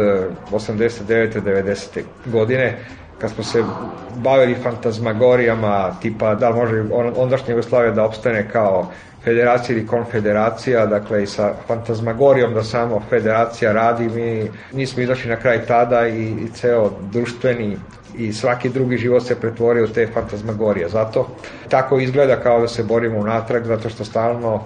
89. 0.52 1.10
E, 1.10 1.40
90. 1.40 2.02
godine 2.26 2.78
kad 3.18 3.30
smo 3.30 3.44
se 3.44 3.64
bavili 4.16 4.54
fantazmagorijama 4.54 5.96
tipa 6.02 6.34
da 6.34 6.48
li 6.48 6.56
može 6.56 6.84
ondašnja 7.16 7.50
Jugoslavija 7.50 7.92
da 7.92 8.04
opstane 8.04 8.48
kao 8.52 8.90
federacija 9.24 9.76
ili 9.76 9.86
konfederacija, 9.86 10.86
dakle 10.86 11.22
i 11.22 11.26
sa 11.26 11.52
fantazmagorijom 11.66 12.54
da 12.54 12.62
samo 12.62 13.02
federacija 13.10 13.72
radi, 13.72 14.08
mi 14.08 14.50
nismo 14.72 15.02
izašli 15.02 15.30
na 15.30 15.36
kraj 15.36 15.66
tada 15.66 16.06
i, 16.08 16.22
i 16.22 16.48
ceo 16.54 16.90
društveni 17.12 17.76
i 18.18 18.32
svaki 18.32 18.68
drugi 18.68 18.96
život 18.96 19.22
se 19.22 19.40
pretvorio 19.40 19.84
u 19.84 19.88
te 19.88 20.06
fantazmagorije. 20.06 20.88
Zato 20.88 21.28
tako 21.68 21.98
izgleda 21.98 22.36
kao 22.36 22.60
da 22.60 22.68
se 22.68 22.82
borimo 22.82 23.18
unatrag, 23.18 23.64
zato 23.64 23.88
što 23.88 24.04
stalno 24.04 24.62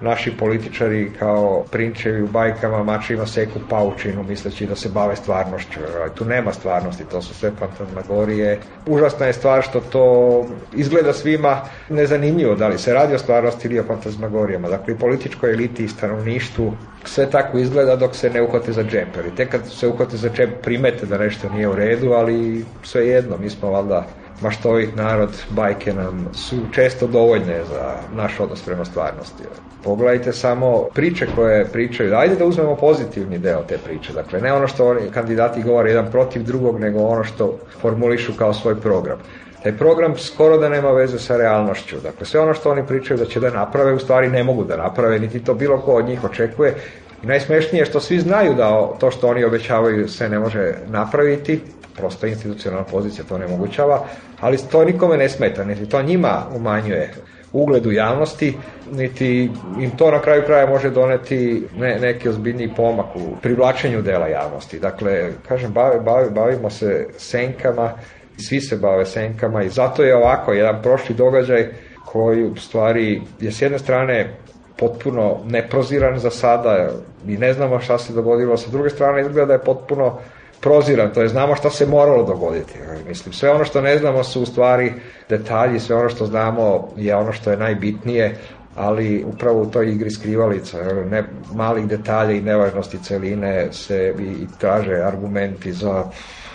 naši 0.00 0.36
političari 0.36 1.12
kao 1.18 1.64
prinčevi 1.70 2.22
u 2.22 2.28
bajkama 2.28 2.82
mačima 2.82 3.26
seku 3.26 3.58
paučinu 3.70 4.22
misleći 4.22 4.66
da 4.66 4.76
se 4.76 4.88
bave 4.88 5.16
stvarnošću. 5.16 5.80
Tu 6.14 6.24
nema 6.24 6.52
stvarnosti, 6.52 7.04
to 7.04 7.22
su 7.22 7.34
sve 7.34 7.50
fantazmagorije. 7.58 8.58
Užasna 8.86 9.26
je 9.26 9.32
stvar 9.32 9.62
što 9.62 9.80
to 9.80 10.46
izgleda 10.74 11.12
svima 11.12 11.60
nezanimljivo 11.88 12.54
da 12.54 12.68
li 12.68 12.78
se 12.78 12.94
radi 12.94 13.14
o 13.14 13.18
stvarnosti 13.18 13.68
ili 13.68 13.80
o 13.80 13.84
fantazmagorijama. 13.84 14.68
Dakle, 14.68 14.94
i 14.94 14.98
političkoj 14.98 15.52
eliti 15.52 15.84
i 15.84 15.88
stanovništvu 15.88 16.72
sve 17.04 17.30
tako 17.30 17.58
izgleda 17.58 17.96
dok 17.96 18.14
se 18.14 18.30
ne 18.30 18.42
uhvate 18.42 18.72
za 18.72 18.84
džep. 18.84 19.08
Ali 19.18 19.34
tek 19.34 19.50
kad 19.50 19.60
se 19.72 19.88
uhvate 19.88 20.16
za 20.16 20.28
džep 20.28 20.62
primete 20.62 21.06
da 21.06 21.18
nešto 21.18 21.48
nije 21.48 21.68
u 21.68 21.74
redu, 21.74 22.12
ali 22.12 22.64
sve 22.82 23.08
jedno, 23.08 23.36
mi 23.38 23.50
smo 23.50 23.70
valjda 23.70 24.06
maštovit 24.40 24.96
narod, 24.96 25.30
bajke 25.50 25.94
nam 25.94 26.28
su 26.32 26.56
često 26.72 27.06
dovoljne 27.06 27.64
za 27.64 27.94
naš 28.14 28.40
odnos 28.40 28.62
prema 28.62 28.84
stvarnosti. 28.84 29.44
Pogledajte 29.84 30.32
samo 30.32 30.82
priče 30.94 31.26
koje 31.34 31.64
pričaju, 31.64 32.16
ajde 32.16 32.36
da 32.36 32.44
uzmemo 32.44 32.76
pozitivni 32.76 33.38
deo 33.38 33.62
te 33.68 33.78
priče, 33.78 34.12
dakle 34.12 34.40
ne 34.40 34.52
ono 34.52 34.68
što 34.68 34.88
oni 34.88 35.10
kandidati 35.10 35.62
govore 35.62 35.90
jedan 35.90 36.10
protiv 36.10 36.42
drugog, 36.42 36.80
nego 36.80 36.98
ono 36.98 37.24
što 37.24 37.58
formulišu 37.80 38.32
kao 38.38 38.54
svoj 38.54 38.80
program. 38.80 39.18
Taj 39.62 39.76
program 39.76 40.18
skoro 40.18 40.58
da 40.58 40.68
nema 40.68 40.90
veze 40.90 41.18
sa 41.18 41.36
realnošću. 41.36 41.96
Dakle, 42.02 42.26
sve 42.26 42.40
ono 42.40 42.54
što 42.54 42.70
oni 42.70 42.86
pričaju 42.86 43.18
da 43.18 43.24
će 43.24 43.40
da 43.40 43.50
naprave, 43.50 43.92
u 43.92 43.98
stvari 43.98 44.28
ne 44.28 44.44
mogu 44.44 44.64
da 44.64 44.76
naprave, 44.76 45.18
niti 45.18 45.44
to 45.44 45.54
bilo 45.54 45.80
ko 45.80 45.92
od 45.92 46.04
njih 46.04 46.24
očekuje. 46.24 46.74
I 47.22 47.26
najsmešnije 47.26 47.82
je 47.82 47.86
što 47.86 48.00
svi 48.00 48.20
znaju 48.20 48.54
da 48.54 48.88
to 49.00 49.10
što 49.10 49.28
oni 49.28 49.44
obećavaju 49.44 50.08
se 50.08 50.28
ne 50.28 50.38
može 50.38 50.74
napraviti, 50.86 51.60
prosto 51.96 52.26
institucionalna 52.26 52.86
pozicija 52.86 53.24
to 53.28 53.38
ne 53.38 53.48
mogućava, 53.48 54.04
ali 54.40 54.58
to 54.70 54.84
nikome 54.84 55.16
ne 55.16 55.28
smeta, 55.28 55.64
niti 55.64 55.88
to 55.88 56.02
njima 56.02 56.42
umanjuje 56.56 57.14
ugled 57.52 57.86
u 57.86 57.92
javnosti, 57.92 58.56
niti 58.92 59.50
im 59.80 59.90
to 59.90 60.10
na 60.10 60.20
kraju 60.20 60.42
kraja 60.46 60.66
može 60.66 60.90
doneti 60.90 61.66
ne, 61.76 61.98
neki 62.00 62.28
ozbiljniji 62.28 62.70
pomak 62.76 63.16
u 63.16 63.36
privlačenju 63.42 64.02
dela 64.02 64.26
javnosti. 64.26 64.78
Dakle, 64.78 65.30
kažem, 65.48 65.72
bavi, 65.72 66.00
bavi, 66.00 66.30
bavimo 66.30 66.70
se 66.70 67.06
senkama, 67.18 67.92
svi 68.38 68.60
se 68.60 68.76
bave 68.76 69.06
senkama 69.06 69.62
i 69.62 69.68
zato 69.68 70.02
je 70.02 70.16
ovako 70.16 70.52
jedan 70.52 70.82
prošli 70.82 71.14
događaj 71.14 71.66
koji 72.04 72.44
u 72.44 72.56
stvari 72.56 73.22
je 73.40 73.52
s 73.52 73.62
jedne 73.62 73.78
strane 73.78 74.34
potpuno 74.78 75.38
neproziran 75.44 76.18
za 76.18 76.30
sada 76.30 76.88
i 77.26 77.36
ne 77.36 77.52
znamo 77.52 77.80
šta 77.80 77.98
se 77.98 78.12
dogodilo, 78.12 78.56
sa 78.56 78.70
druge 78.70 78.90
strane 78.90 79.20
izgleda 79.20 79.46
da 79.46 79.52
je 79.52 79.64
potpuno 79.64 80.18
proziran, 80.60 81.10
to 81.14 81.22
je 81.22 81.28
znamo 81.28 81.56
šta 81.56 81.70
se 81.70 81.86
moralo 81.86 82.22
dogoditi. 82.24 82.74
Mislim, 83.08 83.32
sve 83.32 83.50
ono 83.50 83.64
što 83.64 83.80
ne 83.80 83.98
znamo 83.98 84.24
su 84.24 84.42
u 84.42 84.46
stvari 84.46 84.92
detalji, 85.28 85.80
sve 85.80 85.96
ono 85.96 86.08
što 86.08 86.26
znamo 86.26 86.88
je 86.96 87.16
ono 87.16 87.32
što 87.32 87.50
je 87.50 87.56
najbitnije, 87.56 88.36
ali 88.76 89.24
upravo 89.24 89.62
u 89.62 89.66
toj 89.66 89.92
igri 89.92 90.10
skrivalica, 90.10 90.78
ne, 91.10 91.24
malih 91.54 91.86
detalja 91.86 92.32
i 92.32 92.40
nevažnosti 92.40 92.98
celine 93.02 93.68
se 93.72 94.14
i, 94.18 94.22
i 94.22 94.46
traže 94.60 94.94
argumenti 94.94 95.72
za 95.72 96.04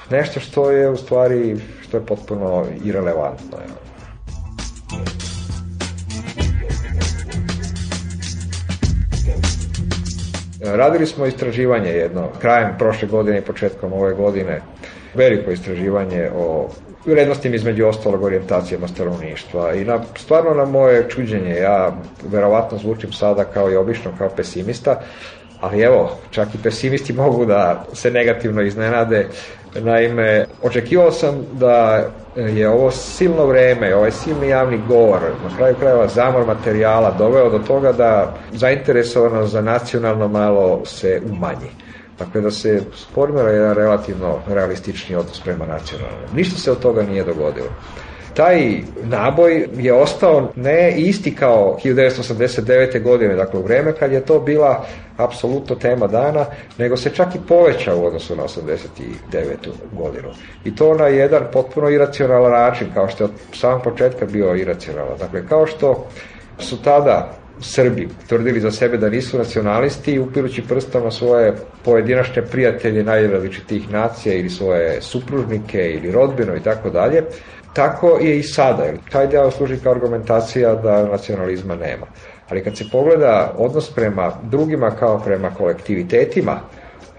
nešto 0.09 0.39
što 0.39 0.71
je 0.71 0.89
u 0.89 0.97
stvari 0.97 1.57
što 1.81 1.97
je 1.97 2.05
potpuno 2.05 2.65
irelevantno. 2.83 3.57
Radili 10.63 11.05
smo 11.05 11.25
istraživanje 11.25 11.89
jedno, 11.89 12.29
krajem 12.41 12.69
prošle 12.77 13.07
godine 13.07 13.37
i 13.37 13.41
početkom 13.41 13.93
ove 13.93 14.13
godine, 14.13 14.61
veliko 15.15 15.51
istraživanje 15.51 16.29
o 16.35 16.69
vrednostima 17.05 17.55
između 17.55 17.85
ostalog 17.85 18.23
orijentacijama 18.23 18.87
stanovništva 18.87 19.73
i 19.73 19.85
na, 19.85 19.99
stvarno 20.15 20.53
na 20.53 20.65
moje 20.65 21.09
čuđenje, 21.09 21.55
ja 21.55 21.97
verovatno 22.27 22.77
zvučim 22.77 23.11
sada 23.11 23.43
kao 23.45 23.71
i 23.71 23.75
obično 23.75 24.11
kao 24.17 24.29
pesimista, 24.29 25.01
ali 25.61 25.81
evo, 25.81 26.17
čak 26.31 26.47
i 26.55 26.63
pesimisti 26.63 27.13
mogu 27.13 27.45
da 27.45 27.85
se 27.93 28.11
negativno 28.11 28.61
iznenade. 28.61 29.27
Naime, 29.75 30.45
očekivao 30.61 31.11
sam 31.11 31.45
da 31.53 32.05
je 32.35 32.69
ovo 32.69 32.91
silno 32.91 33.45
vreme, 33.45 33.95
ovaj 33.95 34.11
silni 34.11 34.47
javni 34.47 34.79
govor, 34.87 35.21
na 35.43 35.57
kraju 35.57 35.75
krajeva 35.79 36.07
zamor 36.07 36.45
materijala 36.45 37.11
doveo 37.11 37.49
do 37.49 37.59
toga 37.59 37.91
da 37.91 38.33
zainteresovano 38.51 39.45
za 39.47 39.61
nacionalno 39.61 40.27
malo 40.27 40.85
se 40.85 41.21
umanji. 41.31 41.71
Dakle, 42.19 42.41
da 42.41 42.51
se 42.51 42.81
formira 43.13 43.49
jedan 43.51 43.75
relativno 43.75 44.39
realistični 44.47 45.15
odnos 45.15 45.39
prema 45.39 45.65
nacionalnom. 45.65 46.35
Ništa 46.35 46.59
se 46.59 46.71
od 46.71 46.79
toga 46.79 47.03
nije 47.03 47.23
dogodilo 47.23 47.69
taj 48.33 48.81
naboj 49.03 49.67
je 49.77 49.93
ostao 49.93 50.51
ne 50.55 50.91
isti 50.97 51.35
kao 51.35 51.77
1989. 51.83 53.03
godine, 53.03 53.35
dakle 53.35 53.59
u 53.59 53.63
vreme 53.63 53.93
kad 53.93 54.11
je 54.11 54.25
to 54.25 54.39
bila 54.39 54.85
apsolutno 55.17 55.75
tema 55.75 56.07
dana, 56.07 56.45
nego 56.77 56.97
se 56.97 57.09
čak 57.09 57.35
i 57.35 57.39
povećao 57.47 57.99
u 57.99 58.05
odnosu 58.05 58.35
na 58.35 58.43
89. 58.43 59.55
godinu. 59.91 60.29
I 60.65 60.75
to 60.75 60.93
na 60.93 61.07
jedan 61.07 61.43
potpuno 61.53 61.89
iracionalan 61.89 62.51
način, 62.51 62.87
kao 62.93 63.07
što 63.07 63.23
je 63.23 63.25
od 63.25 63.31
samog 63.53 63.83
početka 63.83 64.25
bio 64.25 64.55
iracionalan. 64.55 65.17
Dakle, 65.17 65.47
kao 65.47 65.67
što 65.67 66.07
su 66.59 66.83
tada 66.83 67.41
Srbi 67.61 68.07
tvrdili 68.27 68.59
za 68.59 68.71
sebe 68.71 68.97
da 68.97 69.09
nisu 69.09 69.37
nacionalisti, 69.37 70.19
upirući 70.19 70.61
prstom 70.61 71.03
na 71.03 71.11
svoje 71.11 71.53
pojedinačne 71.85 72.45
prijatelje 72.45 73.03
najrazličitih 73.03 73.91
nacija 73.91 74.35
ili 74.35 74.49
svoje 74.49 75.01
supružnike 75.01 75.91
ili 75.91 76.11
rodbino 76.11 76.55
i 76.55 76.63
tako 76.63 76.89
dalje, 76.89 77.23
Tako 77.73 78.17
je 78.21 78.39
i 78.39 78.43
sada. 78.43 78.83
Taj 79.11 79.27
deo 79.27 79.51
služi 79.51 79.77
kao 79.83 79.91
argumentacija 79.91 80.75
da 80.75 81.07
nacionalizma 81.07 81.75
nema. 81.75 82.05
Ali 82.49 82.63
kad 82.63 82.77
se 82.77 82.85
pogleda 82.91 83.53
odnos 83.57 83.89
prema 83.95 84.31
drugima 84.43 84.91
kao 84.91 85.19
prema 85.19 85.49
kolektivitetima, 85.49 86.59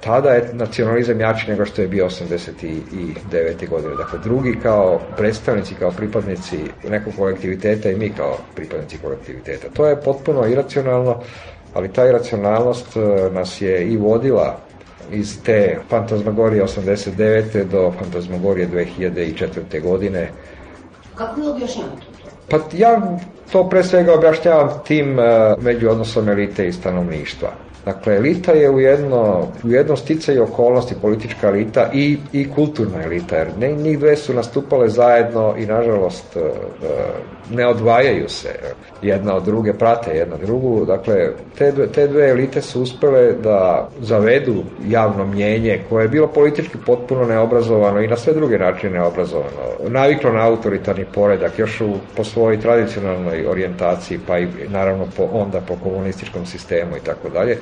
tada 0.01 0.31
je 0.31 0.51
nacionalizam 0.53 1.21
jači 1.21 1.51
nego 1.51 1.67
što 1.67 1.83
je 1.83 1.89
bio 1.89 2.09
89. 2.09 3.69
godine. 3.69 3.95
Dakle, 3.97 4.19
drugi 4.25 4.59
kao 4.63 5.01
predstavnici, 5.17 5.75
kao 5.75 5.91
pripadnici 5.91 6.59
nekog 6.89 7.13
kolektiviteta 7.19 7.91
i 7.91 7.97
mi 7.97 8.11
kao 8.11 8.37
pripadnici 8.55 8.99
kolektiviteta. 9.03 9.69
To 9.73 9.87
je 9.87 10.01
potpuno 10.01 10.47
iracionalno, 10.47 11.21
ali 11.75 11.93
ta 11.93 12.09
iracionalnost 12.09 12.97
eh, 12.97 13.31
nas 13.33 13.61
je 13.61 13.87
i 13.87 13.97
vodila 13.97 14.59
iz 15.11 15.43
te 15.43 15.79
fantazmagorije 15.89 16.65
89. 16.65 17.65
do 17.65 17.93
fantazmagorije 17.99 18.69
2004. 18.69 19.83
godine. 19.83 20.29
Kako 21.15 21.41
vi 21.41 21.47
objašnjavate 21.47 22.07
to? 22.23 22.29
Pa 22.49 22.59
ja 22.73 23.19
to 23.53 23.69
pre 23.69 23.85
svega 23.85 24.15
objašnjavam 24.15 24.69
tim 24.87 25.19
uh, 25.19 25.25
među 25.59 25.91
odnosom 25.91 26.29
elite 26.29 26.69
i 26.69 26.73
stanovništva. 26.73 27.53
Dakle, 27.85 28.17
elita 28.17 28.53
je 28.53 28.71
u 28.71 28.81
jedno, 28.81 29.49
u 29.65 29.71
jednom 29.71 29.97
sticaju 29.97 30.43
okolnosti 30.43 30.95
politička 31.03 31.49
elita 31.49 31.91
i, 31.93 32.19
i 32.33 32.51
kulturna 32.51 33.03
elita, 33.05 33.37
jer 33.37 33.49
ne, 33.59 33.73
njih 33.73 33.99
dve 33.99 34.17
su 34.17 34.35
nastupale 34.35 34.89
zajedno 34.89 35.55
i, 35.59 35.67
nažalost, 35.67 36.37
e, 36.37 36.41
ne 37.51 37.67
odvajaju 37.67 38.29
se 38.29 38.49
jedna 39.03 39.37
od 39.37 39.45
druge, 39.45 39.73
prate 39.73 40.11
jedna 40.11 40.37
drugu. 40.37 40.85
Dakle, 40.85 41.15
te, 41.59 41.73
dve, 41.73 41.87
te 41.87 42.09
dve 42.09 42.29
elite 42.29 42.61
su 42.61 42.83
uspele 42.83 43.33
da 43.33 43.89
zavedu 44.01 44.55
javno 44.87 45.27
mnjenje 45.27 45.81
koje 45.89 46.05
je 46.05 46.09
bilo 46.09 46.27
politički 46.27 46.79
potpuno 46.87 47.25
neobrazovano 47.25 48.01
i 48.01 48.09
na 48.09 48.17
sve 48.17 48.33
druge 48.33 48.59
načine 48.59 48.99
neobrazovano. 48.99 49.89
Naviklo 49.89 50.33
na 50.33 50.47
autoritarni 50.47 51.05
poredak, 51.15 51.59
još 51.59 51.81
u, 51.81 51.95
po 52.17 52.25
svojoj 52.25 52.61
tradicionalnoj 52.61 53.47
orijentaciji, 53.47 54.19
pa 54.27 54.39
i 54.39 54.47
naravno 54.69 55.07
po, 55.17 55.29
onda 55.33 55.61
po 55.61 55.77
komunističkom 55.83 56.47
sistemu 56.47 56.97
i 56.97 57.01
tako 57.01 57.29
dalje 57.29 57.59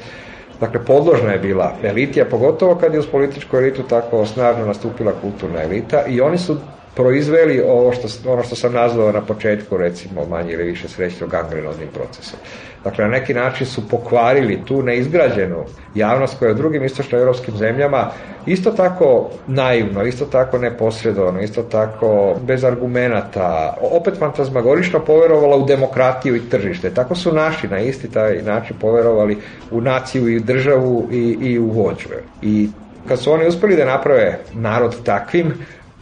Dakle, 0.61 0.85
podložna 0.85 1.33
je 1.33 1.39
bila 1.39 1.73
eliti, 1.83 2.23
a 2.23 2.25
pogotovo 2.25 2.75
kad 2.75 2.95
je 2.95 3.01
uz 3.01 3.07
političku 3.07 3.57
elitu 3.57 3.83
tako 3.83 4.27
snažno 4.27 4.67
nastupila 4.67 5.13
kulturna 5.23 5.63
elita 5.63 6.05
i 6.07 6.21
oni 6.21 6.39
su 6.39 6.57
proizveli 6.95 7.63
ovo 7.69 7.93
što, 7.93 8.31
ono 8.33 8.43
što 8.43 8.57
sam 8.57 8.73
nazvao 8.73 9.13
na 9.13 9.21
početku, 9.21 9.77
recimo, 9.77 10.27
manje 10.27 10.53
ili 10.53 10.65
više 10.65 10.89
srećno 10.89 11.27
gangrenodnim 11.27 11.89
procesom. 11.95 12.39
Dakle, 12.85 13.05
na 13.05 13.11
neki 13.11 13.35
način 13.35 13.67
su 13.67 13.89
pokvarili 13.89 14.63
tu 14.65 14.83
neizgrađenu 14.83 15.65
javnost 15.95 16.39
koja 16.39 16.49
je 16.49 16.55
u 16.55 16.59
drugim 16.59 16.85
istočnoevropskim 16.85 17.57
zemljama 17.57 18.11
isto 18.47 18.71
tako 18.71 19.31
naivno, 19.47 20.05
isto 20.05 20.25
tako 20.25 20.59
neposredovano, 20.59 21.41
isto 21.41 21.63
tako 21.63 22.37
bez 22.47 22.65
argumenata, 22.65 23.77
opet 23.81 24.19
fantazmagorično 24.19 25.01
poverovala 25.01 25.57
u 25.57 25.67
demokratiju 25.67 26.37
i 26.37 26.49
tržište. 26.51 26.95
Tako 26.95 27.15
su 27.15 27.33
naši 27.33 27.69
na 27.69 27.79
isti 27.79 28.11
taj 28.11 28.43
način 28.43 28.77
poverovali 28.81 29.39
u 29.71 29.81
naciju 29.81 30.29
i 30.29 30.41
državu 30.41 31.09
i, 31.11 31.37
i 31.41 31.59
u 31.59 31.71
vođu. 31.71 32.09
I 32.43 32.69
kad 33.09 33.21
su 33.21 33.33
oni 33.33 33.47
uspeli 33.47 33.77
da 33.77 33.85
naprave 33.85 34.39
narod 34.55 34.97
takvim, 35.05 35.55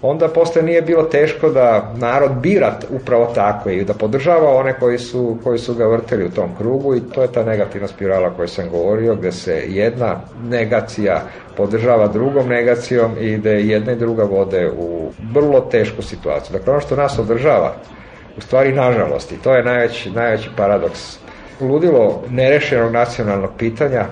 onda 0.03 0.29
posle 0.29 0.63
nije 0.63 0.83
bilo 0.83 1.03
teško 1.03 1.49
da 1.49 1.93
narod 1.97 2.33
bira 2.43 2.79
upravo 2.91 3.27
tako 3.35 3.71
i 3.71 3.85
da 3.85 3.95
podržava 3.95 4.55
one 4.55 4.79
koji 4.79 4.99
su, 4.99 5.39
koji 5.45 5.59
su 5.59 5.75
ga 5.75 5.87
vrteli 5.87 6.25
u 6.25 6.31
tom 6.31 6.57
krugu 6.59 6.97
i 6.97 7.01
to 7.01 7.23
je 7.23 7.33
ta 7.33 7.45
negativna 7.45 7.89
spirala 7.89 8.31
koju 8.31 8.49
sam 8.49 8.71
govorio 8.71 9.15
gde 9.15 9.33
se 9.33 9.65
jedna 9.67 10.21
negacija 10.43 11.23
podržava 11.57 12.09
drugom 12.09 12.49
negacijom 12.49 13.13
i 13.21 13.37
gde 13.37 13.51
jedna 13.51 13.93
i 13.93 13.97
druga 13.97 14.25
vode 14.25 14.71
u 14.79 15.11
vrlo 15.33 15.61
tešku 15.61 16.03
situaciju. 16.03 16.59
Dakle, 16.59 16.73
ono 16.73 16.81
što 16.81 16.97
nas 16.97 17.19
održava, 17.19 17.75
u 18.37 18.41
stvari 18.41 18.73
nažalost, 18.73 19.33
i 19.33 19.37
to 19.43 19.55
je 19.55 19.65
najveći, 19.65 20.11
najveći 20.11 20.51
paradoks, 20.57 21.19
ludilo 21.61 22.23
nerešenog 22.31 22.93
nacionalnog 22.93 23.51
pitanja 23.59 24.07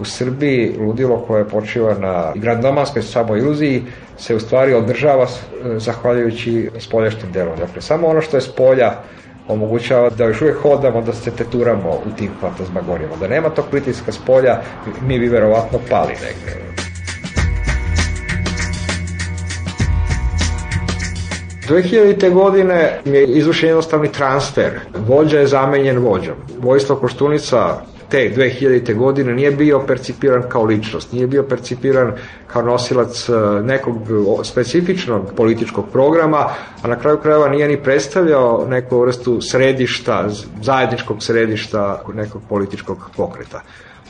u 0.00 0.04
Srbiji, 0.04 0.76
ludilo 0.78 1.24
koje 1.26 1.48
počiva 1.48 1.94
na 1.94 2.32
grandomanskoj 2.34 3.02
samoiluziji, 3.02 3.82
se 4.18 4.34
u 4.34 4.40
stvari 4.40 4.74
održava 4.74 5.24
e, 5.24 5.78
zahvaljujući 5.78 6.70
spoljašnjim 6.78 7.32
delom. 7.32 7.58
Dakle, 7.58 7.82
samo 7.82 8.06
ono 8.06 8.20
što 8.20 8.36
je 8.36 8.40
s 8.40 8.48
polja 8.48 8.92
omogućava 9.48 10.10
da 10.10 10.24
još 10.24 10.40
uvijek 10.40 10.56
hodamo, 10.62 11.02
da 11.02 11.12
se 11.12 11.30
teturamo 11.30 11.90
u 11.90 12.16
tim 12.16 12.30
fantazmagorijama. 12.40 13.16
Da 13.20 13.28
nema 13.28 13.48
tog 13.48 13.64
pritiska 13.70 14.12
s 14.12 14.18
polja, 14.26 14.60
mi 15.06 15.18
bi 15.18 15.28
verovatno 15.28 15.78
pali 15.90 16.12
negde. 16.12 16.68
2000. 21.68 22.30
godine 22.32 23.00
je 23.04 23.26
izvršen 23.26 23.68
jednostavni 23.68 24.12
transfer. 24.12 24.70
Vođa 24.98 25.38
je 25.38 25.46
zamenjen 25.46 25.98
vođom. 25.98 26.36
Vojislav 26.58 26.98
Koštunica 26.98 27.80
te 28.08 28.32
2000. 28.36 28.94
godine 28.94 29.34
nije 29.34 29.50
bio 29.50 29.80
percipiran 29.86 30.42
kao 30.48 30.64
ličnost, 30.64 31.12
nije 31.12 31.26
bio 31.26 31.42
percipiran 31.42 32.12
kao 32.46 32.62
nosilac 32.62 33.28
e, 33.28 33.32
nekog 33.62 33.96
specifičnog 34.44 35.32
političkog 35.36 35.84
programa, 35.92 36.46
a 36.82 36.88
na 36.88 36.98
kraju 36.98 37.18
krajeva 37.18 37.48
nije 37.48 37.68
ni 37.68 37.82
predstavljao 37.82 38.66
neku 38.68 39.00
vrstu 39.00 39.40
središta, 39.40 40.28
zajedničkog 40.62 41.22
središta 41.22 42.02
nekog 42.14 42.42
političkog 42.48 43.10
pokreta. 43.16 43.62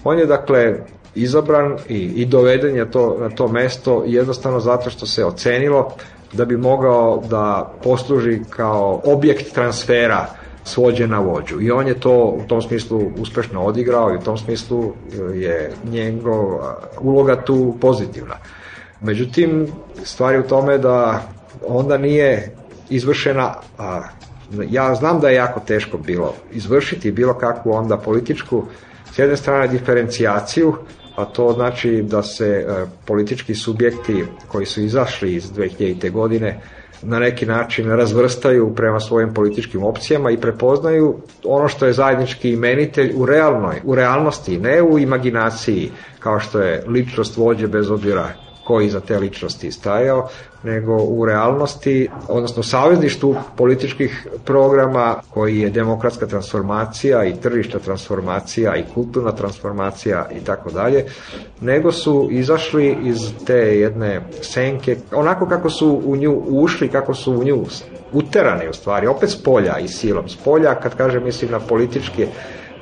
On 0.04 0.18
je 0.18 0.26
dakle 0.26 0.76
izabran 1.14 1.76
i, 1.88 1.98
i 1.98 2.24
doveden 2.24 2.76
je 2.76 2.90
to, 2.90 3.16
na 3.20 3.30
to 3.30 3.48
mesto 3.48 4.02
jednostavno 4.06 4.60
zato 4.60 4.90
što 4.90 5.06
se 5.06 5.24
ocenilo 5.24 5.92
da 6.32 6.44
bi 6.44 6.56
mogao 6.56 7.22
da 7.30 7.72
posluži 7.82 8.40
kao 8.50 9.00
objekt 9.04 9.54
transfera 9.54 10.26
svođe 10.68 11.06
na 11.06 11.18
vođu. 11.18 11.60
I 11.60 11.70
on 11.70 11.86
je 11.86 12.00
to 12.00 12.14
u 12.14 12.42
tom 12.48 12.62
smislu 12.62 13.12
uspešno 13.18 13.62
odigrao 13.62 14.12
i 14.12 14.16
u 14.16 14.20
tom 14.20 14.38
smislu 14.38 14.84
e, 14.84 15.38
je 15.38 15.72
njegov 15.90 16.60
uloga 17.00 17.44
tu 17.44 17.74
pozitivna. 17.80 18.34
Međutim, 19.00 19.66
stvari 20.04 20.38
u 20.38 20.42
tome 20.48 20.78
da 20.78 21.22
onda 21.66 21.98
nije 21.98 22.54
izvršena, 22.90 23.54
a, 23.78 24.02
ja 24.70 24.94
znam 24.94 25.20
da 25.20 25.28
je 25.28 25.34
jako 25.34 25.60
teško 25.60 25.98
bilo 25.98 26.34
izvršiti 26.52 27.10
bilo 27.10 27.34
kakvu 27.34 27.72
onda 27.72 27.96
političku, 27.96 28.64
s 29.12 29.18
jedne 29.18 29.36
strane 29.36 29.68
diferencijaciju, 29.68 30.74
a 31.16 31.24
to 31.24 31.52
znači 31.52 32.02
da 32.02 32.22
se 32.22 32.46
e, 32.46 32.86
politički 33.06 33.54
subjekti 33.54 34.24
koji 34.48 34.66
su 34.66 34.80
izašli 34.80 35.34
iz 35.34 35.52
2000. 35.52 36.10
godine 36.10 36.60
na 37.02 37.18
neki 37.18 37.46
način 37.46 37.90
razvrstaju 37.90 38.74
prema 38.74 39.00
svojim 39.00 39.34
političkim 39.34 39.84
opcijama 39.84 40.30
i 40.30 40.40
prepoznaju 40.40 41.16
ono 41.44 41.68
što 41.68 41.86
je 41.86 41.92
zajednički 41.92 42.50
imenitelj 42.50 43.12
u 43.16 43.26
realnoj, 43.26 43.80
u 43.84 43.94
realnosti, 43.94 44.58
ne 44.58 44.82
u 44.82 44.98
imaginaciji 44.98 45.90
kao 46.18 46.40
što 46.40 46.60
je 46.60 46.84
ličnost 46.86 47.36
vođe 47.36 47.66
bez 47.66 47.90
obzira 47.90 48.47
koji 48.68 48.90
za 48.90 49.00
te 49.00 49.18
ličnosti 49.18 49.72
stajao, 49.72 50.28
nego 50.62 50.96
u 50.96 51.24
realnosti, 51.24 52.08
odnosno 52.28 52.62
savezništu 52.62 53.34
političkih 53.56 54.26
programa 54.44 55.16
koji 55.30 55.60
je 55.60 55.70
demokratska 55.70 56.26
transformacija 56.26 57.24
i 57.24 57.36
tržišta 57.40 57.78
transformacija 57.78 58.76
i 58.76 58.84
kulturna 58.94 59.32
transformacija 59.32 60.28
i 60.40 60.44
tako 60.44 60.70
dalje, 60.70 61.04
nego 61.60 61.92
su 61.92 62.28
izašli 62.30 62.96
iz 63.04 63.32
te 63.46 63.56
jedne 63.56 64.20
senke, 64.42 64.96
onako 65.12 65.46
kako 65.46 65.70
su 65.70 66.02
u 66.04 66.16
nju 66.16 66.42
ušli, 66.48 66.88
kako 66.88 67.14
su 67.14 67.32
u 67.32 67.44
nju 67.44 67.64
uterani 68.12 68.68
u 68.68 68.72
stvari, 68.72 69.06
opet 69.06 69.30
s 69.30 69.42
polja 69.42 69.78
i 69.78 69.88
silom. 69.88 70.28
S 70.28 70.36
polja, 70.36 70.74
kad 70.74 70.96
kažem, 70.96 71.24
mislim 71.24 71.50
na 71.50 71.60
političke 71.60 72.28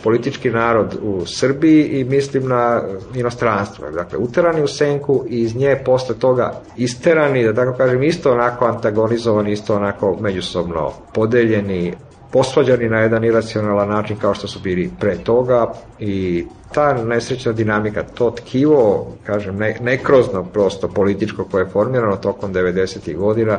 politički 0.07 0.50
narod 0.50 0.98
u 1.02 1.26
Srbiji 1.26 1.84
i 1.84 2.04
mislim 2.04 2.48
na 2.48 2.82
inostranstvo. 3.14 3.90
Dakle, 3.90 4.18
uterani 4.18 4.62
u 4.62 4.68
senku 4.68 5.24
i 5.28 5.40
iz 5.40 5.57
nje 5.57 5.82
posle 5.84 6.14
toga 6.14 6.61
isterani, 6.76 7.44
da 7.44 7.54
tako 7.54 7.76
kažem, 7.76 8.02
isto 8.02 8.32
onako 8.32 8.64
antagonizovani, 8.64 9.52
isto 9.52 9.76
onako 9.76 10.16
međusobno 10.20 10.92
podeljeni, 11.14 11.94
posvađani 12.32 12.88
na 12.88 13.00
jedan 13.00 13.24
iracionalan 13.24 13.88
način 13.88 14.16
kao 14.16 14.34
što 14.34 14.48
su 14.48 14.61
bili 14.61 14.90
pre 15.00 15.16
toga 15.16 15.72
i 15.98 16.46
ta 16.74 16.94
nesrećna 16.94 17.52
dinamika, 17.52 18.02
to 18.14 18.30
tkivo, 18.30 19.07
kažem, 19.24 19.57
ne, 19.57 19.76
nekrozno 19.80 20.44
prosto 20.44 20.88
političko 20.88 21.44
koje 21.44 21.62
je 21.62 21.70
formirano 21.70 22.16
tokom 22.16 22.54
90. 22.54 23.16
godina, 23.16 23.59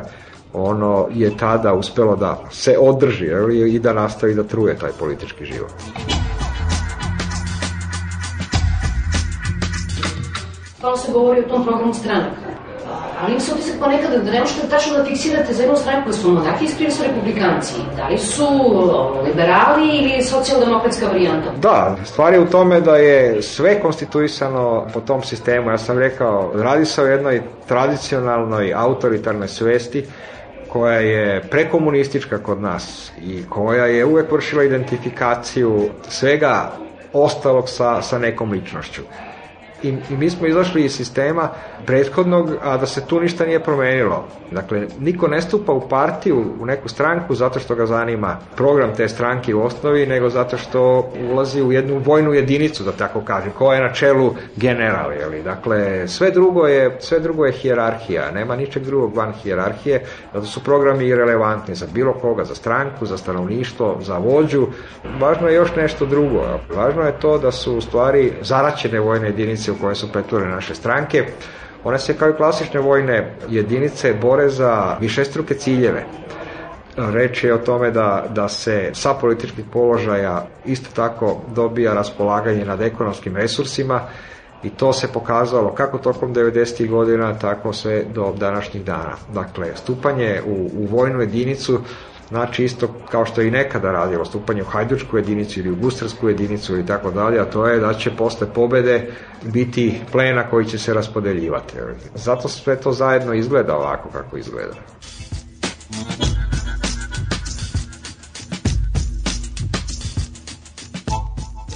ono 0.52 1.08
je 1.14 1.36
tada 1.36 1.74
uspelo 1.74 2.16
da 2.16 2.44
se 2.50 2.76
održi 2.80 3.28
i 3.68 3.78
da 3.78 3.92
nastavi 3.92 4.34
da 4.34 4.42
truje 4.42 4.78
taj 4.78 4.90
politički 4.98 5.44
život. 5.44 5.72
Stalno 10.78 10.96
se 10.96 11.12
govori 11.12 11.40
o 11.40 11.48
tom 11.48 11.64
programu 11.64 11.94
stranaka. 11.94 12.36
Ali 13.20 13.32
im 13.34 13.40
se 13.40 13.54
utisak 13.54 13.78
ponekad 13.80 14.24
da 14.24 14.32
ne 14.32 14.40
možete 14.40 14.68
tačno 14.68 14.96
da 14.96 15.04
fiksirate 15.04 15.52
za 15.52 15.62
jednu 15.62 15.76
stranku, 15.76 16.12
su 16.12 16.32
monarhijski 16.32 16.82
ili 16.82 16.92
su 16.92 17.02
republikanci? 17.02 17.74
Da 17.96 18.08
li 18.08 18.18
su 18.18 18.46
liberali 19.24 19.88
ili 19.88 20.22
socijaldemokratska 20.22 21.06
varijanta? 21.06 21.50
Da, 21.62 21.96
stvar 22.04 22.32
je 22.32 22.40
u 22.40 22.46
tome 22.46 22.80
da 22.80 22.96
je 22.96 23.42
sve 23.42 23.80
konstituisano 23.80 24.86
po 24.94 25.00
tom 25.00 25.22
sistemu. 25.22 25.70
Ja 25.70 25.78
sam 25.78 25.98
rekao, 25.98 26.52
radi 26.54 26.84
se 26.84 27.02
o 27.02 27.06
jednoj 27.06 27.42
tradicionalnoj 27.68 28.74
autoritarnoj 28.74 29.48
svesti 29.48 30.06
koja 30.68 30.98
je 31.00 31.42
prekomunistička 31.50 32.38
kod 32.38 32.60
nas 32.60 33.12
i 33.22 33.42
koja 33.48 33.86
je 33.86 34.04
uvek 34.04 34.32
vršila 34.32 34.64
identifikaciju 34.64 35.88
svega 36.08 36.72
ostalog 37.12 37.68
sa, 37.68 38.02
sa 38.02 38.18
nekom 38.18 38.52
ličnošću 38.52 39.02
i, 39.82 39.88
i 39.88 40.16
mi 40.16 40.30
smo 40.30 40.46
izašli 40.46 40.84
iz 40.84 40.96
sistema 40.96 41.48
prethodnog, 41.86 42.50
a 42.62 42.76
da 42.76 42.86
se 42.86 43.06
tu 43.06 43.20
ništa 43.20 43.46
nije 43.46 43.60
promenilo. 43.60 44.24
Dakle, 44.50 44.86
niko 44.98 45.28
ne 45.28 45.42
stupa 45.42 45.72
u 45.72 45.88
partiju, 45.88 46.44
u 46.60 46.66
neku 46.66 46.88
stranku 46.88 47.34
zato 47.34 47.60
što 47.60 47.74
ga 47.74 47.86
zanima 47.86 48.36
program 48.56 48.94
te 48.94 49.08
stranke 49.08 49.54
u 49.54 49.62
osnovi, 49.62 50.06
nego 50.06 50.28
zato 50.28 50.56
što 50.56 51.10
ulazi 51.30 51.62
u 51.62 51.72
jednu 51.72 51.98
vojnu 51.98 52.32
jedinicu, 52.32 52.84
da 52.84 52.92
tako 52.92 53.20
kažem, 53.20 53.52
koja 53.58 53.76
je 53.76 53.88
na 53.88 53.92
čelu 53.94 54.34
general, 54.56 55.12
jeli? 55.12 55.42
Dakle, 55.42 56.08
sve 56.08 56.30
drugo 56.30 56.66
je, 56.66 56.96
sve 57.00 57.20
drugo 57.20 57.46
je 57.46 57.52
hijerarhija, 57.52 58.30
nema 58.30 58.56
ničeg 58.56 58.84
drugog 58.84 59.16
van 59.16 59.32
hijerarhije, 59.32 60.04
zato 60.34 60.46
su 60.46 60.64
programi 60.64 61.06
irelevantni 61.06 61.74
za 61.74 61.86
bilo 61.94 62.12
koga, 62.12 62.44
za 62.44 62.54
stranku, 62.54 63.06
za 63.06 63.16
stanovništvo, 63.16 63.98
za 64.00 64.18
vođu. 64.18 64.66
Važno 65.20 65.48
je 65.48 65.54
još 65.54 65.76
nešto 65.76 66.06
drugo. 66.06 66.44
Važno 66.76 67.02
je 67.02 67.20
to 67.20 67.38
da 67.38 67.52
su 67.52 67.76
u 67.76 67.80
stvari 67.80 68.32
zaraćene 68.42 69.00
vojne 69.00 69.26
jedinice 69.26 69.67
jedinice 69.68 69.72
u 69.72 69.82
koje 69.82 69.94
su 69.94 70.12
pretvorene 70.12 70.54
naše 70.54 70.74
stranke. 70.74 71.24
One 71.84 71.98
se 71.98 72.16
kao 72.16 72.30
i 72.30 72.36
klasične 72.36 72.80
vojne 72.80 73.36
jedinice 73.48 74.14
bore 74.14 74.48
za 74.48 74.96
višestruke 75.00 75.54
ciljeve. 75.54 76.04
Reč 76.96 77.44
je 77.44 77.54
o 77.54 77.58
tome 77.58 77.90
da, 77.90 78.26
da 78.34 78.48
se 78.48 78.90
sa 78.94 79.14
političkih 79.14 79.64
položaja 79.72 80.46
isto 80.64 80.90
tako 80.94 81.42
dobija 81.54 81.94
raspolaganje 81.94 82.64
nad 82.64 82.80
ekonomskim 82.80 83.36
resursima 83.36 84.00
i 84.62 84.70
to 84.70 84.92
se 84.92 85.08
pokazalo 85.12 85.74
kako 85.74 85.98
tokom 85.98 86.34
90. 86.34 86.88
godina, 86.88 87.38
tako 87.38 87.72
sve 87.72 88.04
do 88.14 88.34
današnjih 88.36 88.84
dana. 88.84 89.14
Dakle, 89.34 89.76
stupanje 89.76 90.42
u, 90.46 90.70
u 90.74 90.86
vojnu 90.86 91.20
jedinicu 91.20 91.80
znači 92.28 92.64
isto 92.64 92.88
kao 93.10 93.26
što 93.26 93.40
je 93.40 93.48
i 93.48 93.50
nekada 93.50 93.92
radilo, 93.92 94.24
stupanje 94.24 94.62
u 94.62 94.66
hajdučku 94.66 95.16
jedinicu 95.16 95.60
ili 95.60 95.70
u 95.70 95.76
gustarsku 95.76 96.28
jedinicu 96.28 96.78
i 96.78 96.86
tako 96.86 97.10
dalje, 97.10 97.40
a 97.40 97.44
to 97.44 97.66
je 97.66 97.80
da 97.80 97.94
će 97.94 98.16
posle 98.16 98.46
pobede 98.54 99.10
biti 99.42 100.00
plena 100.12 100.50
koji 100.50 100.66
će 100.66 100.78
se 100.78 100.94
raspodeljivati. 100.94 101.74
Zato 102.14 102.48
sve 102.48 102.76
to 102.76 102.92
zajedno 102.92 103.34
izgleda 103.34 103.76
ovako 103.76 104.08
kako 104.08 104.36
izgleda. 104.36 104.74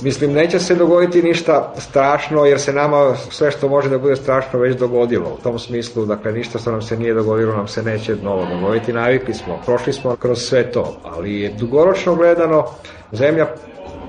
Mislim, 0.03 0.33
neće 0.33 0.59
se 0.59 0.75
dogoditi 0.75 1.23
ništa 1.23 1.75
strašno, 1.79 2.45
jer 2.45 2.61
se 2.61 2.73
nama 2.73 3.17
sve 3.17 3.51
što 3.51 3.69
može 3.69 3.89
da 3.89 3.99
bude 3.99 4.17
strašno 4.17 4.59
već 4.59 4.77
dogodilo. 4.77 5.37
U 5.39 5.43
tom 5.43 5.59
smislu, 5.59 6.07
dakle, 6.07 6.33
ništa 6.33 6.59
što 6.59 6.71
nam 6.71 6.83
se 6.83 6.97
nije 6.97 7.15
dogodilo, 7.15 7.57
nam 7.57 7.69
se 7.69 7.83
neće 7.83 8.17
novo 8.23 8.47
dogoditi. 8.47 8.93
Navikli 8.93 9.35
smo, 9.35 9.61
prošli 9.67 9.93
smo 9.93 10.17
kroz 10.17 10.39
sve 10.39 10.73
to, 10.73 10.97
ali 11.05 11.41
je 11.41 11.53
dugoročno 11.59 12.15
gledano, 12.15 12.65
zemlja 13.13 13.47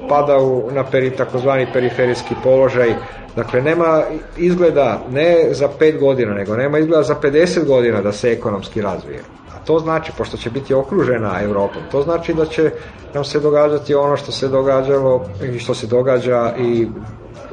pada 0.10 0.38
u, 0.38 0.72
na 0.72 0.84
peri, 0.84 1.12
takozvani 1.12 1.68
periferijski 1.74 2.36
položaj, 2.44 2.94
Dakle, 3.36 3.62
nema 3.62 4.04
izgleda 4.38 5.02
ne 5.12 5.48
za 5.52 5.70
5 5.80 6.00
godina, 6.00 6.34
nego 6.34 6.56
nema 6.56 6.80
izgleda 6.80 7.04
za 7.04 7.16
50 7.22 7.66
godina 7.66 8.02
da 8.02 8.12
se 8.12 8.32
ekonomski 8.32 8.82
razvije 8.82 9.20
to 9.66 9.80
znači, 9.80 10.12
pošto 10.18 10.38
će 10.38 10.50
biti 10.50 10.74
okružena 10.74 11.42
Evropom, 11.42 11.82
to 11.92 12.02
znači 12.02 12.34
da 12.34 12.46
će 12.46 12.72
nam 13.14 13.24
se 13.24 13.40
događati 13.40 13.96
ono 13.96 14.18
što 14.18 14.32
se 14.32 14.48
događalo 14.48 15.26
i 15.44 15.60
što 15.60 15.74
se 15.74 15.88
događa 15.88 16.54
i 16.60 16.88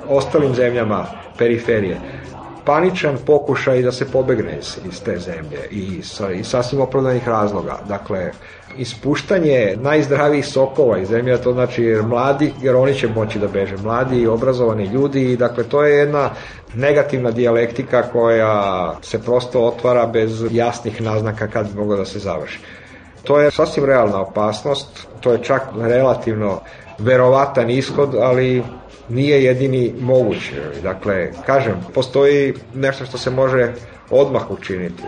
ostalim 0.08 0.54
zemljama 0.54 1.06
periferije 1.38 2.00
paničan 2.64 3.18
pokušaj 3.26 3.82
da 3.82 3.92
se 3.92 4.10
pobegne 4.12 4.58
iz 4.88 5.02
te 5.04 5.18
zemlje 5.18 5.68
i 5.70 6.02
sa, 6.02 6.32
i 6.32 6.44
sasvim 6.44 6.80
opravdanih 6.80 7.28
razloga. 7.28 7.78
Dakle, 7.88 8.32
ispuštanje 8.76 9.76
najzdravijih 9.80 10.46
sokova 10.46 10.98
iz 10.98 11.08
zemlje, 11.08 11.36
to 11.42 11.52
znači 11.52 11.84
jer 11.84 12.02
mladi, 12.02 12.52
jer 12.62 12.76
oni 12.76 12.94
će 12.94 13.08
moći 13.08 13.38
da 13.38 13.48
beže, 13.48 13.76
mladi 13.76 14.20
i 14.20 14.26
obrazovani 14.26 14.84
ljudi 14.84 15.32
i 15.32 15.36
dakle 15.36 15.64
to 15.64 15.84
je 15.84 15.98
jedna 15.98 16.30
negativna 16.74 17.30
dijalektika 17.30 18.02
koja 18.02 18.94
se 19.02 19.22
prosto 19.22 19.60
otvara 19.60 20.06
bez 20.06 20.44
jasnih 20.50 21.02
naznaka 21.02 21.48
kad 21.48 21.68
bi 21.68 21.78
moglo 21.78 21.96
da 21.96 22.04
se 22.04 22.18
završi. 22.18 22.60
To 23.24 23.40
je 23.40 23.50
sasvim 23.50 23.84
realna 23.84 24.20
opasnost, 24.20 25.06
to 25.20 25.32
je 25.32 25.42
čak 25.42 25.62
relativno 25.80 26.60
verovatan 26.98 27.70
ishod, 27.70 28.14
ali 28.20 28.62
nije 29.10 29.44
jedini 29.44 29.94
moguć. 30.00 30.52
Dakle, 30.82 31.30
kažem, 31.46 31.74
postoji 31.94 32.54
nešto 32.74 33.04
što 33.04 33.18
se 33.18 33.30
može 33.30 33.72
odmah 34.10 34.50
učiniti. 34.50 35.02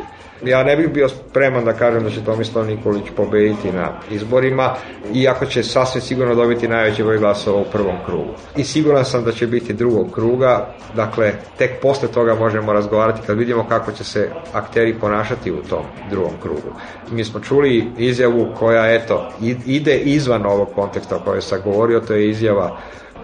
Ja 0.44 0.64
ne 0.64 0.76
bih 0.76 0.88
bio 0.88 1.08
spreman 1.08 1.64
da 1.64 1.72
kažem 1.72 2.04
da 2.04 2.10
će 2.10 2.24
Tomislav 2.24 2.66
Nikolić 2.66 3.04
pobediti 3.16 3.72
na 3.72 3.92
izborima, 4.10 4.74
iako 5.14 5.46
će 5.46 5.62
sasvim 5.62 6.02
sigurno 6.02 6.34
dobiti 6.34 6.68
najveći 6.68 7.02
broj 7.02 7.18
glasova 7.18 7.60
u 7.60 7.64
prvom 7.72 7.96
krugu. 8.06 8.30
I 8.56 8.64
siguran 8.64 9.04
sam 9.04 9.24
da 9.24 9.32
će 9.32 9.46
biti 9.46 9.72
drugog 9.72 10.12
kruga, 10.14 10.74
dakle, 10.96 11.32
tek 11.58 11.80
posle 11.82 12.08
toga 12.08 12.34
možemo 12.34 12.72
razgovarati 12.72 13.20
kad 13.26 13.38
vidimo 13.38 13.66
kako 13.68 13.92
će 13.92 14.04
se 14.04 14.30
akteri 14.52 14.94
ponašati 14.94 15.52
u 15.52 15.62
tom 15.62 15.84
drugom 16.10 16.32
krugu. 16.42 16.72
Mi 17.10 17.24
smo 17.24 17.40
čuli 17.40 17.84
izjavu 17.98 18.48
koja, 18.58 18.94
eto, 18.94 19.28
ide 19.66 19.96
izvan 19.96 20.46
ovog 20.46 20.68
konteksta 20.74 21.16
o 21.16 21.20
kojoj 21.24 21.42
sam 21.42 21.60
govorio, 21.64 22.00
to 22.00 22.14
je 22.14 22.30
izjava 22.30 22.78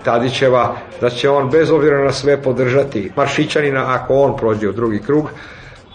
Tadićeva 0.09 0.77
da 1.01 1.11
će 1.11 1.31
on 1.31 1.51
bez 1.51 1.71
obzira 1.71 2.05
na 2.05 2.13
sve 2.13 2.43
podržati 2.43 3.11
Maršićanina 3.17 3.85
ako 3.89 4.15
on 4.15 4.37
prođe 4.37 4.69
u 4.69 4.73
drugi 4.73 4.99
krug 4.99 5.31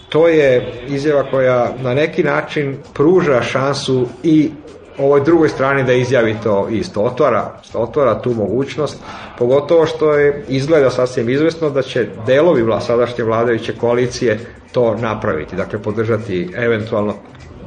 to 0.08 0.28
je 0.28 0.72
izjava 0.86 1.22
koja 1.30 1.72
na 1.82 1.94
neki 1.94 2.22
način 2.22 2.76
pruža 2.94 3.42
šansu 3.42 4.06
i 4.22 4.50
ovoj 4.98 5.20
drugoj 5.20 5.48
strani 5.48 5.84
da 5.84 5.92
izjavi 5.92 6.36
to 6.42 6.68
isto. 6.70 7.02
Otvara, 7.02 7.60
otvara 7.74 8.22
tu 8.22 8.34
mogućnost, 8.34 9.02
pogotovo 9.38 9.86
što 9.86 10.12
je 10.12 10.44
izgleda 10.48 10.90
sasvim 10.90 11.28
izvesno 11.28 11.70
da 11.70 11.82
će 11.82 12.06
delovi 12.26 12.62
vla, 12.62 12.80
sadašnje 12.80 13.24
vladajuće 13.24 13.72
koalicije 13.80 14.40
to 14.72 14.94
napraviti, 14.94 15.56
dakle 15.56 15.82
podržati 15.82 16.50
eventualno 16.56 17.14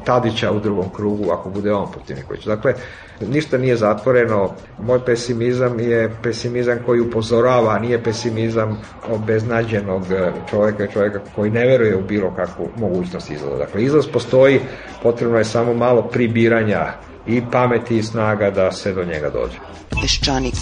Tadića 0.08 0.51
u 0.51 0.60
drugom 0.60 0.89
krugu 0.95 1.32
ako 1.32 1.49
bude 1.49 1.74
on 1.74 1.91
protiv 1.91 2.16
Nikolića. 2.16 2.55
Dakle, 2.55 2.74
ništa 3.22 3.58
nije 3.58 3.76
zatvoreno. 3.76 4.53
Moj 4.80 5.05
pesimizam 5.05 5.80
je 5.80 6.16
pesimizam 6.24 6.78
koji 6.86 7.01
upozorava, 7.01 7.80
nije 7.80 8.03
pesimizam 8.03 8.78
obeznađenog 9.10 10.03
čoveka, 10.49 10.88
čoveka 10.88 11.20
koji 11.36 11.51
ne 11.51 11.66
veruje 11.66 11.95
u 11.95 12.01
bilo 12.08 12.36
kakvu 12.36 12.70
mogućnost 12.78 13.32
izlaza. 13.32 13.58
Dakle, 13.58 13.84
izlaz 13.84 14.08
postoji, 14.14 14.60
potrebno 15.03 15.38
je 15.38 15.45
samo 15.45 15.74
malo 15.74 16.01
pribiranja 16.01 16.93
i 17.26 17.41
pameti 17.51 17.97
i 17.97 18.03
snaga 18.03 18.51
da 18.51 18.72
se 18.72 18.93
do 18.93 19.03
njega 19.03 19.30
dođe. 19.30 19.58
Peščanik. 20.01 20.55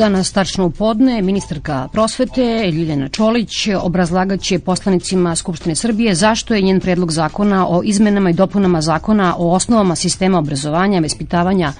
Danas 0.00 0.32
tačno 0.32 0.66
u 0.66 0.70
podne 0.70 1.22
ministarka 1.22 1.88
prosvete 1.92 2.70
Ljiljana 2.72 3.08
Čolić 3.08 3.68
obrazlagaće 3.82 4.58
poslanicima 4.58 5.36
Skupštine 5.36 5.74
Srbije 5.74 6.14
zašto 6.14 6.54
je 6.54 6.62
njen 6.62 6.80
predlog 6.80 7.12
zakona 7.12 7.68
o 7.68 7.82
izmenama 7.84 8.30
i 8.30 8.32
dopunama 8.32 8.80
zakona 8.80 9.34
o 9.38 9.50
osnovama 9.54 9.96
sistema 9.96 10.38
obrazovanja, 10.38 11.00
vespitavanja 11.00 11.72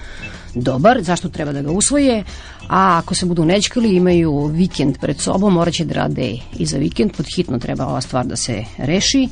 dobar, 0.54 1.02
zašto 1.02 1.28
treba 1.28 1.52
da 1.52 1.62
ga 1.62 1.70
usvoje, 1.70 2.24
a 2.68 2.98
ako 2.98 3.14
se 3.14 3.26
budu 3.26 3.44
nećkali 3.44 3.96
imaju 3.96 4.46
vikend 4.46 4.98
pred 4.98 5.20
sobom, 5.20 5.54
morat 5.54 5.74
će 5.74 5.84
da 5.84 5.94
rade 5.94 6.32
i 6.58 6.66
za 6.66 6.78
vikend, 6.78 7.12
pod 7.16 7.26
hitno 7.36 7.58
treba 7.58 7.86
ova 7.86 8.00
stvar 8.00 8.26
da 8.26 8.36
se 8.36 8.64
reši. 8.78 9.28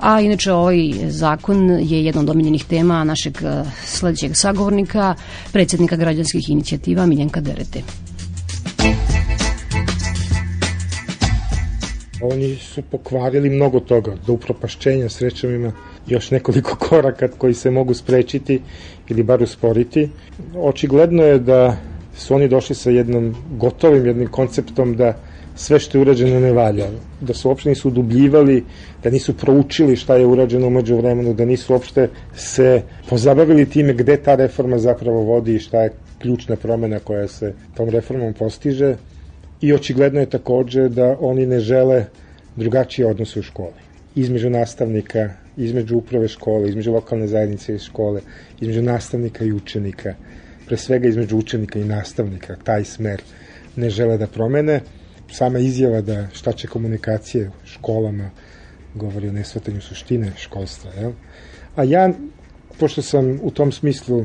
A 0.00 0.20
inače 0.20 0.52
ovaj 0.52 0.92
zakon 1.08 1.70
je 1.70 2.04
jedna 2.04 2.20
od 2.20 2.30
omiljenih 2.30 2.64
tema 2.64 3.04
našeg 3.04 3.38
sledećeg 3.84 4.36
sagovornika, 4.36 5.14
predsednika 5.52 5.96
građanskih 5.96 6.50
inicijativa 6.50 7.06
Miljenka 7.06 7.40
Derete. 7.40 7.82
Oni 12.22 12.56
su 12.56 12.82
pokvarili 12.82 13.50
mnogo 13.50 13.80
toga, 13.80 14.14
do 14.26 14.32
upropašćenja 14.32 15.08
srećom 15.08 15.54
ima 15.54 15.72
još 16.06 16.30
nekoliko 16.30 16.76
koraka 16.88 17.28
koji 17.28 17.54
se 17.54 17.70
mogu 17.70 17.94
sprečiti 17.94 18.60
ili 19.08 19.22
bar 19.22 19.42
usporiti. 19.42 20.08
Očigledno 20.56 21.22
je 21.22 21.38
da 21.38 21.76
su 22.16 22.34
oni 22.34 22.48
došli 22.48 22.74
sa 22.74 22.90
jednom 22.90 23.34
gotovim 23.56 24.06
jednim 24.06 24.28
konceptom 24.28 24.96
da 24.96 25.16
sve 25.56 25.78
što 25.78 25.98
je 25.98 26.02
urađeno 26.02 26.40
ne 26.40 26.52
valja, 26.52 26.86
da 27.20 27.34
su 27.34 27.48
uopšte 27.48 27.68
nisu 27.68 27.88
udubljivali, 27.88 28.64
da 29.02 29.10
nisu 29.10 29.36
proučili 29.36 29.96
šta 29.96 30.16
je 30.16 30.26
urađeno 30.26 30.66
umeđu 30.66 30.96
vremenu, 30.96 31.34
da 31.34 31.44
nisu 31.44 31.72
uopšte 31.72 32.08
se 32.36 32.82
pozabavili 33.08 33.68
time 33.70 33.92
gde 33.92 34.16
ta 34.16 34.34
reforma 34.34 34.78
zapravo 34.78 35.20
vodi 35.20 35.54
i 35.54 35.58
šta 35.58 35.82
je 35.82 35.92
ključna 36.24 36.56
promena 36.56 36.98
koja 36.98 37.28
se 37.28 37.52
tom 37.76 37.88
reformom 37.88 38.32
postiže 38.34 38.96
i 39.60 39.72
očigledno 39.72 40.20
je 40.20 40.30
takođe 40.30 40.88
da 40.88 41.16
oni 41.20 41.46
ne 41.46 41.58
žele 41.60 42.04
drugačije 42.56 43.06
odnose 43.06 43.40
u 43.40 43.42
školi. 43.42 43.82
Između 44.14 44.50
nastavnika, 44.50 45.28
između 45.56 45.96
uprave 45.96 46.28
škole, 46.28 46.68
između 46.68 46.92
lokalne 46.92 47.26
zajednice 47.26 47.74
i 47.74 47.78
škole, 47.78 48.20
između 48.60 48.82
nastavnika 48.82 49.44
i 49.44 49.52
učenika, 49.52 50.14
pre 50.66 50.76
svega 50.76 51.08
između 51.08 51.36
učenika 51.38 51.78
i 51.78 51.84
nastavnika, 51.84 52.56
taj 52.64 52.84
smer 52.84 53.22
ne 53.76 53.90
žele 53.90 54.16
da 54.18 54.26
promene. 54.26 54.80
Sama 55.30 55.58
izjava 55.58 56.00
da 56.00 56.28
šta 56.32 56.52
će 56.52 56.68
komunikacije 56.68 57.50
školama 57.64 58.30
govori 58.94 59.28
o 59.28 59.32
nesvatanju 59.32 59.80
suštine 59.80 60.32
školstva. 60.38 60.90
Jel? 61.00 61.12
A 61.76 61.84
ja, 61.84 62.08
pošto 62.78 63.02
sam 63.02 63.38
u 63.42 63.50
tom 63.50 63.72
smislu 63.72 64.24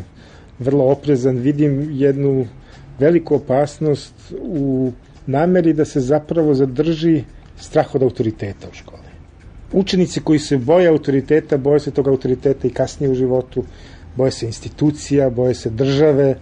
vrlo 0.60 0.86
oprezan, 0.86 1.38
vidim 1.38 1.90
jednu 1.92 2.48
veliku 3.00 3.36
opasnost 3.36 4.14
u 4.42 4.92
nameri 5.28 5.74
da 5.74 5.86
se 5.86 6.00
zapravo 6.00 6.54
zadrži 6.54 7.24
strah 7.58 7.96
od 7.96 8.04
autoriteta 8.04 8.68
u 8.72 8.74
školi. 8.74 9.10
Učenici 9.74 10.22
koji 10.22 10.40
se 10.40 10.58
boje 10.58 10.88
autoriteta, 10.88 11.58
boje 11.58 11.80
se 11.80 11.92
tog 11.92 12.08
autoriteta 12.08 12.68
i 12.68 12.74
kasnije 12.74 13.12
u 13.12 13.16
životu, 13.16 13.64
boje 14.16 14.32
se 14.32 14.46
institucija, 14.46 15.30
boje 15.30 15.56
se 15.56 15.70
države 15.70 16.36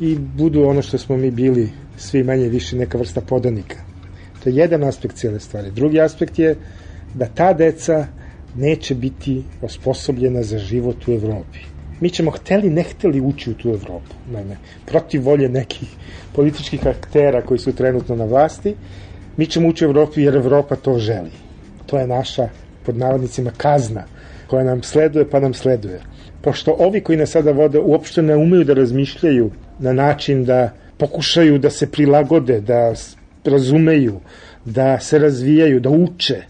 i 0.00 0.16
budu 0.18 0.62
ono 0.64 0.82
što 0.82 0.98
smo 0.98 1.16
mi 1.16 1.30
bili 1.30 1.70
svi 1.96 2.22
manje 2.22 2.48
više 2.48 2.76
neka 2.76 2.98
vrsta 2.98 3.20
podanika. 3.20 3.76
To 4.42 4.50
je 4.50 4.56
jedan 4.56 4.84
aspekt 4.84 5.16
cijele 5.16 5.40
stvari. 5.40 5.70
Drugi 5.70 6.00
aspekt 6.00 6.38
je 6.38 6.56
da 7.14 7.26
ta 7.26 7.52
deca 7.52 8.06
neće 8.56 8.94
biti 8.94 9.42
osposobljena 9.62 10.42
za 10.42 10.58
život 10.58 11.08
u 11.08 11.12
Evropi 11.12 11.71
mi 12.02 12.10
ćemo 12.10 12.30
hteli 12.30 12.70
ne 12.70 12.82
hteli 12.82 13.20
ući 13.20 13.50
u 13.50 13.54
tu 13.54 13.68
Evropu. 13.68 14.14
Naime, 14.32 14.56
protiv 14.86 15.24
volje 15.24 15.48
nekih 15.48 15.88
političkih 16.34 16.86
aktera 16.86 17.42
koji 17.42 17.58
su 17.58 17.72
trenutno 17.72 18.16
na 18.16 18.24
vlasti, 18.24 18.74
mi 19.36 19.46
ćemo 19.46 19.68
ući 19.68 19.86
u 19.86 19.88
Evropu 19.88 20.20
jer 20.20 20.36
Evropa 20.36 20.76
to 20.76 20.98
želi. 20.98 21.30
To 21.86 21.98
je 21.98 22.06
naša, 22.06 22.48
pod 22.86 22.96
navodnicima, 22.96 23.50
kazna 23.56 24.02
koja 24.46 24.64
nam 24.64 24.82
sleduje, 24.82 25.30
pa 25.30 25.40
nam 25.40 25.54
sleduje. 25.54 26.00
Pošto 26.40 26.76
ovi 26.78 27.00
koji 27.00 27.18
nas 27.18 27.30
sada 27.30 27.52
vode 27.52 27.78
uopšte 27.78 28.22
ne 28.22 28.36
umeju 28.36 28.64
da 28.64 28.74
razmišljaju 28.74 29.50
na 29.78 29.92
način 29.92 30.44
da 30.44 30.70
pokušaju 30.98 31.58
da 31.58 31.70
se 31.70 31.90
prilagode, 31.90 32.60
da 32.60 32.94
razumeju, 33.44 34.20
da 34.64 34.98
se 35.00 35.18
razvijaju, 35.18 35.80
da 35.80 35.90
uče 35.90 36.42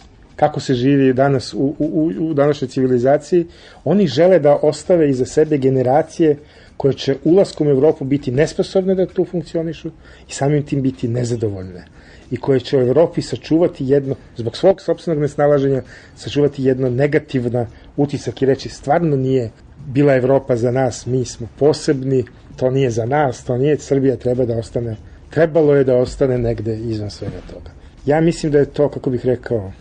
kako 0.43 0.61
se 0.61 0.75
živi 0.75 1.13
danas 1.13 1.55
u, 1.55 1.75
u, 1.79 2.11
u 2.21 2.35
današnjoj 2.35 2.69
civilizaciji, 2.69 3.47
oni 3.85 4.07
žele 4.07 4.39
da 4.39 4.59
ostave 4.63 5.11
iza 5.11 5.27
sebe 5.27 5.59
generacije 5.59 6.37
koje 6.77 6.95
će 6.95 7.17
ulaskom 7.25 7.67
u 7.67 7.71
Evropu 7.71 8.05
biti 8.05 8.33
nesposobne 8.33 8.95
da 8.95 9.07
tu 9.07 9.25
funkcionišu 9.25 9.89
i 10.29 10.33
samim 10.33 10.65
tim 10.67 10.83
biti 10.83 11.09
nezadovoljne 11.09 11.85
i 12.31 12.37
koje 12.37 12.61
će 12.61 12.79
u 12.79 12.81
Evropi 12.81 13.23
sačuvati 13.23 13.87
jedno, 13.87 14.15
zbog 14.37 14.57
svog 14.57 14.81
sobstvenog 14.81 15.23
nesnalaženja, 15.23 15.83
sačuvati 16.17 16.65
jedno 16.65 16.91
negativna 16.91 17.67
utisak 17.97 18.43
i 18.43 18.47
reći 18.47 18.69
stvarno 18.69 19.17
nije 19.17 19.51
bila 19.87 20.15
Evropa 20.15 20.57
za 20.57 20.71
nas, 20.71 21.07
mi 21.07 21.25
smo 21.25 21.49
posebni, 21.59 22.25
to 22.57 22.71
nije 22.71 22.91
za 22.91 23.07
nas, 23.07 23.45
to 23.45 23.57
nije 23.57 23.79
Srbija, 23.79 24.17
treba 24.17 24.45
da 24.45 24.59
ostane, 24.59 24.97
trebalo 25.31 25.77
je 25.77 25.85
da 25.85 25.97
ostane 25.97 26.39
negde 26.39 26.77
izvan 26.77 27.11
svega 27.11 27.41
toga. 27.53 27.71
Ja 28.07 28.21
mislim 28.21 28.53
da 28.53 28.59
je 28.59 28.73
to, 28.75 28.89
kako 28.89 29.11
bih 29.11 29.27
rekao, 29.27 29.73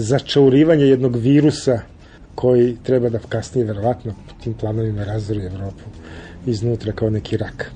začaurivanje 0.00 0.84
jednog 0.84 1.16
virusa 1.16 1.80
koji 2.34 2.76
treba 2.82 3.08
da 3.08 3.18
kasnije 3.28 3.64
verovatno 3.64 4.12
tim 4.42 4.54
planovima 4.54 5.04
razvori 5.04 5.46
Evropu 5.46 5.82
iznutra 6.46 6.92
kao 6.92 7.10
neki 7.10 7.36
rak. 7.36 7.72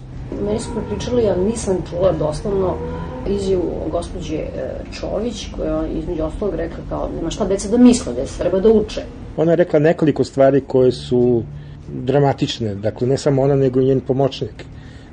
Meni 0.47 0.59
su 0.59 0.71
pričali, 0.91 1.29
ali 1.29 1.45
nisam 1.45 1.77
čula 1.91 2.13
doslovno 2.13 2.77
izjavu 3.29 3.89
gospođe 3.91 4.37
e, 4.37 4.49
Čović, 4.93 5.47
koja 5.57 5.83
je 5.83 5.99
između 5.99 6.23
ostalog 6.23 6.55
rekla 6.55 6.79
kao, 6.89 7.11
nema 7.17 7.31
šta 7.31 7.45
deca 7.45 7.69
da 7.69 7.79
misle, 7.79 8.13
deca 8.13 8.39
treba 8.39 8.61
da 8.61 8.69
uče. 8.69 9.03
Ona 9.37 9.53
je 9.53 9.57
rekla 9.57 9.79
nekoliko 9.79 10.25
stvari 10.25 10.61
koje 10.67 10.93
su 10.93 11.43
dramatične, 11.89 12.75
dakle 12.75 13.07
ne 13.07 13.17
samo 13.19 13.43
ona, 13.43 13.55
nego 13.55 13.81
i 13.81 13.85
njen 13.85 14.01
pomoćnik. 14.01 14.65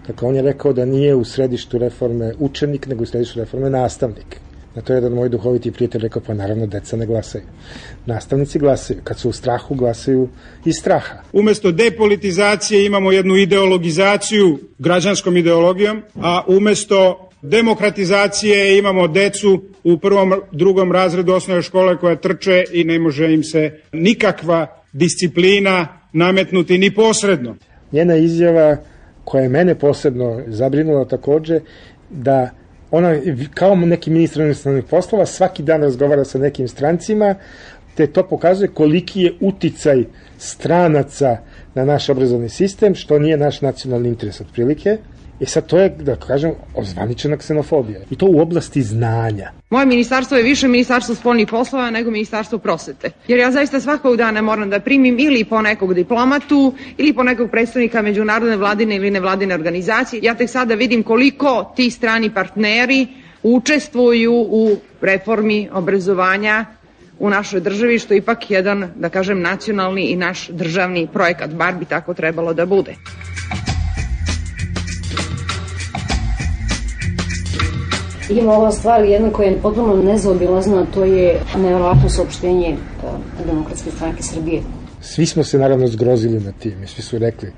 Dakle, 0.07 0.27
on 0.27 0.35
je 0.35 0.41
rekao 0.41 0.73
da 0.73 0.85
nije 0.85 1.15
u 1.15 1.23
središtu 1.23 1.77
reforme 1.77 2.33
učenik, 2.39 2.87
nego 2.87 3.03
u 3.03 3.05
središtu 3.05 3.39
reforme 3.39 3.69
nastavnik. 3.69 4.41
Na 4.75 4.81
to 4.81 4.93
je 4.93 4.97
jedan 4.97 5.13
moj 5.13 5.29
duhoviti 5.29 5.71
prijatelj 5.71 6.01
rekao, 6.01 6.21
pa 6.27 6.33
naravno, 6.33 6.67
deca 6.67 6.97
ne 6.97 7.05
glasaju. 7.05 7.43
Nastavnici 8.05 8.59
glasaju. 8.59 8.99
Kad 9.03 9.19
su 9.19 9.29
u 9.29 9.31
strahu, 9.31 9.75
glasaju 9.75 10.29
iz 10.65 10.75
straha. 10.75 11.23
Umesto 11.33 11.71
depolitizacije 11.71 12.85
imamo 12.85 13.11
jednu 13.11 13.35
ideologizaciju 13.35 14.59
građanskom 14.79 15.37
ideologijom, 15.37 16.01
a 16.15 16.43
umesto 16.47 17.29
demokratizacije 17.41 18.77
imamo 18.77 19.07
decu 19.07 19.63
u 19.83 19.97
prvom, 19.97 20.33
drugom 20.51 20.91
razredu 20.91 21.33
osnovne 21.33 21.61
škole 21.61 21.97
koja 21.97 22.15
trče 22.15 22.63
i 22.73 22.83
ne 22.83 22.99
može 22.99 23.33
im 23.33 23.43
se 23.43 23.79
nikakva 23.91 24.67
disciplina 24.93 25.87
nametnuti 26.13 26.77
ni 26.77 26.93
posredno. 26.93 27.55
Njena 27.91 28.15
izjava 28.15 28.77
koja 29.23 29.43
je 29.43 29.49
mene 29.49 29.75
posebno 29.75 30.41
zabrinula 30.47 31.05
takođe, 31.05 31.59
da 32.09 32.49
ona 32.91 33.15
kao 33.53 33.75
neki 33.75 34.09
ministar 34.09 34.43
inostranih 34.43 34.83
poslova 34.89 35.25
svaki 35.25 35.63
dan 35.63 35.81
razgovara 35.81 36.25
sa 36.25 36.39
nekim 36.39 36.67
strancima, 36.67 37.35
te 37.95 38.07
to 38.07 38.27
pokazuje 38.27 38.67
koliki 38.67 39.21
je 39.21 39.33
uticaj 39.39 40.03
stranaca 40.37 41.37
na 41.75 41.85
naš 41.85 42.09
obrazovni 42.09 42.49
sistem, 42.49 42.95
što 42.95 43.19
nije 43.19 43.37
naš 43.37 43.61
nacionalni 43.61 44.09
interes 44.09 44.41
otprilike, 44.41 44.97
E 45.41 45.45
sad 45.45 45.65
to 45.65 45.77
je, 45.79 45.89
da 45.89 46.15
kažem, 46.15 46.51
ozvaničena 46.75 47.37
ksenofobija. 47.37 47.99
I 48.09 48.15
to 48.15 48.25
u 48.25 48.39
oblasti 48.39 48.81
znanja. 48.81 49.51
Moje 49.69 49.85
ministarstvo 49.85 50.37
je 50.37 50.43
više 50.43 50.67
ministarstvo 50.67 51.15
spolnih 51.15 51.47
poslova 51.47 51.89
nego 51.89 52.11
ministarstvo 52.11 52.59
prosvete. 52.59 53.11
Jer 53.27 53.39
ja 53.39 53.51
zaista 53.51 53.79
svakog 53.79 54.17
dana 54.17 54.41
moram 54.41 54.69
da 54.69 54.79
primim 54.79 55.19
ili 55.19 55.43
po 55.43 55.61
nekog 55.61 55.93
diplomatu 55.93 56.73
ili 56.97 57.13
po 57.13 57.23
nekog 57.23 57.51
predstavnika 57.51 58.01
međunarodne 58.01 58.57
vladine 58.57 58.95
ili 58.95 59.11
nevladine 59.11 59.55
organizacije. 59.55 60.19
Ja 60.23 60.35
tek 60.35 60.49
sada 60.49 60.75
vidim 60.75 61.03
koliko 61.03 61.73
ti 61.75 61.89
strani 61.89 62.33
partneri 62.33 63.07
učestvuju 63.43 64.33
u 64.33 64.77
reformi 65.01 65.69
obrazovanja 65.73 66.65
u 67.19 67.29
našoj 67.29 67.59
državi, 67.59 67.99
što 67.99 68.13
je 68.13 68.17
ipak 68.17 68.51
jedan, 68.51 68.91
da 68.95 69.09
kažem, 69.09 69.41
nacionalni 69.41 70.05
i 70.05 70.15
naš 70.15 70.47
državni 70.47 71.07
projekat, 71.13 71.51
bar 71.51 71.75
bi 71.75 71.85
tako 71.85 72.13
trebalo 72.13 72.53
da 72.53 72.65
bude. 72.65 72.95
Ima 78.39 78.53
ova 78.53 78.71
stvar, 78.71 79.03
jedna 79.05 79.29
koja 79.29 79.49
je 79.49 79.61
potpuno 79.61 80.03
nezaobilazna, 80.03 80.85
to 80.93 81.05
je 81.05 81.39
nevjerovatno 81.57 82.09
saopštenje 82.09 82.67
e, 82.67 82.75
Demokratske 83.45 83.91
stranke 83.91 84.23
Srbije. 84.23 84.61
Svi 85.01 85.25
smo 85.25 85.43
se 85.43 85.59
naravno 85.59 85.87
zgrozili 85.87 86.39
na 86.39 86.51
tim 86.51 86.83
i 86.83 86.87
svi 86.87 87.01
su 87.01 87.17
rekli 87.17 87.51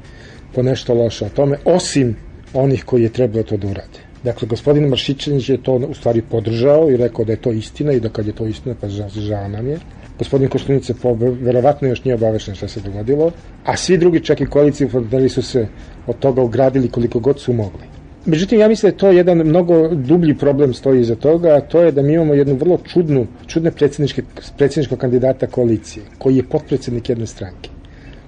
po 0.55 0.63
nešto 0.63 0.93
loše 0.93 1.25
o 1.25 1.29
tome, 1.29 1.57
osim 1.65 2.15
onih 2.53 2.83
koji 2.85 3.03
je 3.03 3.09
trebalo 3.09 3.43
to 3.43 3.57
da 3.57 3.67
urade. 3.67 3.99
Dakle, 4.23 4.47
gospodin 4.47 4.87
Maršićanić 4.87 5.49
je 5.49 5.63
to 5.63 5.73
u 5.73 5.93
stvari 5.93 6.21
podržao 6.21 6.91
i 6.91 6.97
rekao 6.97 7.25
da 7.25 7.31
je 7.31 7.41
to 7.41 7.51
istina 7.51 7.93
i 7.93 7.99
da 7.99 8.09
kad 8.09 8.27
je 8.27 8.33
to 8.33 8.45
istina, 8.45 8.75
pa 8.81 8.89
žao, 8.89 9.47
nam 9.47 9.67
je. 9.67 9.79
Gospodin 10.17 10.49
Koštunice 10.49 10.93
po, 10.93 11.13
verovatno 11.41 11.87
još 11.87 12.03
nije 12.03 12.15
obavešen 12.15 12.55
šta 12.55 12.67
se 12.67 12.81
dogodilo, 12.81 13.31
a 13.63 13.77
svi 13.77 13.97
drugi, 13.97 14.19
čak 14.19 14.41
i 14.41 14.45
koaliciji, 14.45 14.89
su 15.29 15.41
se 15.41 15.67
od 16.07 16.19
toga 16.19 16.41
ugradili 16.41 16.89
koliko 16.89 17.19
god 17.19 17.39
su 17.39 17.53
mogli. 17.53 17.92
Međutim, 18.25 18.59
ja 18.59 18.67
mislim 18.67 18.89
da 18.89 18.93
je 18.93 18.97
to 18.97 19.11
jedan 19.11 19.37
mnogo 19.37 19.87
dublji 19.87 20.37
problem 20.37 20.73
stoji 20.73 21.01
iza 21.01 21.15
toga, 21.15 21.49
a 21.49 21.61
to 21.61 21.81
je 21.81 21.91
da 21.91 22.01
mi 22.01 22.13
imamo 22.13 22.33
jednu 22.33 22.55
vrlo 22.55 22.77
čudnu, 22.83 23.27
čudne 23.47 23.71
predsjedničke, 23.71 24.23
predsjedničkog 24.57 24.99
kandidata 24.99 25.47
koalicije, 25.47 26.05
koji 26.17 26.37
je 26.37 26.43
potpredsjednik 26.49 27.09
jedne 27.09 27.27
stranke. 27.27 27.69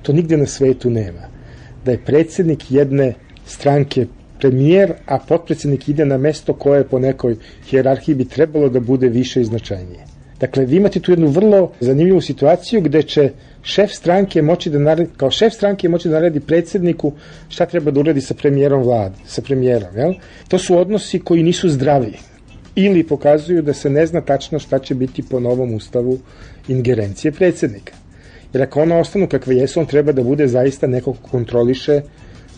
To 0.01 0.13
nigde 0.13 0.37
na 0.37 0.45
svetu 0.45 0.89
nema. 0.89 1.21
Da 1.85 1.91
je 1.91 2.03
predsjednik 2.05 2.71
jedne 2.71 3.13
stranke 3.45 4.07
premijer, 4.39 4.93
a 5.05 5.19
potpredsjednik 5.27 5.89
ide 5.89 6.05
na 6.05 6.17
mesto 6.17 6.53
koje 6.53 6.83
po 6.83 6.99
nekoj 6.99 7.35
hjerarhiji 7.69 8.15
bi 8.15 8.25
trebalo 8.25 8.69
da 8.69 8.79
bude 8.79 9.09
više 9.09 9.41
i 9.41 9.45
značajnije. 9.45 10.05
Dakle, 10.39 10.65
vi 10.65 10.75
imate 10.75 10.99
tu 10.99 11.11
jednu 11.11 11.27
vrlo 11.27 11.71
zanimljivu 11.79 12.21
situaciju 12.21 12.81
gde 12.81 13.03
će 13.03 13.29
šef 13.65 13.91
stranke 13.91 14.41
moći 14.41 14.69
da 14.69 14.79
naredi, 14.79 15.09
kao 15.17 15.31
šef 15.31 15.53
stranke 15.53 15.89
moći 15.89 16.09
da 16.09 16.15
naredi 16.19 16.39
predsjedniku 16.39 17.13
šta 17.49 17.65
treba 17.65 17.91
da 17.91 17.99
uradi 17.99 18.21
sa 18.21 18.33
premijerom 18.33 18.83
vlade, 18.83 19.15
sa 19.25 19.41
premijerom, 19.41 19.97
jel? 19.97 20.13
To 20.47 20.57
su 20.57 20.77
odnosi 20.77 21.19
koji 21.19 21.43
nisu 21.43 21.69
zdravi 21.69 22.13
ili 22.75 23.07
pokazuju 23.07 23.61
da 23.61 23.73
se 23.73 23.89
ne 23.89 24.05
zna 24.05 24.21
tačno 24.21 24.59
šta 24.59 24.79
će 24.79 24.95
biti 24.95 25.23
po 25.29 25.39
novom 25.39 25.73
ustavu 25.73 26.19
ingerencije 26.67 27.31
predsjednika. 27.31 27.93
Jer 28.53 28.63
ako 28.63 28.81
ono 28.81 28.99
ostanu 28.99 29.27
kakve 29.27 29.55
jesu, 29.55 29.79
on 29.79 29.85
treba 29.85 30.11
da 30.11 30.23
bude 30.23 30.47
zaista 30.47 30.87
neko 30.87 31.13
ko 31.13 31.29
kontroliše 31.31 32.01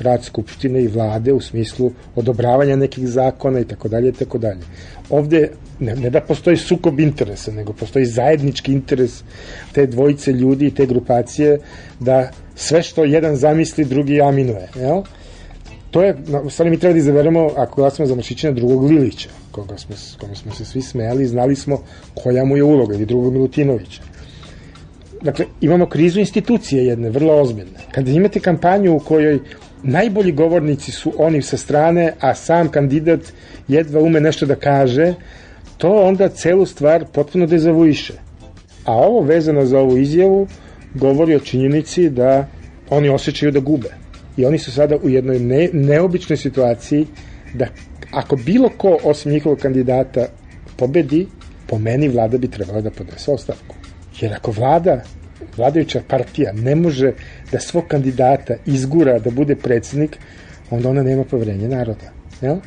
rad 0.01 0.23
Skupštine 0.23 0.83
i 0.83 0.87
vlade 0.87 1.33
u 1.33 1.41
smislu 1.41 1.91
odobravanja 2.15 2.75
nekih 2.75 3.07
zakona 3.07 3.59
i 3.59 3.65
tako 3.65 3.87
dalje 3.87 4.09
i 4.09 4.11
tako 4.11 4.37
dalje. 4.37 4.61
Ovde 5.09 5.49
ne, 5.79 5.95
ne 5.95 6.09
da 6.09 6.21
postoji 6.21 6.57
sukob 6.57 6.99
interesa, 6.99 7.51
nego 7.51 7.73
postoji 7.73 8.05
zajednički 8.05 8.73
interes 8.73 9.23
te 9.71 9.85
dvojice 9.85 10.31
ljudi 10.31 10.67
i 10.67 10.75
te 10.75 10.85
grupacije 10.85 11.59
da 11.99 12.31
sve 12.55 12.83
što 12.83 13.03
jedan 13.03 13.35
zamisli, 13.35 13.85
drugi 13.85 14.21
aminuje. 14.21 14.67
Jel? 14.75 15.01
To 15.91 16.03
je, 16.03 16.15
u 16.43 16.49
stvari 16.49 16.69
mi 16.69 16.79
treba 16.79 16.93
da 16.93 16.99
izaberemo, 16.99 17.49
ako 17.57 17.81
glasimo 17.81 18.05
za 18.07 18.15
Mašićina, 18.15 18.53
drugog 18.53 18.83
Lilića, 18.83 19.29
koga 19.51 19.77
smo, 19.77 19.95
kome 20.19 20.35
smo 20.35 20.51
se 20.51 20.65
svi 20.65 20.81
smejali 20.81 21.23
i 21.23 21.27
znali 21.27 21.55
smo 21.55 21.79
koja 22.23 22.45
mu 22.45 22.57
je 22.57 22.63
uloga, 22.63 22.95
ili 22.95 23.05
drugog 23.05 23.33
Milutinovića. 23.33 24.01
Dakle, 25.21 25.45
imamo 25.61 25.85
krizu 25.85 26.19
institucije 26.19 26.85
jedne, 26.85 27.09
vrlo 27.09 27.41
ozbiljne. 27.41 27.79
Kada 27.91 28.11
imate 28.11 28.39
kampanju 28.39 28.95
u 28.95 28.99
kojoj 28.99 29.39
najbolji 29.83 30.31
govornici 30.31 30.91
su 30.91 31.13
oni 31.17 31.41
sa 31.41 31.57
strane, 31.57 32.13
a 32.19 32.35
sam 32.35 32.69
kandidat 32.69 33.19
jedva 33.67 34.01
ume 34.01 34.19
nešto 34.19 34.45
da 34.45 34.55
kaže, 34.55 35.13
to 35.77 35.91
onda 36.03 36.29
celu 36.29 36.65
stvar 36.65 37.05
potpuno 37.13 37.45
dezavuiše. 37.45 38.13
A 38.85 38.93
ovo 38.93 39.21
vezano 39.21 39.65
za 39.65 39.79
ovu 39.79 39.97
izjavu 39.97 40.47
govori 40.93 41.35
o 41.35 41.39
činjenici 41.39 42.09
da 42.09 42.47
oni 42.89 43.09
osjećaju 43.09 43.51
da 43.51 43.59
gube. 43.59 43.89
I 44.37 44.45
oni 44.45 44.57
su 44.57 44.71
sada 44.71 44.95
u 45.03 45.09
jednoj 45.09 45.39
ne, 45.39 45.69
neobičnoj 45.73 46.37
situaciji 46.37 47.07
da 47.53 47.67
ako 48.11 48.35
bilo 48.35 48.69
ko 48.69 48.97
osim 49.03 49.31
njihovog 49.31 49.59
kandidata 49.59 50.27
pobedi, 50.77 51.27
po 51.67 51.77
meni 51.77 52.07
vlada 52.07 52.37
bi 52.37 52.47
trebala 52.47 52.81
da 52.81 52.91
podnese 52.91 53.31
ostavku. 53.31 53.75
Jer 54.21 54.33
ako 54.33 54.51
vlada, 54.51 55.01
vladajuća 55.57 56.01
partija 56.07 56.53
ne 56.53 56.75
može 56.75 57.13
da 57.51 57.59
svog 57.59 57.83
kandidata 57.87 58.55
izgura 58.65 59.19
da 59.19 59.31
bude 59.31 59.55
predsednik, 59.55 60.17
onda 60.69 60.89
ona 60.89 61.03
nema 61.03 61.23
poverenje 61.23 61.67
naroda. 61.67 62.11
Jel? 62.41 62.57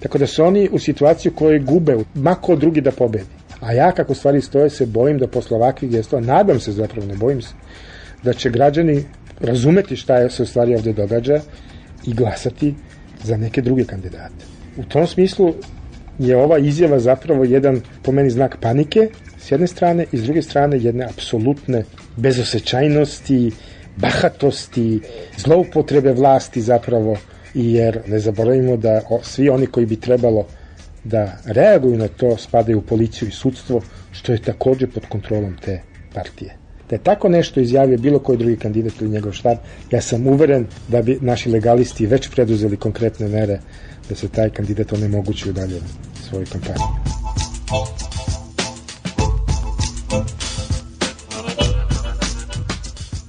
Tako 0.00 0.18
da 0.18 0.26
su 0.26 0.44
oni 0.44 0.68
u 0.72 0.78
situaciju 0.78 1.32
koje 1.34 1.58
gube, 1.58 1.96
mako 2.14 2.56
drugi 2.56 2.80
da 2.80 2.90
pobedi. 2.90 3.40
A 3.60 3.72
ja 3.72 3.92
kako 3.92 4.14
stvari 4.14 4.40
stoje 4.40 4.70
se 4.70 4.86
bojim 4.86 5.18
da 5.18 5.26
posle 5.26 5.56
ovakvih 5.56 5.90
gestova, 5.90 6.22
nadam 6.22 6.60
se 6.60 6.72
zapravo, 6.72 7.06
ne 7.06 7.16
bojim 7.16 7.42
se, 7.42 7.54
da 8.22 8.32
će 8.32 8.50
građani 8.50 9.04
razumeti 9.40 9.96
šta 9.96 10.16
je 10.16 10.30
se 10.30 10.42
u 10.42 10.46
stvari 10.46 10.74
ovde 10.74 10.92
događa 10.92 11.40
i 12.06 12.14
glasati 12.14 12.74
za 13.22 13.36
neke 13.36 13.62
druge 13.62 13.84
kandidate. 13.84 14.44
U 14.76 14.84
tom 14.84 15.06
smislu 15.06 15.54
je 16.18 16.36
ova 16.36 16.58
izjava 16.58 16.98
zapravo 16.98 17.44
jedan, 17.44 17.80
po 18.02 18.12
meni, 18.12 18.30
znak 18.30 18.56
panike, 18.60 19.08
s 19.38 19.52
jedne 19.52 19.66
strane, 19.66 20.06
i 20.12 20.18
s 20.18 20.22
druge 20.22 20.42
strane 20.42 20.78
jedne 20.78 21.04
apsolutne 21.04 21.84
bezosećajnosti, 22.16 23.50
bahatosti, 24.00 25.00
zloupotrebe 25.38 26.12
vlasti 26.12 26.60
zapravo, 26.60 27.16
jer 27.54 28.00
ne 28.06 28.18
zaboravimo 28.18 28.76
da 28.76 29.00
svi 29.22 29.48
oni 29.48 29.66
koji 29.66 29.86
bi 29.86 30.00
trebalo 30.00 30.46
da 31.04 31.36
reaguju 31.44 31.98
na 31.98 32.08
to 32.08 32.36
spadaju 32.36 32.78
u 32.78 32.82
policiju 32.82 33.28
i 33.28 33.32
sudstvo, 33.32 33.80
što 34.12 34.32
je 34.32 34.42
takođe 34.42 34.86
pod 34.86 35.06
kontrolom 35.08 35.56
te 35.64 35.80
partije. 36.14 36.56
Da 36.88 36.96
je 36.96 37.02
tako 37.02 37.28
nešto 37.28 37.60
izjavio 37.60 37.98
bilo 37.98 38.18
koji 38.18 38.38
drugi 38.38 38.56
kandidat 38.56 39.00
ili 39.00 39.10
njegov 39.10 39.32
štab, 39.32 39.58
ja 39.90 40.00
sam 40.00 40.26
uveren 40.26 40.66
da 40.88 41.02
bi 41.02 41.18
naši 41.20 41.50
legalisti 41.50 42.06
već 42.06 42.30
preduzeli 42.30 42.76
konkretne 42.76 43.28
mere 43.28 43.60
da 44.08 44.14
se 44.14 44.28
taj 44.28 44.50
kandidat 44.50 44.92
onemogući 44.92 45.50
u 45.50 45.52
dalje 45.52 45.80
svojoj 46.28 46.46
kampanji. 46.46 46.84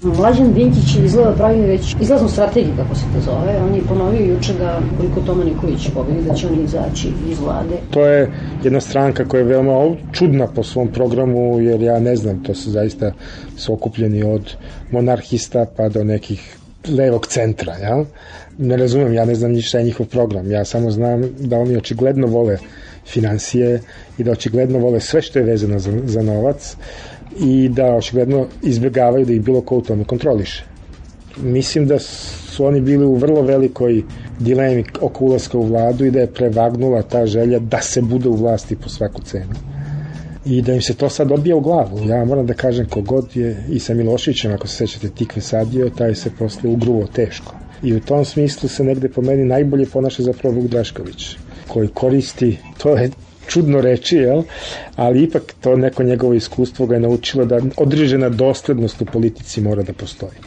Mlađan 0.03 0.53
Dinkić 0.53 0.95
izgleda 1.05 1.31
pravi 1.31 1.61
već 1.61 1.95
izlaznu 2.01 2.29
strategiju, 2.29 2.73
kako 2.77 2.95
se 2.95 3.01
to 3.13 3.21
zove. 3.21 3.57
On 3.67 3.75
je 3.75 3.81
ponovio 3.87 4.33
juče 4.33 4.53
da, 4.53 4.79
koliko 4.97 5.21
Toma 5.21 5.43
Nikolić 5.43 5.89
pobedi, 5.93 6.21
da 6.27 6.33
će 6.33 6.47
on 6.47 6.63
izaći 6.63 7.07
iz 7.29 7.39
vlade. 7.39 7.75
To 7.91 8.05
je 8.05 8.31
jedna 8.63 8.81
stranka 8.81 9.25
koja 9.25 9.39
je 9.39 9.45
veoma 9.45 9.95
čudna 10.11 10.47
po 10.47 10.63
svom 10.63 10.87
programu, 10.87 11.59
jer 11.59 11.81
ja 11.81 11.99
ne 11.99 12.15
znam, 12.15 12.43
to 12.43 12.53
su 12.53 12.71
zaista 12.71 13.11
su 13.57 13.73
okupljeni 13.73 14.23
od 14.23 14.55
monarhista 14.91 15.65
pa 15.77 15.89
do 15.89 16.03
nekih 16.03 16.57
levog 16.89 17.27
centra, 17.27 17.77
ja? 17.77 18.03
Ne 18.57 18.77
razumem, 18.77 19.13
ja 19.13 19.25
ne 19.25 19.35
znam 19.35 19.51
ni 19.51 19.61
šta 19.61 19.77
je 19.77 19.83
njihov 19.83 20.05
program. 20.05 20.51
Ja 20.51 20.65
samo 20.65 20.91
znam 20.91 21.21
da 21.39 21.57
oni 21.57 21.77
očigledno 21.77 22.27
vole 22.27 22.57
financije 23.05 23.81
i 24.17 24.23
da 24.23 24.31
očigledno 24.31 24.79
vole 24.79 24.99
sve 24.99 25.21
što 25.21 25.39
je 25.39 25.45
vezano 25.45 25.79
za, 25.79 25.91
za 26.05 26.21
novac 26.21 26.75
i 27.39 27.69
da 27.69 27.85
očigledno 27.95 28.45
izbjegavaju 28.61 29.25
da 29.25 29.33
ih 29.33 29.41
bilo 29.41 29.61
ko 29.61 29.77
u 29.77 29.81
tome 29.81 30.03
kontroliše. 30.03 30.65
Mislim 31.37 31.87
da 31.87 31.99
su 31.99 32.65
oni 32.65 32.81
bili 32.81 33.05
u 33.05 33.15
vrlo 33.15 33.41
velikoj 33.41 34.03
dilemi 34.39 34.83
oko 35.01 35.25
ulaska 35.25 35.57
u 35.57 35.65
vladu 35.65 36.05
i 36.05 36.11
da 36.11 36.19
je 36.19 36.27
prevagnula 36.33 37.01
ta 37.01 37.25
želja 37.25 37.59
da 37.59 37.81
se 37.81 38.01
bude 38.01 38.29
u 38.29 38.35
vlasti 38.35 38.75
po 38.75 38.89
svaku 38.89 39.21
cenu. 39.21 39.53
I 40.45 40.61
da 40.61 40.73
im 40.73 40.81
se 40.81 40.93
to 40.93 41.09
sad 41.09 41.31
odbija 41.31 41.55
u 41.55 41.61
glavu. 41.61 42.07
Ja 42.07 42.25
moram 42.25 42.45
da 42.45 42.53
kažem 42.53 42.85
kogod 42.89 43.35
je 43.35 43.63
i 43.69 43.79
sa 43.79 43.93
Miloševićem, 43.93 44.53
ako 44.53 44.67
se 44.67 44.75
sećate, 44.75 45.09
tikve 45.09 45.41
sadio, 45.41 45.89
taj 45.89 46.15
se 46.15 46.31
posle 46.39 46.69
ugruvo 46.69 47.07
teško. 47.07 47.55
I 47.83 47.93
u 47.93 47.99
tom 47.99 48.25
smislu 48.25 48.69
se 48.69 48.83
negde 48.83 49.09
po 49.09 49.21
meni 49.21 49.45
najbolje 49.45 49.85
ponaša 49.85 50.23
zapravo 50.23 50.55
Vuk 50.55 50.67
Drašković, 50.67 51.37
koji 51.67 51.87
koristi, 51.87 52.57
to 52.77 52.89
je 52.89 53.09
čudno 53.47 53.81
reći, 53.81 54.17
jel? 54.17 54.43
ali 54.95 55.23
ipak 55.23 55.43
to 55.61 55.75
neko 55.75 56.03
njegovo 56.03 56.33
iskustvo 56.33 56.85
ga 56.85 56.95
je 56.95 56.99
naučilo 56.99 57.45
da 57.45 57.61
određena 57.77 58.29
doslednost 58.29 59.01
u 59.01 59.05
politici 59.05 59.61
mora 59.61 59.83
da 59.83 59.93
postoji. 59.93 60.37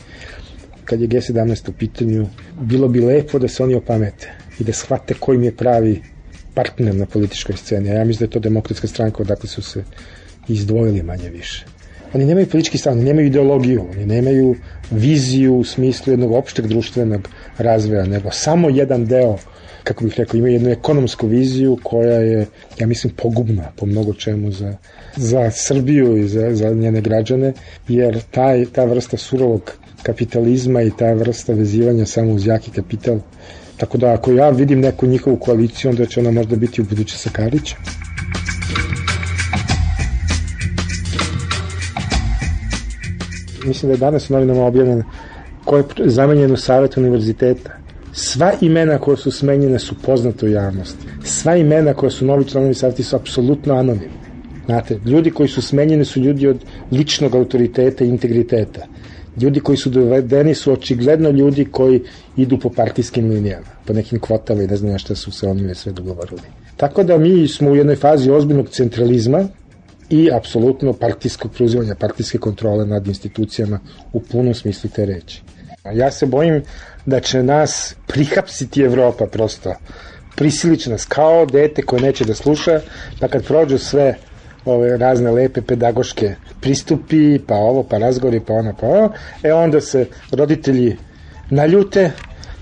Kad 0.84 1.00
je 1.00 1.08
G17 1.08 1.70
u 1.70 1.72
pitanju, 1.72 2.26
bilo 2.60 2.88
bi 2.88 3.00
lepo 3.00 3.38
da 3.38 3.48
se 3.48 3.62
oni 3.62 3.74
opamete 3.74 4.32
i 4.60 4.64
da 4.64 4.72
shvate 4.72 5.14
kojim 5.14 5.42
je 5.42 5.56
pravi 5.56 6.02
partner 6.54 6.94
na 6.94 7.06
političkoj 7.06 7.56
sceni. 7.56 7.90
A 7.90 7.94
ja 7.94 8.04
mislim 8.04 8.18
da 8.18 8.24
je 8.24 8.30
to 8.30 8.38
demokratska 8.38 8.86
stranka 8.86 9.22
odakle 9.22 9.48
su 9.48 9.62
se 9.62 9.84
izdvojili 10.48 11.02
manje 11.02 11.30
više. 11.30 11.64
Oni 12.14 12.24
nemaju 12.24 12.46
politički 12.46 12.78
stav, 12.78 12.92
oni 12.92 13.04
nemaju 13.04 13.26
ideologiju, 13.26 13.84
oni 13.90 14.06
nemaju 14.06 14.56
viziju 14.90 15.56
u 15.56 15.64
smislu 15.64 16.12
jednog 16.12 16.32
opšteg 16.32 16.66
društvenog 16.66 17.28
razvoja, 17.58 18.06
nego 18.06 18.30
samo 18.30 18.70
jedan 18.70 19.06
deo 19.06 19.38
kako 19.84 20.04
bih 20.04 20.14
rekao, 20.16 20.38
ima 20.38 20.48
jednu 20.48 20.70
ekonomsku 20.70 21.26
viziju 21.26 21.78
koja 21.82 22.18
je, 22.18 22.46
ja 22.78 22.86
mislim, 22.86 23.12
pogubna 23.16 23.70
po 23.76 23.86
mnogo 23.86 24.14
čemu 24.14 24.50
za, 24.50 24.76
za 25.16 25.50
Srbiju 25.50 26.16
i 26.16 26.28
za, 26.28 26.54
za 26.54 26.70
njene 26.70 27.00
građane, 27.00 27.52
jer 27.88 28.20
taj, 28.30 28.64
ta 28.64 28.84
vrsta 28.84 29.16
surovog 29.16 29.72
kapitalizma 30.02 30.82
i 30.82 30.90
ta 30.98 31.12
vrsta 31.12 31.52
vezivanja 31.52 32.06
samo 32.06 32.32
uz 32.32 32.46
jaki 32.46 32.70
kapital, 32.70 33.18
tako 33.76 33.98
da 33.98 34.12
ako 34.12 34.32
ja 34.32 34.50
vidim 34.50 34.80
neku 34.80 35.06
njihovu 35.06 35.36
koaliciju, 35.36 35.90
onda 35.90 36.06
će 36.06 36.20
ona 36.20 36.30
možda 36.30 36.56
biti 36.56 36.82
u 36.82 36.84
buduće 36.84 37.18
sa 37.18 37.30
Karićem. 37.30 37.78
Mislim 43.66 43.88
da 43.88 43.94
je 43.94 43.98
danas 43.98 44.30
u 44.30 44.32
novinama 44.32 44.66
objavljeno 44.66 45.04
ko 45.64 45.76
je 45.76 45.84
zamenjen 46.04 46.52
u 46.52 46.56
savjet 46.56 46.96
univerziteta 46.96 47.83
Sva 48.16 48.52
imena 48.60 48.98
koja 48.98 49.16
su 49.16 49.30
smenjene 49.30 49.78
su 49.78 49.94
poznate 50.02 50.46
u 50.46 50.48
javnosti. 50.48 51.06
Sva 51.24 51.56
imena 51.56 51.94
koja 51.94 52.10
su 52.10 52.26
novi 52.26 52.44
članovi 52.44 52.74
savjeti 52.74 53.02
su 53.02 53.16
apsolutno 53.16 53.74
anonimni. 53.74 54.24
Znate, 54.66 54.98
ljudi 55.06 55.30
koji 55.30 55.48
su 55.48 55.62
smenjeni 55.62 56.04
su 56.04 56.20
ljudi 56.20 56.46
od 56.46 56.64
ličnog 56.92 57.34
autoriteta 57.34 58.04
i 58.04 58.08
integriteta. 58.08 58.86
Ljudi 59.40 59.60
koji 59.60 59.76
su 59.76 59.90
dovedeni 59.90 60.54
su 60.54 60.72
očigledno 60.72 61.30
ljudi 61.30 61.64
koji 61.64 62.02
idu 62.36 62.58
po 62.58 62.70
partijskim 62.70 63.30
linijama, 63.30 63.66
po 63.84 63.92
nekim 63.92 64.20
kvotama 64.20 64.62
i 64.62 64.66
ne 64.66 64.76
znam 64.76 64.98
šta 64.98 65.14
su 65.14 65.32
se 65.32 65.48
oni 65.48 65.74
sve 65.74 65.92
dogovorili. 65.92 66.42
Tako 66.76 67.02
da 67.02 67.18
mi 67.18 67.48
smo 67.48 67.70
u 67.70 67.76
jednoj 67.76 67.96
fazi 67.96 68.30
ozbiljnog 68.30 68.68
centralizma 68.68 69.48
i 70.10 70.30
apsolutno 70.32 70.92
partijskog 70.92 71.52
preuzimanja, 71.52 71.94
partijske 71.94 72.38
kontrole 72.38 72.86
nad 72.86 73.06
institucijama 73.06 73.80
u 74.12 74.20
punom 74.20 74.54
smislu 74.54 74.90
te 74.90 75.06
reči. 75.06 75.42
Ja 75.94 76.10
se 76.10 76.26
bojim 76.26 76.62
da 77.06 77.20
će 77.20 77.42
nas 77.42 77.96
prihapsiti 78.06 78.82
Evropa 78.82 79.26
prosto. 79.26 79.74
Prisilić 80.36 80.86
nas 80.86 81.04
kao 81.04 81.46
dete 81.46 81.82
koje 81.82 82.02
neće 82.02 82.24
da 82.24 82.34
sluša, 82.34 82.80
pa 83.20 83.28
kad 83.28 83.44
prođu 83.44 83.78
sve 83.78 84.14
ove 84.64 84.96
razne 84.96 85.30
lepe 85.30 85.62
pedagoške 85.62 86.34
pristupi, 86.60 87.38
pa 87.38 87.54
ovo, 87.54 87.82
pa 87.82 87.98
razgovori, 87.98 88.40
pa 88.40 88.52
ono, 88.52 88.74
pa 88.80 88.86
ovo, 88.86 89.12
e 89.42 89.52
onda 89.52 89.80
se 89.80 90.06
roditelji 90.30 90.96
naljute, 91.50 92.10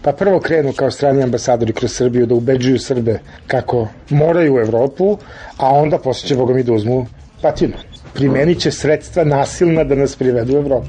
pa 0.03 0.13
prvo 0.13 0.41
krenu 0.41 0.73
kao 0.73 0.91
strani 0.91 1.23
ambasadori 1.23 1.73
kroz 1.73 1.93
Srbiju 1.93 2.27
da 2.27 2.35
ubeđuju 2.35 2.79
Srbe 2.79 3.19
kako 3.47 3.89
moraju 4.11 4.55
u 4.55 4.59
Evropu, 4.59 5.19
a 5.57 5.71
onda 5.71 5.99
posle 5.99 6.29
će 6.29 6.37
Boga 6.37 6.55
mi 6.55 6.63
da 6.63 6.73
uzmu 6.73 7.07
patinu. 7.43 7.75
Primenit 8.15 8.61
će 8.61 8.71
sredstva 8.71 9.25
nasilna 9.25 9.85
da 9.85 9.95
nas 9.95 10.17
privedu 10.17 10.55
u 10.55 10.59
Evropu. 10.59 10.89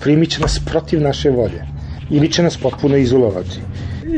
Primit 0.00 0.30
će 0.30 0.40
nas 0.40 0.60
protiv 0.66 1.02
naše 1.02 1.30
volje 1.30 1.75
ili 2.10 2.32
će 2.32 2.42
nas 2.42 2.56
potpuno 2.56 2.96
izolovati. 2.96 3.60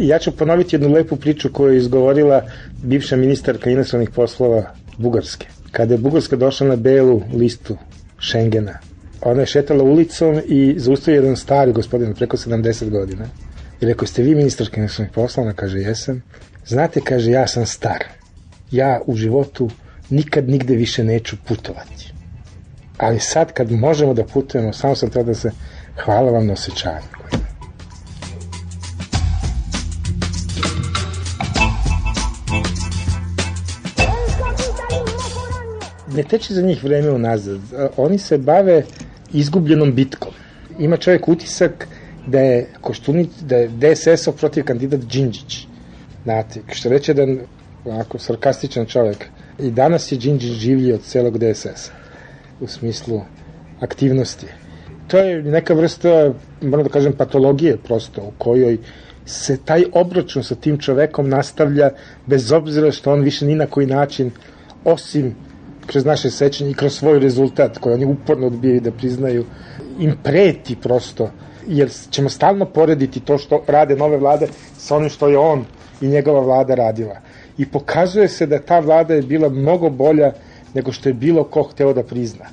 Ja 0.01 0.19
ću 0.19 0.37
ponoviti 0.37 0.77
jednu 0.77 0.93
lepu 0.93 1.17
priču 1.17 1.53
koju 1.53 1.73
je 1.73 1.79
izgovorila 1.79 2.43
bivša 2.83 3.17
ministarka 3.17 3.71
inostranih 3.71 4.11
poslova 4.11 4.75
Bugarske. 4.99 5.47
Kada 5.71 5.95
je 5.95 5.99
Bugarska 5.99 6.37
došla 6.37 6.67
na 6.67 6.77
belu 6.77 7.23
listu 7.35 7.77
Schengena, 8.21 8.79
ona 9.23 9.41
je 9.41 9.47
šetala 9.47 9.85
ulicom 9.85 10.41
i 10.47 10.75
zaustavio 10.77 11.19
jedan 11.19 11.37
stari 11.37 11.73
gospodin 11.73 12.15
preko 12.15 12.37
70 12.37 12.91
godina. 12.91 13.25
I 13.81 13.87
rekao, 13.87 14.07
ste 14.07 14.23
vi 14.23 14.35
ministarka 14.35 14.81
inostranih 14.81 15.13
poslova? 15.15 15.53
Kaže, 15.53 15.79
jesam. 15.79 16.23
Znate, 16.67 17.01
kaže, 17.05 17.31
ja 17.31 17.47
sam 17.47 17.67
star. 17.67 18.05
Ja 18.71 19.01
u 19.07 19.17
životu 19.17 19.71
nikad 20.11 20.49
nigde 20.49 20.75
više 20.75 21.05
neću 21.05 21.37
putovati. 21.49 22.13
Ali 22.99 23.21
sad 23.21 23.53
kad 23.53 23.73
možemo 23.73 24.15
da 24.15 24.25
putujemo, 24.25 24.73
samo 24.73 24.95
sam 24.95 25.11
tada 25.11 25.25
da 25.25 25.35
se 25.35 25.51
hvala 26.05 26.31
vam 26.31 26.47
na 26.47 26.53
osjećanju. 26.53 27.18
Ne 36.19 36.25
teče 36.25 36.55
za 36.55 36.63
njih 36.63 36.85
vreme 36.85 37.11
unazad. 37.11 37.61
Oni 37.97 38.19
se 38.19 38.39
bave 38.39 38.83
izgubljenom 39.33 39.95
bitkom. 39.95 40.33
Ima 40.79 40.97
čovjek 40.97 41.29
utisak 41.29 41.87
da 42.27 42.41
je 42.41 42.67
Koštunic, 42.81 43.31
da 43.41 43.57
je 43.57 43.69
DSS-ov 43.69 44.35
protiv 44.37 44.65
kandidat 44.65 45.01
Đinđić. 45.01 45.67
Znate, 46.25 46.61
što 46.73 46.89
reče 46.89 47.15
da 47.15 47.27
onako 47.85 48.19
sarkastičan 48.19 48.87
čovjek. 48.87 49.29
I 49.59 49.71
danas 49.71 50.13
je 50.13 50.19
Đinđić 50.19 50.53
življi 50.53 50.93
od 50.93 51.03
celog 51.03 51.39
DSS-a 51.39 51.93
u 52.61 52.67
smislu 52.67 53.21
aktivnosti. 53.81 54.47
To 55.09 55.19
je 55.19 55.43
neka 55.43 55.75
vrsta, 55.75 56.33
moram 56.63 56.85
da 56.85 56.91
kažem, 56.93 57.13
patologije 57.13 57.77
prosto 57.77 58.23
u 58.23 58.33
kojoj 58.39 58.79
se 59.27 59.57
taj 59.65 59.85
obračun 59.93 60.43
sa 60.43 60.55
tim 60.55 60.79
čovekom 60.79 61.29
nastavlja 61.29 61.91
bez 62.27 62.53
obzira 62.53 62.91
što 62.93 63.13
on 63.13 63.21
više 63.21 63.47
ni 63.47 63.55
na 63.55 63.67
koji 63.67 63.87
način 63.87 64.31
osim 64.85 65.35
kroz 65.89 66.05
naše 66.05 66.31
sećanje 66.31 66.71
i 66.71 66.75
kroz 66.75 66.95
svoj 66.95 67.19
rezultat 67.19 67.79
koji 67.79 67.95
oni 67.95 68.05
uporno 68.05 68.47
odbijaju 68.47 68.81
da 68.81 68.91
priznaju, 68.91 69.45
im 69.99 70.17
preti 70.23 70.77
prosto, 70.77 71.31
jer 71.67 71.91
ćemo 72.11 72.29
stalno 72.29 72.65
porediti 72.65 73.21
to 73.21 73.39
što 73.39 73.63
rade 73.67 73.97
nove 73.97 74.17
vlade 74.17 74.47
sa 74.79 74.97
onim 74.97 75.11
što 75.11 75.29
je 75.29 75.39
on 75.39 75.65
i 76.01 76.07
njegova 76.09 76.41
vlada 76.41 76.75
radila. 76.75 77.17
I 77.59 77.67
pokazuje 77.67 78.29
se 78.29 78.47
da 78.47 78.59
ta 78.59 78.81
vlada 78.81 79.15
je 79.15 79.23
bila 79.23 79.49
mnogo 79.49 79.91
bolja 79.91 80.33
nego 80.75 80.93
što 80.93 81.09
je 81.09 81.15
bilo 81.15 81.45
ko 81.45 81.63
hteo 81.63 81.93
da 81.93 82.03
prizna. 82.03 82.47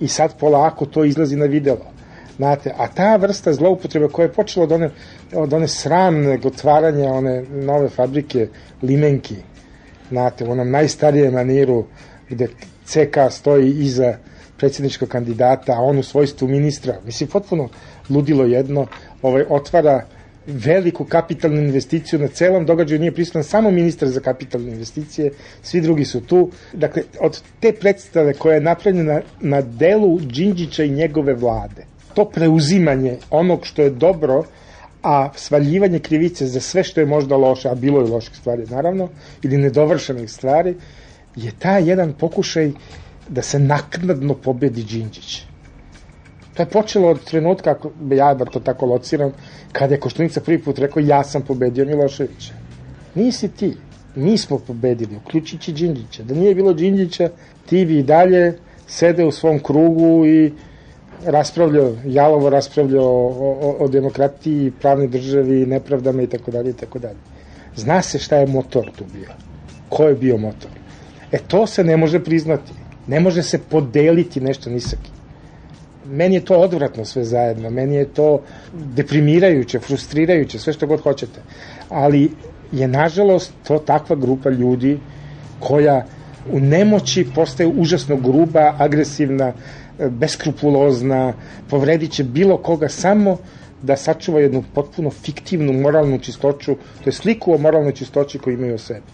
I 0.00 0.08
sad 0.08 0.38
polako 0.38 0.86
to 0.86 1.04
izlazi 1.04 1.36
na 1.36 1.46
videlo. 1.46 1.86
Znate, 2.36 2.74
a 2.78 2.88
ta 2.88 3.16
vrsta 3.16 3.52
zloupotrebe 3.52 4.08
koja 4.08 4.24
je 4.24 4.32
počela 4.32 4.64
od 4.64 4.72
one, 4.72 4.90
od 5.34 5.52
one 5.52 5.68
sramne 5.68 6.38
otvaranja 6.44 7.12
one 7.12 7.42
nove 7.42 7.88
fabrike 7.88 8.48
limenki, 8.82 9.36
znate, 10.08 10.44
u 10.44 10.50
onom 10.50 10.70
najstarijem 10.70 11.32
maniru 11.32 11.84
gde 12.30 12.48
CK 12.84 13.16
stoji 13.30 13.70
iza 13.70 14.16
predsjedničkog 14.56 15.08
kandidata, 15.08 15.72
a 15.72 15.80
on 15.80 15.98
u 15.98 16.02
svojstvu 16.02 16.48
ministra, 16.48 16.98
mislim, 17.04 17.28
potpuno 17.28 17.68
ludilo 18.10 18.44
jedno, 18.44 18.86
ovaj, 19.22 19.44
otvara 19.48 20.06
veliku 20.46 21.04
kapitalnu 21.04 21.62
investiciju 21.62 22.18
na 22.18 22.28
celom 22.28 22.66
događaju 22.66 23.00
nije 23.00 23.12
prisutan 23.12 23.44
samo 23.44 23.70
ministar 23.70 24.08
za 24.08 24.20
kapitalne 24.20 24.72
investicije, 24.72 25.30
svi 25.62 25.80
drugi 25.80 26.04
su 26.04 26.20
tu. 26.20 26.50
Dakle, 26.72 27.02
od 27.20 27.42
te 27.60 27.72
predstave 27.72 28.34
koja 28.34 28.54
je 28.54 28.60
napravljena 28.60 29.20
na 29.40 29.60
delu 29.60 30.18
Đinđića 30.20 30.84
i 30.84 30.90
njegove 30.90 31.34
vlade, 31.34 31.86
to 32.14 32.24
preuzimanje 32.24 33.16
onog 33.30 33.66
što 33.66 33.82
je 33.82 33.90
dobro, 33.90 34.44
a 35.02 35.30
svaljivanje 35.36 35.98
krivice 35.98 36.46
za 36.46 36.60
sve 36.60 36.84
što 36.84 37.00
je 37.00 37.06
možda 37.06 37.36
loše, 37.36 37.68
a 37.68 37.74
bilo 37.74 38.00
je 38.00 38.10
loših 38.10 38.36
stvari 38.36 38.66
naravno, 38.70 39.08
ili 39.42 39.56
nedovršenih 39.56 40.30
stvari, 40.30 40.74
je 41.36 41.52
taj 41.58 41.88
jedan 41.88 42.12
pokušaj 42.12 42.72
da 43.28 43.42
se 43.42 43.58
naknadno 43.58 44.34
pobedi 44.34 44.82
Đinđić. 44.82 45.42
To 46.54 46.62
je 46.62 46.66
počelo 46.66 47.08
od 47.08 47.24
trenutka, 47.24 47.70
ako 47.70 47.90
ja 48.10 48.34
da 48.34 48.44
to 48.44 48.60
tako 48.60 48.86
lociram, 48.86 49.32
kada 49.72 49.94
je 49.94 50.00
Koštunica 50.00 50.40
prvi 50.40 50.62
put 50.62 50.78
rekao 50.78 51.00
ja 51.00 51.24
sam 51.24 51.42
pobedio 51.42 51.84
Miloševića. 51.84 52.54
Nisi 53.14 53.48
ti, 53.48 53.76
mi 54.14 54.38
smo 54.38 54.58
pobedili, 54.58 55.16
uključići 55.16 55.72
Đinđića. 55.72 56.22
Da 56.22 56.34
nije 56.34 56.54
bilo 56.54 56.72
Đinđića, 56.72 57.30
ti 57.66 57.84
bi 57.84 57.98
i 57.98 58.02
dalje 58.02 58.58
sede 58.86 59.24
u 59.24 59.32
svom 59.32 59.58
krugu 59.58 60.26
i 60.26 60.52
raspravljao, 61.24 61.92
jalovo 62.04 62.50
raspravljao 62.50 63.04
o, 63.04 63.56
o, 63.60 63.76
o 63.80 63.88
demokratiji, 63.88 64.72
pravnoj 64.80 65.08
državi, 65.08 65.66
nepravdama 65.66 66.22
i 66.22 66.26
tako 66.26 66.50
dalje 66.50 66.70
i 66.70 66.76
tako 66.76 66.98
dalje. 66.98 67.18
Zna 67.76 68.02
se 68.02 68.18
šta 68.18 68.36
je 68.36 68.46
motor 68.46 68.90
tu 68.96 69.04
bio. 69.12 69.28
Ko 69.88 70.08
je 70.08 70.14
bio 70.14 70.36
motor? 70.36 70.70
E 71.32 71.38
to 71.38 71.66
se 71.66 71.84
ne 71.84 71.96
može 71.96 72.24
priznati. 72.24 72.72
Ne 73.06 73.20
može 73.20 73.42
se 73.42 73.58
podeliti 73.58 74.40
nešto 74.40 74.70
nisaki. 74.70 75.10
Meni 76.06 76.34
je 76.34 76.44
to 76.44 76.54
odvratno 76.54 77.04
sve 77.04 77.24
zajedno, 77.24 77.70
meni 77.70 77.96
je 77.96 78.04
to 78.04 78.42
deprimirajuće, 78.72 79.78
frustrirajuće, 79.78 80.58
sve 80.58 80.72
što 80.72 80.86
god 80.86 81.00
hoćete. 81.00 81.40
Ali 81.88 82.30
je 82.72 82.88
nažalost 82.88 83.52
to 83.66 83.78
takva 83.78 84.16
grupa 84.16 84.50
ljudi 84.50 84.98
koja 85.60 86.06
u 86.52 86.60
nemoći 86.60 87.26
postaje 87.34 87.66
užasno 87.66 88.16
gruba, 88.16 88.74
agresivna, 88.78 89.52
beskrupulozna, 89.98 91.32
povredit 91.70 92.12
će 92.12 92.24
bilo 92.24 92.56
koga 92.56 92.88
samo 92.88 93.36
da 93.82 93.96
sačuva 93.96 94.40
jednu 94.40 94.64
potpuno 94.74 95.10
fiktivnu 95.10 95.72
moralnu 95.72 96.18
čistoću, 96.18 96.74
to 96.74 97.08
je 97.10 97.12
sliku 97.12 97.54
o 97.54 97.58
moralnoj 97.58 97.92
čistoći 97.92 98.38
koju 98.38 98.54
imaju 98.54 98.74
o 98.74 98.78
sebi. 98.78 99.06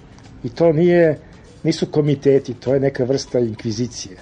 I 0.45 0.49
to 0.49 0.73
nije, 0.73 1.19
nisu 1.63 1.87
komiteti, 1.87 2.55
to 2.55 2.75
je 2.75 2.81
neka 2.81 3.05
vrsta 3.05 3.39
inkvizicije, 3.39 4.17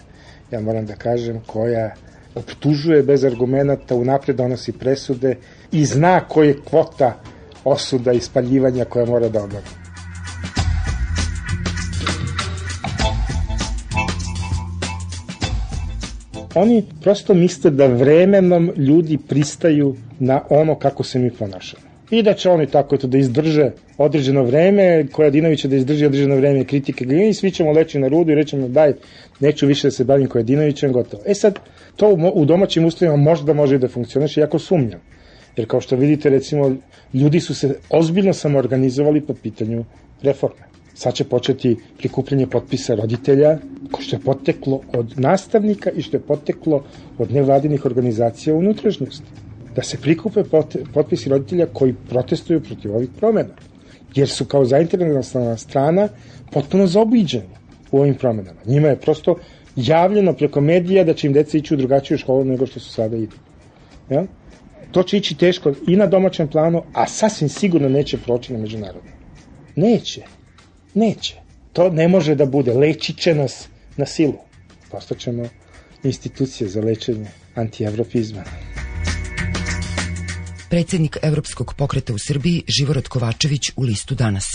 ja 0.50 0.60
moram 0.60 0.86
da 0.86 0.96
kažem, 0.96 1.40
koja 1.46 1.94
optužuje 2.34 3.02
bez 3.02 3.24
argumenta, 3.24 3.94
unapred 3.94 4.36
donosi 4.36 4.72
presude 4.72 5.36
i 5.72 5.84
zna 5.84 6.20
koja 6.20 6.48
je 6.48 6.60
kvota 6.64 7.20
osuda 7.64 8.12
i 8.12 8.20
spaljivanja 8.20 8.84
koja 8.84 9.06
mora 9.06 9.28
da 9.28 9.44
obavi. 9.44 9.80
Oni 16.54 16.84
prosto 17.02 17.34
misle 17.34 17.70
da 17.70 17.86
vremenom 17.86 18.72
ljudi 18.76 19.18
pristaju 19.28 19.96
na 20.18 20.42
ono 20.50 20.74
kako 20.74 21.02
se 21.02 21.18
mi 21.18 21.30
ponašamo. 21.30 21.89
I 22.10 22.22
da 22.22 22.34
će 22.34 22.50
oni 22.50 22.66
tako 22.66 22.94
eto 22.94 23.06
da 23.06 23.18
izdrže 23.18 23.70
određeno 23.98 24.42
vreme, 24.42 25.06
koja 25.12 25.30
Dinovića 25.30 25.68
da 25.68 25.76
izdrži 25.76 26.06
određeno 26.06 26.36
vreme 26.36 26.64
kritike 26.64 27.04
i 27.04 27.34
svi 27.34 27.50
ćemo 27.50 27.72
leći 27.72 27.98
na 27.98 28.08
rudu 28.08 28.32
i 28.32 28.34
rećemo 28.34 28.68
daj, 28.68 28.92
neću 29.40 29.66
više 29.66 29.86
da 29.86 29.90
se 29.90 30.04
bavim 30.04 30.28
Dinovićem, 30.42 30.92
gotovo. 30.92 31.22
E 31.26 31.34
sad, 31.34 31.58
to 31.96 32.08
u 32.34 32.44
domaćim 32.44 32.84
uslovima 32.84 33.16
možda 33.16 33.52
može 33.52 33.78
da 33.78 33.88
funkcioniše, 33.88 34.40
jako 34.40 34.58
sumnjam. 34.58 35.00
Jer 35.56 35.66
kao 35.66 35.80
što 35.80 35.96
vidite, 35.96 36.30
recimo, 36.30 36.76
ljudi 37.14 37.40
su 37.40 37.54
se 37.54 37.74
ozbiljno 37.90 38.32
samoorganizovali 38.32 39.20
po 39.20 39.34
pitanju 39.34 39.84
reforme. 40.22 40.70
Sad 40.94 41.14
će 41.14 41.24
početi 41.24 41.76
prikupljanje 41.98 42.46
potpisa 42.46 42.94
roditelja, 42.94 43.58
što 43.98 44.16
je 44.16 44.20
poteklo 44.20 44.80
od 44.92 45.14
nastavnika 45.16 45.90
i 45.90 46.02
što 46.02 46.16
je 46.16 46.20
poteklo 46.20 46.84
od 47.18 47.32
nevladinih 47.32 47.86
organizacija 47.86 48.54
unutrašnjosti. 48.54 49.49
Da 49.80 49.84
se 49.84 49.96
prikupe 49.96 50.42
potpisi 50.94 51.28
roditelja 51.28 51.66
koji 51.72 51.94
protestuju 52.08 52.60
protiv 52.60 52.94
ovih 52.96 53.08
promena. 53.18 53.54
Jer 54.14 54.28
su 54.28 54.44
kao 54.44 54.64
zainteresovana 54.64 55.56
strana 55.56 56.08
potpuno 56.52 56.86
zaobiđeni 56.86 57.56
u 57.90 58.00
ovim 58.00 58.14
promenama. 58.14 58.60
Njima 58.66 58.88
je 58.88 59.00
prosto 59.00 59.36
javljeno 59.76 60.32
preko 60.32 60.60
medija 60.60 61.04
da 61.04 61.14
će 61.14 61.26
im 61.26 61.32
deca 61.32 61.58
ići 61.58 61.74
u 61.74 61.76
drugačiju 61.76 62.18
školu 62.18 62.44
nego 62.44 62.66
što 62.66 62.80
su 62.80 62.92
sada 62.92 63.16
idu. 63.16 63.36
Ja? 64.10 64.24
To 64.92 65.02
će 65.02 65.16
ići 65.16 65.38
teško 65.38 65.72
i 65.88 65.96
na 65.96 66.06
domaćem 66.06 66.48
planu, 66.48 66.82
a 66.92 67.06
sasvim 67.06 67.48
sigurno 67.48 67.88
neće 67.88 68.18
proći 68.18 68.52
na 68.52 68.58
međunarodnom. 68.58 69.14
Neće. 69.76 70.22
Neće. 70.94 71.40
To 71.72 71.90
ne 71.90 72.08
može 72.08 72.34
da 72.34 72.46
bude. 72.46 72.74
Lečit 72.74 73.16
će 73.16 73.34
nas 73.34 73.68
na 73.96 74.06
silu. 74.06 74.38
Postaćemo 74.90 75.48
institucije 76.02 76.68
za 76.68 76.80
lečenje 76.80 77.26
antievropizma. 77.54 78.44
Predsednik 80.70 81.16
Evropskog 81.22 81.74
pokreta 81.74 82.14
u 82.14 82.18
Srbiji 82.18 82.62
Živorod 82.78 83.08
Kovačević 83.08 83.70
u 83.76 83.82
listu 83.82 84.14
danas. 84.14 84.46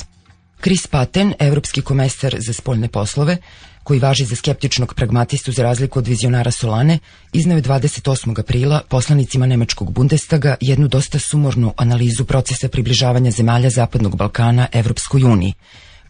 Chris 0.64 0.88
Patten, 0.88 1.34
evropski 1.40 1.82
komesar 1.82 2.36
za 2.40 2.54
spoljne 2.54 2.88
poslove, 2.88 3.38
koji 3.84 4.00
važi 4.00 4.26
za 4.26 4.36
skeptičnog 4.36 4.94
pragmatistu 4.94 5.52
za 5.52 5.64
razliku 5.64 6.00
od 6.00 6.08
vizionara 6.08 6.52
Solane, 6.52 7.00
iznao 7.34 7.56
je 7.56 7.64
28. 7.64 8.40
aprila 8.40 8.82
poslanicima 8.90 9.46
Nemačkog 9.46 9.92
Bundestaga 9.92 10.56
jednu 10.62 10.88
dosta 10.88 11.20
sumornu 11.20 11.74
analizu 11.78 12.26
procesa 12.26 12.68
približavanja 12.68 13.32
zemalja 13.32 13.70
Zapadnog 13.70 14.16
Balkana 14.18 14.68
Evropskoj 14.72 15.24
uniji, 15.24 15.54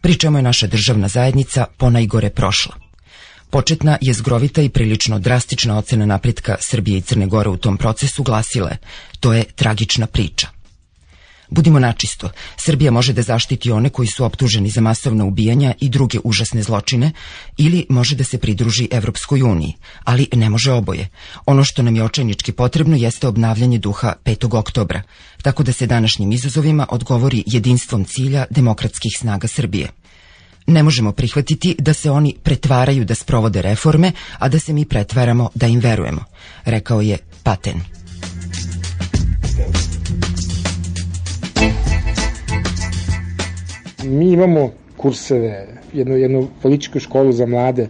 pri 0.02 0.18
čemu 0.18 0.38
je 0.38 0.42
naša 0.42 0.68
državna 0.68 1.08
zajednica 1.08 1.66
ponajgore 1.78 2.30
prošla. 2.30 2.85
Početna 3.56 3.98
je 4.02 4.14
zgrovita 4.14 4.62
i 4.62 4.70
prilično 4.70 5.20
drastična 5.20 5.78
ocena 5.78 6.06
napretka 6.06 6.56
Srbije 6.60 6.98
i 6.98 7.02
Crne 7.02 7.28
Gore 7.28 7.50
u 7.50 7.58
tom 7.58 7.78
procesu 7.78 8.24
glasile, 8.24 8.78
to 9.20 9.34
je 9.34 9.44
tragična 9.44 10.08
priča. 10.08 10.48
Budimo 11.50 11.80
načisto, 11.80 12.30
Srbija 12.58 12.92
može 12.92 13.14
da 13.14 13.22
zaštiti 13.22 13.72
one 13.72 13.90
koji 13.90 14.08
su 14.08 14.26
optuženi 14.26 14.70
za 14.70 14.82
masovna 14.82 15.26
ubijanja 15.26 15.74
i 15.80 15.90
druge 15.90 16.20
užasne 16.24 16.64
zločine 16.64 17.12
ili 17.58 17.86
može 17.90 18.16
da 18.16 18.24
se 18.24 18.38
pridruži 18.38 18.88
Evropskoj 18.92 19.42
uniji, 19.42 19.74
ali 20.04 20.28
ne 20.34 20.50
može 20.50 20.72
oboje. 20.72 21.08
Ono 21.46 21.64
što 21.64 21.84
nam 21.84 21.96
je 21.96 22.04
očajnički 22.04 22.52
potrebno 22.52 22.96
jeste 22.96 23.28
obnavljanje 23.28 23.78
duha 23.78 24.14
5. 24.26 24.58
oktobra, 24.58 25.02
tako 25.42 25.64
da 25.64 25.72
se 25.72 25.88
današnjim 25.88 26.32
izazovima 26.32 26.88
odgovori 26.90 27.44
jedinstvom 27.46 28.06
cilja 28.06 28.46
demokratskih 28.50 29.12
snaga 29.20 29.48
Srbije. 29.48 29.90
Ne 30.68 30.84
možemo 30.84 31.12
prihvatiti 31.12 31.76
da 31.80 31.94
se 31.94 32.12
oni 32.12 32.36
pretvaraju 32.44 33.06
da 33.06 33.16
sprovode 33.16 33.62
reforme, 33.62 34.12
a 34.40 34.50
da 34.50 34.60
se 34.60 34.74
mi 34.74 34.86
pretvaramo 34.86 35.50
da 35.56 35.68
im 35.68 35.80
verujemo, 35.80 36.24
rekao 36.66 37.02
je 37.02 37.18
Paten. 37.44 37.82
mi 44.06 44.32
imamo 44.32 44.72
kurseve, 44.98 45.68
jednu, 45.94 46.18
jednu 46.18 46.48
političku 46.62 47.00
školu 47.00 47.32
za 47.32 47.46
mlade, 47.46 47.88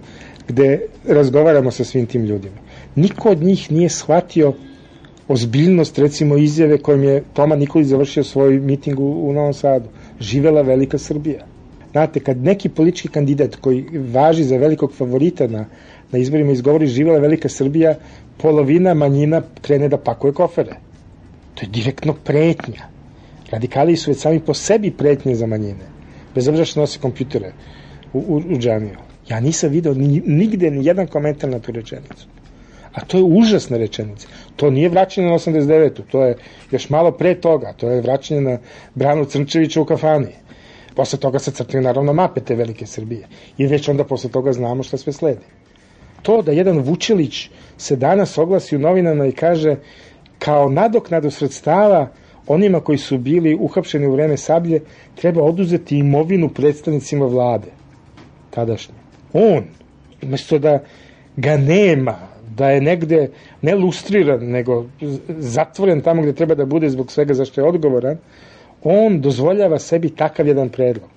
gde 0.48 0.80
razgovaramo 1.08 1.72
sa 1.72 1.84
svim 1.84 2.06
tim 2.06 2.26
ljudima. 2.26 2.56
Niko 2.96 3.30
od 3.30 3.44
njih 3.44 3.72
nije 3.72 3.90
shvatio 3.90 4.54
ozbiljnost, 5.28 6.00
recimo, 6.00 6.38
izjave 6.38 6.78
kojom 6.78 7.04
je 7.04 7.24
Toma 7.34 7.56
Nikolić 7.56 7.88
završio 7.88 8.24
svoj 8.24 8.60
miting 8.60 9.00
u, 9.00 9.30
u 9.30 9.34
Novom 9.34 9.54
Sadu. 9.54 9.86
Živela 10.20 10.62
Velika 10.62 10.98
Srbija. 10.98 11.46
Znate, 11.96 12.20
kad 12.20 12.44
neki 12.44 12.70
politički 12.70 13.08
kandidat 13.08 13.56
koji 13.56 13.86
važi 14.12 14.44
za 14.44 14.58
velikog 14.58 14.92
favorita 14.94 15.48
na, 15.48 15.66
na 16.12 16.20
izborima 16.20 16.52
izgovori 16.52 16.88
živela 16.88 17.20
Velika 17.20 17.50
Srbija, 17.50 17.96
polovina 18.38 18.94
manjina 18.94 19.42
krene 19.62 19.88
da 19.88 19.98
pakuje 19.98 20.34
kofere. 20.34 20.76
To 21.54 21.64
je 21.64 21.70
direktno 21.70 22.14
pretnja. 22.14 22.90
Radikali 23.52 23.96
su 23.96 24.12
već 24.12 24.20
sami 24.20 24.40
po 24.40 24.54
sebi 24.54 24.92
pretnje 24.92 25.36
za 25.36 25.48
manjine 25.48 25.88
bez 26.36 26.48
obzira 26.48 26.66
što 26.66 26.80
nosi 26.80 27.00
kompjutere 27.00 27.54
u, 28.14 28.20
u, 28.20 28.42
u 28.56 28.58
džamiju. 28.60 28.98
Ja 29.30 29.40
nisam 29.40 29.72
video 29.72 29.94
ni, 29.94 30.22
nigde 30.26 30.72
ni 30.72 30.86
jedan 30.86 31.08
komentar 31.08 31.50
na 31.50 31.60
tu 31.60 31.72
rečenicu. 31.72 32.28
A 32.94 33.06
to 33.06 33.18
je 33.18 33.24
užasna 33.24 33.78
rečenica. 33.78 34.28
To 34.56 34.70
nije 34.70 34.90
vraćanje 34.90 35.28
na 35.28 35.34
89. 35.34 36.02
To 36.12 36.26
je 36.26 36.36
još 36.72 36.90
malo 36.90 37.12
pre 37.12 37.36
toga. 37.36 37.74
To 37.74 37.90
je 37.90 38.02
vraćanje 38.02 38.42
na 38.42 38.58
Branu 38.96 39.26
Crnčevića 39.26 39.82
u 39.82 39.86
kafani. 39.86 40.36
Posle 40.96 41.20
toga 41.20 41.40
se 41.40 41.52
crtaju 41.52 41.84
naravno 41.84 42.14
mape 42.14 42.42
te 42.42 42.56
velike 42.56 42.86
Srbije. 42.86 43.28
I 43.58 43.68
već 43.68 43.90
onda 43.90 44.04
posle 44.04 44.30
toga 44.30 44.54
znamo 44.54 44.84
šta 44.84 44.98
sve 44.98 45.14
sledi. 45.14 45.46
To 46.22 46.42
da 46.42 46.52
jedan 46.52 46.80
Vučelić 46.80 47.50
se 47.78 47.96
danas 47.96 48.38
oglasi 48.38 48.76
u 48.76 48.80
novinama 48.80 49.26
i 49.26 49.32
kaže 49.32 49.76
kao 50.40 50.70
nadoknadu 50.70 51.32
sredstava 51.32 52.08
onima 52.48 52.80
koji 52.80 52.98
su 52.98 53.18
bili 53.18 53.56
uhapšeni 53.56 54.08
u 54.08 54.12
vreme 54.12 54.38
sablje 54.38 54.82
treba 55.16 55.44
oduzeti 55.44 55.98
imovinu 55.98 56.50
predstavnicima 56.50 57.26
vlade 57.26 57.68
tadašnje. 58.50 58.96
On, 59.34 59.64
umesto 60.24 60.60
da 60.60 60.80
ga 61.38 61.58
nema, 61.58 62.16
da 62.56 62.70
je 62.70 62.82
negde 62.82 63.30
ne 63.62 63.76
lustriran, 63.76 64.40
nego 64.40 64.86
zatvoren 65.28 66.02
tamo 66.02 66.22
gde 66.22 66.34
treba 66.34 66.56
da 66.56 66.66
bude 66.66 66.90
zbog 66.90 67.12
svega 67.12 67.34
zašto 67.34 67.62
je 67.62 67.68
odgovoran, 67.68 68.18
on 68.86 69.22
dozvoljava 69.22 69.80
sebi 69.80 70.10
takav 70.10 70.48
jedan 70.48 70.70
predlog. 70.70 71.10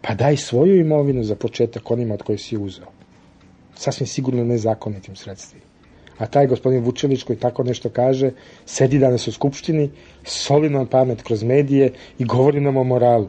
Pa 0.00 0.14
daj 0.14 0.36
svoju 0.36 0.80
imovinu 0.80 1.24
za 1.24 1.34
početak 1.34 1.90
onima 1.90 2.14
od 2.14 2.22
koji 2.22 2.38
si 2.38 2.56
uzeo. 2.56 2.86
Sasvim 3.74 4.06
sigurno 4.06 4.44
nezakonitim 4.44 5.16
sredstvima. 5.16 5.64
A 6.18 6.26
taj 6.26 6.46
gospodin 6.46 6.84
Vučević 6.84 7.22
koji 7.22 7.38
tako 7.38 7.62
nešto 7.64 7.88
kaže, 7.88 8.30
sedi 8.66 8.98
danas 8.98 9.28
u 9.28 9.32
Skupštini, 9.32 9.90
soli 10.24 10.70
nam 10.70 10.86
pamet 10.86 11.22
kroz 11.22 11.42
medije 11.42 11.92
i 12.18 12.24
govori 12.24 12.60
nam 12.60 12.76
o 12.76 12.84
moralu. 12.84 13.28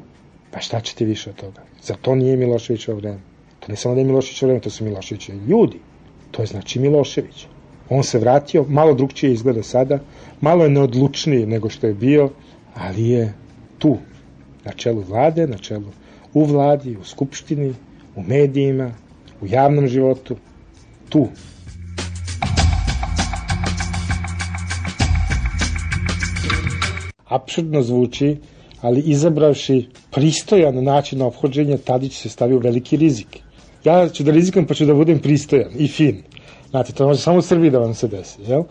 Pa 0.52 0.60
šta 0.60 0.80
će 0.80 0.96
ti 0.96 1.06
više 1.06 1.30
od 1.30 1.36
toga? 1.36 1.62
Za 1.84 1.96
to 2.02 2.16
nije 2.16 2.38
Miloševićevo 2.38 2.98
vreme. 2.98 3.20
To 3.60 3.72
ne 3.72 3.76
samo 3.76 3.96
da 3.96 4.02
je 4.02 4.06
Miloševićevo 4.06 4.48
vreme, 4.48 4.62
to 4.62 4.70
su 4.70 4.84
Miloševićevi 4.84 5.38
ljudi. 5.48 5.80
To 6.32 6.42
je 6.42 6.46
znači 6.46 6.80
Milošević. 6.80 7.48
On 7.90 8.04
se 8.04 8.20
vratio, 8.20 8.66
malo 8.68 8.94
drugčije 8.94 9.34
izgleda 9.34 9.64
sada, 9.64 10.00
malo 10.42 10.64
je 10.64 10.70
neodlučniji 10.70 11.46
nego 11.46 11.70
što 11.70 11.88
je 11.88 11.94
bio, 11.94 12.30
ali 12.76 13.10
je 13.10 13.34
tu, 13.80 13.98
na 14.66 14.72
čelu 14.72 15.02
vlade, 15.02 15.48
na 15.48 15.58
čelu 15.58 15.92
u 16.34 16.46
vladi, 16.46 16.98
u 16.98 17.04
skupštini, 17.04 17.74
u 18.16 18.24
medijima, 18.24 18.92
u 19.42 19.48
javnom 19.48 19.88
životu, 19.88 20.36
tu. 21.10 21.28
Absurdno 27.26 27.82
zvuči, 27.82 28.38
ali 28.82 29.02
izabravši 29.02 29.88
pristojan 30.12 30.84
način 30.84 31.22
obhođenja, 31.22 31.78
Tadić 31.78 32.22
se 32.22 32.30
stavio 32.30 32.58
u 32.58 32.60
veliki 32.60 32.98
rizik. 32.98 33.40
Ja 33.84 34.10
ću 34.10 34.24
da 34.24 34.32
rizikam 34.32 34.66
pa 34.66 34.74
ću 34.74 34.86
da 34.86 34.94
budem 34.94 35.20
pristojan 35.20 35.72
i 35.78 35.88
fin. 35.88 36.24
Znate, 36.70 36.94
to 36.94 37.08
može 37.08 37.22
samo 37.22 37.38
u 37.38 37.42
Srbiji 37.42 37.72
da 37.72 37.80
vam 37.80 37.94
se 37.94 38.08
desi. 38.08 38.42
Jel? 38.48 38.64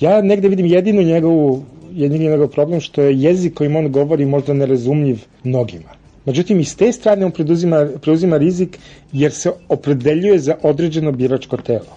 Ja 0.00 0.22
negde 0.22 0.48
vidim 0.48 0.66
jedinu 0.66 1.02
njegovu, 1.02 1.64
jedini 1.94 2.28
njegov 2.28 2.48
problem 2.48 2.80
što 2.80 3.02
je 3.02 3.20
jezik 3.20 3.54
kojim 3.54 3.76
on 3.76 3.92
govori 3.92 4.26
možda 4.26 4.54
nerazumljiv 4.54 5.24
mnogima. 5.44 5.90
Međutim, 6.26 6.60
iz 6.60 6.76
te 6.76 6.92
strane 6.92 7.26
on 7.26 7.32
preduzima, 7.32 7.88
preuzima 8.02 8.36
rizik 8.36 8.78
jer 9.12 9.32
se 9.32 9.50
opredeljuje 9.68 10.38
za 10.38 10.56
određeno 10.62 11.12
biračko 11.12 11.56
telo 11.56 11.96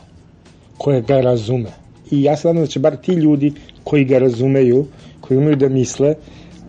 koje 0.77 1.01
ga 1.01 1.21
razume. 1.21 1.69
I 2.11 2.23
ja 2.23 2.37
se 2.37 2.47
nadam 2.47 2.63
da 2.63 2.67
će 2.67 2.79
bar 2.79 2.95
ti 2.95 3.11
ljudi 3.11 3.53
koji 3.83 4.05
ga 4.05 4.19
razumeju, 4.19 4.85
koji 5.21 5.37
umeju 5.37 5.55
da 5.55 5.69
misle, 5.69 6.15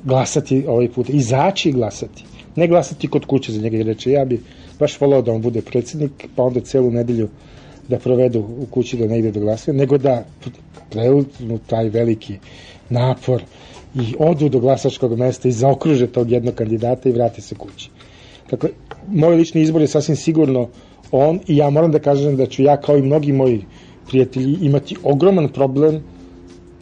glasati 0.04 0.64
ovaj 0.68 0.88
put. 0.88 1.08
Izaći 1.08 1.68
i 1.68 1.72
glasati. 1.72 2.24
Ne 2.56 2.68
glasati 2.68 3.08
kod 3.08 3.26
kuće 3.26 3.52
za 3.52 3.60
njega 3.60 3.76
i 3.76 3.82
reče 3.82 4.10
ja 4.10 4.24
bi 4.24 4.40
baš 4.78 5.00
volao 5.00 5.22
da 5.22 5.32
on 5.32 5.42
bude 5.42 5.62
predsednik, 5.62 6.28
pa 6.36 6.42
onda 6.42 6.60
celu 6.60 6.90
nedelju 6.90 7.28
da 7.88 7.98
provedu 7.98 8.40
u 8.40 8.66
kući 8.70 8.96
da 8.96 9.06
ne 9.06 9.18
ide 9.18 9.30
do 9.30 9.40
glasanja, 9.40 9.78
nego 9.78 9.98
da 9.98 10.24
preuzmu 10.90 11.58
taj 11.66 11.88
veliki 11.88 12.38
napor 12.90 13.42
i 13.94 14.14
odu 14.18 14.48
do 14.48 14.60
glasačkog 14.60 15.18
mesta 15.18 15.48
i 15.48 15.52
zaokruže 15.52 16.06
tog 16.06 16.30
jednog 16.30 16.54
kandidata 16.54 17.08
i 17.08 17.12
vrate 17.12 17.40
se 17.40 17.54
kući. 17.54 17.90
Dakle, 18.50 18.70
moj 19.08 19.36
lični 19.36 19.62
izbor 19.62 19.80
je 19.80 19.88
sasvim 19.88 20.16
sigurno 20.16 20.68
on 21.12 21.40
i 21.46 21.56
ja 21.56 21.70
moram 21.70 21.92
da 21.92 21.98
kažem 21.98 22.36
da 22.36 22.46
ću 22.46 22.62
ja 22.62 22.80
kao 22.80 22.98
i 22.98 23.02
mnogi 23.02 23.32
moji 23.32 23.64
prijatelji 24.08 24.58
imati 24.60 24.96
ogroman 25.02 25.48
problem 25.48 26.02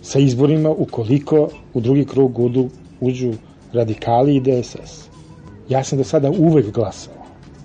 sa 0.02 0.18
izborima 0.18 0.70
ukoliko 0.70 1.48
u 1.74 1.80
drugi 1.80 2.04
krug 2.04 2.38
uđu, 2.38 2.68
uđu 3.00 3.32
radikali 3.72 4.36
i 4.36 4.40
DSS. 4.40 5.08
Ja 5.68 5.84
sam 5.84 5.98
do 5.98 6.04
sada 6.04 6.30
uvek 6.30 6.72
glasao. 6.72 7.14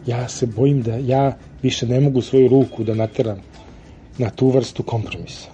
Ja 0.05 0.27
se 0.27 0.45
bojim 0.45 0.81
da 0.81 0.95
ja 0.95 1.38
više 1.61 1.88
ne 1.88 1.99
mogu 1.99 2.22
svoju 2.22 2.47
ruku 2.47 2.84
da 2.84 2.93
nateram 2.93 3.38
na 4.18 4.30
tu 4.30 4.49
vrstu 4.49 4.84
kompromisa. 4.84 5.49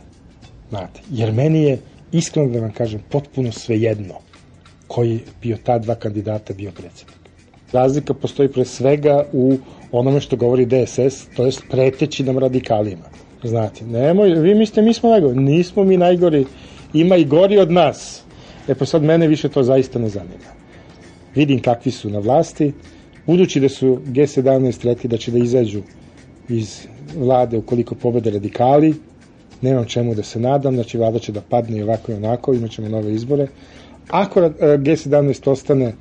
Znate, 0.69 1.01
jer 1.11 1.33
meni 1.33 1.63
je, 1.63 1.79
iskreno 2.11 2.49
da 2.49 2.59
vam 2.59 2.71
kažem, 2.71 3.01
potpuno 3.09 3.51
svejedno 3.51 4.13
koji 4.87 5.19
bio 5.41 5.57
ta 5.63 5.79
dva 5.79 5.95
kandidata 5.95 6.53
bio 6.53 6.71
predsednik. 6.71 7.17
Razlika 7.71 8.13
postoji 8.13 8.49
pre 8.49 8.65
svega 8.65 9.25
u 9.33 9.57
onome 9.91 10.21
što 10.21 10.35
govori 10.35 10.65
DSS, 10.65 11.27
to 11.35 11.45
je 11.45 11.51
preteći 11.69 12.23
nam 12.23 12.37
radikalima. 12.37 13.09
Znate, 13.43 13.85
nemoj, 13.85 14.29
vi 14.29 14.55
mislite 14.55 14.81
mi 14.81 14.93
smo 14.93 15.09
najgori, 15.09 15.39
nismo 15.39 15.83
mi 15.83 15.97
najgori, 15.97 16.45
ima 16.93 17.15
i 17.15 17.25
gori 17.25 17.57
od 17.57 17.71
nas. 17.71 18.21
E 18.67 18.75
pa 18.75 18.85
sad 18.85 19.03
mene 19.03 19.27
više 19.27 19.49
to 19.49 19.63
zaista 19.63 19.99
ne 19.99 20.09
zanima. 20.09 20.51
Vidim 21.35 21.61
kakvi 21.61 21.91
su 21.91 22.09
na 22.09 22.19
vlasti, 22.19 22.73
budući 23.25 23.59
da 23.59 23.69
su 23.69 23.99
G17 24.05 24.85
rekli 24.85 25.09
da 25.09 25.17
će 25.17 25.31
da 25.31 25.37
izađu 25.37 25.81
iz 26.49 26.87
vlade 27.15 27.57
ukoliko 27.57 27.95
pobede 27.95 28.31
radikali, 28.31 28.93
nemam 29.61 29.85
čemu 29.85 30.15
da 30.15 30.23
se 30.23 30.39
nadam, 30.39 30.75
znači 30.75 30.97
vlada 30.97 31.19
će 31.19 31.31
da 31.31 31.41
padne 31.41 31.77
i 31.77 31.83
ovako 31.83 32.11
i 32.11 32.15
onako, 32.15 32.53
imat 32.53 32.71
ćemo 32.71 32.89
nove 32.89 33.13
izbore. 33.13 33.47
Ako 34.09 34.39
e, 34.39 34.49
G17 34.59 35.49
ostane, 35.49 35.93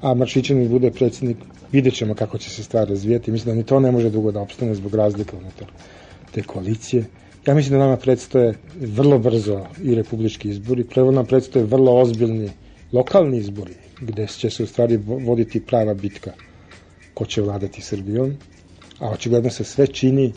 a 0.00 0.14
Maršićanin 0.14 0.68
bude 0.68 0.90
predsednik, 0.90 1.36
vidjet 1.72 1.94
ćemo 1.94 2.14
kako 2.14 2.38
će 2.38 2.50
se 2.50 2.62
stvar 2.62 2.88
razvijeti. 2.88 3.30
Mislim 3.30 3.54
da 3.54 3.58
ni 3.58 3.66
to 3.66 3.80
ne 3.80 3.92
može 3.92 4.10
dugo 4.10 4.32
da 4.32 4.40
opstane 4.40 4.74
zbog 4.74 4.94
razlika 4.94 5.36
unutar 5.36 5.68
te 6.34 6.42
koalicije. 6.42 7.04
Ja 7.46 7.54
mislim 7.54 7.72
da 7.72 7.84
nama 7.84 7.96
predstoje 7.96 8.54
vrlo 8.80 9.18
brzo 9.18 9.66
i 9.82 9.94
republički 9.94 10.48
izbori, 10.48 10.84
prvo 10.84 11.10
nam 11.10 11.26
predstoje 11.26 11.64
vrlo 11.64 12.00
ozbiljni 12.00 12.50
lokalni 12.92 13.38
izbori, 13.38 13.74
gde 14.00 14.26
će 14.26 14.50
se 14.50 14.62
u 14.62 14.66
stvari 14.66 14.96
voditi 14.96 15.60
prava 15.60 15.94
bitka 15.94 16.32
ko 17.14 17.26
će 17.26 17.42
vladati 17.42 17.82
Srbijom, 17.82 18.36
a 18.98 19.10
očigledno 19.10 19.50
se 19.50 19.64
sve 19.64 19.86
čini 19.86 20.32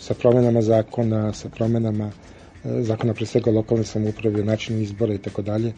sa 0.00 0.14
promenama 0.14 0.62
zakona, 0.62 1.32
sa 1.32 1.48
promenama 1.48 2.10
e, 2.64 2.82
zakona 2.82 3.14
pre 3.14 3.26
svega 3.26 3.50
lokalne 3.50 3.84
samouprave, 3.84 4.44
načinu 4.44 4.80
izbora 4.80 5.14
i 5.14 5.18
tako 5.18 5.42
dalje, 5.42 5.72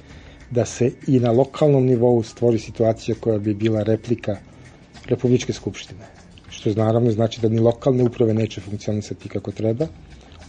da 0.50 0.64
se 0.64 0.92
i 1.06 1.20
na 1.20 1.32
lokalnom 1.32 1.84
nivou 1.86 2.22
stvori 2.22 2.58
situacija 2.58 3.14
koja 3.20 3.38
bi 3.38 3.54
bila 3.54 3.82
replika 3.82 4.36
Republičke 5.06 5.52
skupštine. 5.52 6.00
Što 6.50 6.70
naravno 6.74 7.10
znači 7.10 7.40
da 7.40 7.48
ni 7.48 7.58
lokalne 7.60 8.04
uprave 8.04 8.34
neće 8.34 8.60
funkcionisati 8.60 9.28
kako 9.28 9.52
treba. 9.52 9.86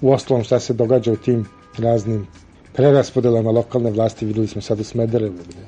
U 0.01 0.11
ostalom 0.11 0.43
šta 0.43 0.59
se 0.59 0.73
događa 0.73 1.11
u 1.11 1.15
tim 1.15 1.45
raznim 1.77 2.27
preraspodelama 2.73 3.51
lokalne 3.51 3.91
vlasti 3.91 4.25
videli 4.25 4.47
smo 4.47 4.61
sad 4.61 4.79
u 4.79 4.83
Smederevu 4.83 5.33
gde, 5.47 5.65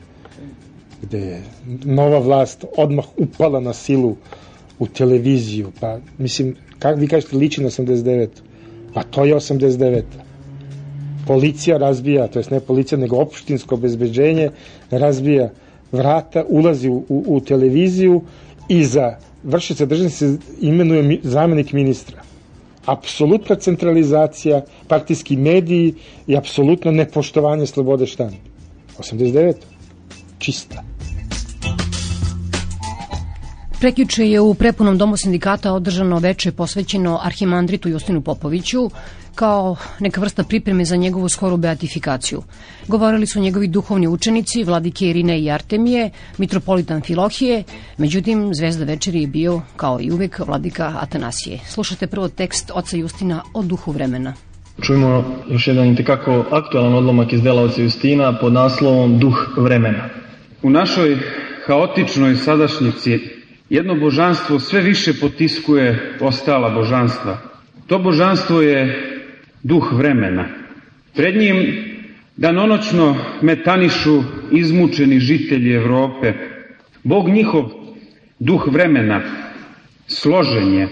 gde 1.01 1.19
je 1.19 1.43
nova 1.85 2.19
vlast 2.19 2.65
odmah 2.77 3.05
upala 3.17 3.59
na 3.59 3.73
silu 3.73 4.15
u 4.79 4.87
televiziju, 4.87 5.71
pa 5.79 5.97
mislim, 6.17 6.55
kak, 6.83 6.99
vi 6.99 7.07
kažete 7.07 7.37
liči 7.37 7.61
na 7.61 7.69
89. 7.69 8.27
Pa 8.93 9.03
to 9.05 9.23
je 9.25 9.35
89. 9.35 10.03
Policija 11.27 11.77
razbija, 11.77 12.27
to 12.27 12.39
jest 12.39 12.51
ne 12.51 12.59
policija, 12.59 12.99
nego 12.99 13.17
opštinsko 13.17 13.77
bezbeđenje 13.77 14.49
razbija 14.91 15.49
vrata, 15.91 16.43
ulazi 16.49 16.89
u, 16.89 17.05
u, 17.09 17.23
u 17.27 17.39
televiziju 17.41 18.21
i 18.69 18.83
za 18.85 19.13
vršica 19.43 19.85
državne 19.85 20.09
se 20.09 20.29
imenuje 20.61 21.19
zamenik 21.23 21.71
ministra. 21.73 22.21
Apsolutna 22.85 23.55
centralizacija, 23.55 24.61
partijski 24.87 25.37
mediji 25.37 25.93
i 26.27 26.37
apsolutno 26.37 26.91
nepoštovanje 26.91 27.65
slobode 27.65 28.05
štanda. 28.05 28.35
89. 28.99 29.53
Čista. 30.39 30.83
Prekjuče 33.83 34.27
je 34.27 34.41
u 34.41 34.53
prepunom 34.53 34.97
domu 34.97 35.17
sindikata 35.17 35.73
održano 35.73 36.19
veče 36.19 36.51
posvećeno 36.51 37.19
arhimandritu 37.23 37.89
Justinu 37.89 38.21
Popoviću 38.21 38.89
kao 39.35 39.75
neka 39.99 40.21
vrsta 40.21 40.43
pripreme 40.43 40.85
za 40.85 40.95
njegovu 40.95 41.29
skoru 41.29 41.57
beatifikaciju. 41.57 42.41
Govorili 42.87 43.25
su 43.25 43.39
njegovi 43.39 43.67
duhovni 43.67 44.07
učenici, 44.07 44.63
vladike 44.63 45.09
Irine 45.09 45.39
i 45.39 45.51
Artemije, 45.51 46.09
mitropolitan 46.37 47.01
Filohije, 47.01 47.63
međutim 47.97 48.51
zvezda 48.53 48.85
večeri 48.85 49.21
je 49.21 49.27
bio, 49.27 49.61
kao 49.75 49.99
i 50.01 50.11
uvek, 50.11 50.39
vladika 50.47 50.93
Atanasije. 50.99 51.59
Slušajte 51.65 52.07
prvo 52.07 52.27
tekst 52.27 52.71
oca 52.73 52.97
Justina 52.97 53.43
o 53.53 53.63
duhu 53.63 53.91
vremena. 53.91 54.33
Čujemo 54.81 55.23
još 55.49 55.67
jedan 55.67 55.87
intekako 55.87 56.45
aktualan 56.51 56.93
odlomak 56.93 57.33
iz 57.33 57.41
dela 57.41 57.61
oca 57.61 57.81
Justina 57.81 58.37
pod 58.39 58.53
naslovom 58.53 59.19
Duh 59.19 59.57
vremena. 59.57 60.09
U 60.61 60.69
našoj 60.69 61.17
haotičnoj 61.65 62.35
sadašnjici 62.35 63.42
jedno 63.69 63.95
božanstvo 63.95 64.59
sve 64.59 64.81
više 64.81 65.13
potiskuje 65.13 66.17
ostala 66.19 66.69
božanstva. 66.69 67.37
To 67.87 67.99
božanstvo 67.99 68.61
je 68.61 69.09
duh 69.63 69.93
vremena. 69.93 70.45
Pred 71.15 71.35
njim 71.35 71.83
danonoćno 72.37 73.17
metanišu 73.41 74.23
izmučeni 74.51 75.19
žitelji 75.19 75.73
Evrope. 75.73 76.33
Bog 77.03 77.29
njihov, 77.29 77.69
duh 78.39 78.67
vremena, 78.71 79.21
složen 80.07 80.73
je. 80.73 80.87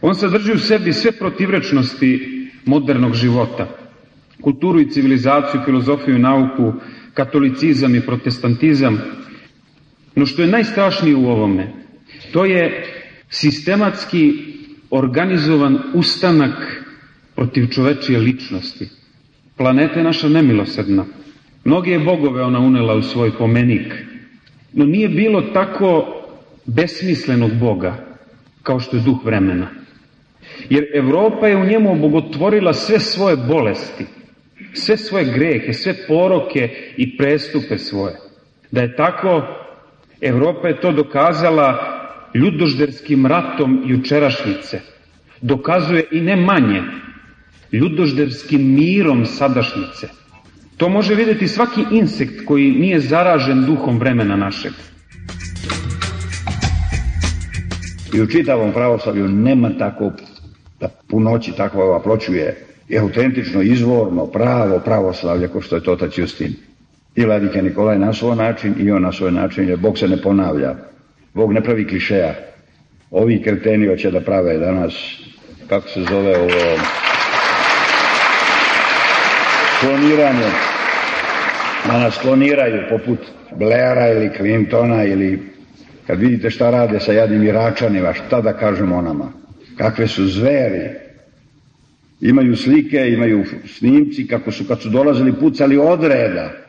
On 0.00 0.14
sadrži 0.14 0.52
u 0.52 0.58
sebi 0.58 0.92
sve 0.92 1.12
protivrečnosti 1.12 2.32
modernog 2.64 3.14
života. 3.14 3.68
Kulturu 4.40 4.80
i 4.80 4.90
civilizaciju, 4.90 5.60
filozofiju, 5.64 6.18
nauku, 6.18 6.72
katolicizam 7.14 7.94
i 7.94 8.00
protestantizam. 8.00 9.00
No 10.14 10.26
što 10.26 10.42
je 10.42 10.48
najstrašnije 10.48 11.16
u 11.16 11.28
ovome, 11.28 11.72
To 12.36 12.44
je 12.44 12.84
sistematski 13.28 14.32
organizovan 14.90 15.78
ustanak 15.94 16.84
protiv 17.34 17.66
čovečije 17.68 18.18
ličnosti. 18.18 18.88
Planeta 19.56 19.98
je 19.98 20.04
naša 20.04 20.28
nemilosrdna. 20.28 21.04
Mnoge 21.64 21.98
bogove 21.98 22.42
ona 22.42 22.58
unela 22.58 22.94
u 22.94 23.02
svoj 23.02 23.30
pomenik, 23.38 23.94
no 24.72 24.84
nije 24.84 25.08
bilo 25.08 25.40
tako 25.42 26.06
besmislenog 26.66 27.50
boga 27.60 28.04
kao 28.62 28.80
što 28.80 28.96
je 28.96 29.02
duh 29.02 29.24
vremena. 29.24 29.68
Jer 30.70 30.84
Evropa 30.94 31.46
je 31.46 31.56
u 31.56 31.66
njemu 31.66 31.92
obogotvorila 31.92 32.72
sve 32.72 33.00
svoje 33.00 33.36
bolesti, 33.36 34.06
sve 34.72 34.96
svoje 34.96 35.24
grehe, 35.24 35.72
sve 35.72 35.94
poroke 36.08 36.68
i 36.96 37.16
prestupe 37.16 37.78
svoje. 37.78 38.16
Da 38.70 38.80
je 38.82 38.96
tako, 38.96 39.42
Evropa 40.20 40.68
je 40.68 40.80
to 40.80 40.92
dokazala 40.92 41.95
ljudožderskim 42.36 43.26
ratom 43.26 43.82
jučerašnjice. 43.86 44.80
Dokazuje 45.40 46.04
i 46.12 46.20
ne 46.20 46.36
manje, 46.36 46.82
ljudožderskim 47.72 48.74
mirom 48.74 49.26
sadašnjice. 49.26 50.08
To 50.76 50.88
može 50.88 51.14
videti 51.14 51.48
svaki 51.48 51.84
insekt 51.90 52.44
koji 52.46 52.70
nije 52.70 53.00
zaražen 53.00 53.64
duhom 53.66 53.98
vremena 53.98 54.36
našeg. 54.36 54.72
I 58.14 58.20
u 58.20 58.26
čitavom 58.26 58.72
pravoslavlju 58.72 59.28
nema 59.28 59.70
tako 59.78 60.12
da 60.80 60.88
punoći 61.08 61.52
takva 61.52 61.84
ova 61.84 62.02
pločuje 62.02 62.66
je 62.88 63.00
autentično, 63.00 63.62
izvorno, 63.62 64.26
pravo 64.26 64.78
pravoslavlje 64.78 65.48
ko 65.48 65.60
što 65.60 65.76
je 65.76 65.82
to 65.82 65.98
Justin. 66.16 66.54
I 67.14 67.24
vladike 67.24 67.62
Nikolaj 67.62 67.98
na 67.98 68.12
svoj 68.12 68.36
način 68.36 68.74
i 68.78 68.90
on 68.90 69.02
na 69.02 69.12
svoj 69.12 69.32
način, 69.32 69.68
jer 69.68 69.78
Bog 69.78 69.98
se 69.98 70.08
ne 70.08 70.22
ponavlja. 70.22 70.74
Bog 71.36 71.52
ne 71.52 71.60
pravi 71.60 71.88
klišeja. 71.88 72.34
Ovi 73.10 73.42
kreteni 73.42 73.86
hoće 73.86 74.10
da 74.10 74.20
prave 74.20 74.58
danas, 74.58 74.94
kako 75.68 75.88
se 75.88 76.00
zove 76.00 76.38
ovo, 76.38 76.78
kloniranje. 79.80 80.48
Da 81.86 81.98
nas 81.98 82.18
kloniraju 82.18 82.82
poput 82.90 83.18
Blaira 83.58 84.08
ili 84.08 84.30
Clintona 84.36 85.04
ili 85.04 85.42
kad 86.06 86.20
vidite 86.20 86.50
šta 86.50 86.70
rade 86.70 87.00
sa 87.00 87.12
jadnim 87.12 87.42
Iračanima, 87.42 88.12
šta 88.12 88.40
da 88.40 88.52
kažemo 88.52 88.96
o 88.96 89.02
nama? 89.02 89.32
Kakve 89.78 90.08
su 90.08 90.26
zveri, 90.26 90.88
imaju 92.20 92.56
slike, 92.56 93.08
imaju 93.08 93.44
snimci 93.66 94.26
kako 94.26 94.52
su 94.52 94.64
kad 94.68 94.80
su 94.82 94.88
dolazili 94.88 95.32
pucali 95.40 95.78
odreda. 95.78 96.65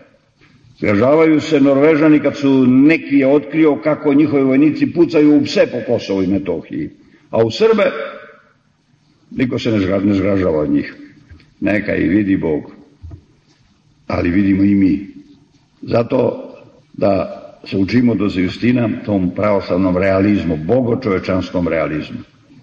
Zgražavaju 0.79 1.41
se 1.41 1.59
Norvežani 1.61 2.19
kad 2.19 2.37
su 2.37 2.65
neki 2.67 3.15
je 3.15 3.27
otkrio 3.27 3.75
kako 3.83 4.13
njihovi 4.13 4.43
vojnici 4.43 4.93
pucaju 4.93 5.37
u 5.37 5.43
pse 5.43 5.67
po 5.71 5.93
Kosovu 5.93 6.23
i 6.23 6.27
Metohiji. 6.27 6.89
A 7.29 7.43
u 7.43 7.51
Srbe 7.51 7.91
niko 9.31 9.59
se 9.59 9.71
ne 10.03 10.13
zgražava 10.13 10.59
od 10.59 10.69
njih. 10.69 10.95
Neka 11.59 11.95
i 11.95 12.07
vidi 12.07 12.37
Bog. 12.37 12.71
Ali 14.07 14.29
vidimo 14.29 14.63
i 14.63 14.75
mi. 14.75 15.07
Zato 15.81 16.43
da 16.93 17.43
se 17.65 17.77
učimo 17.77 18.15
do 18.15 18.29
Justina 18.35 18.89
tom 19.05 19.31
pravoslavnom 19.35 19.97
realizmu, 19.97 20.57
bogočovečanskom 20.57 21.67
realizmu. 21.67 22.17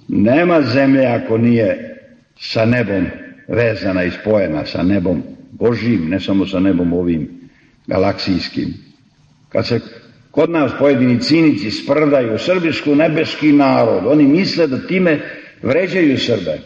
Nema 0.09 0.63
zemlje 0.63 1.07
ako 1.07 1.39
nije 1.39 1.97
sa 2.37 2.65
nebom 2.65 3.07
vezana 3.49 4.05
i 4.05 4.11
spojena 4.11 4.67
sa 4.67 4.83
nebom 4.83 5.23
Božim, 5.51 6.09
ne 6.09 6.21
samo 6.21 6.47
sa 6.47 6.61
nebom 6.61 6.93
ovim 6.93 7.44
galaksijskim. 7.87 8.75
Kad 9.49 9.67
se 9.67 9.81
kod 10.31 10.51
nas 10.51 10.73
pojedini 10.79 11.21
cinici 11.21 11.71
sprdaju 11.71 12.39
srbišku 12.39 12.95
nebeski 12.95 13.53
narod, 13.53 14.07
oni 14.07 14.25
misle 14.25 14.67
da 14.67 14.87
time 14.87 15.21
vređaju 15.63 16.19
Srbe. 16.19 16.59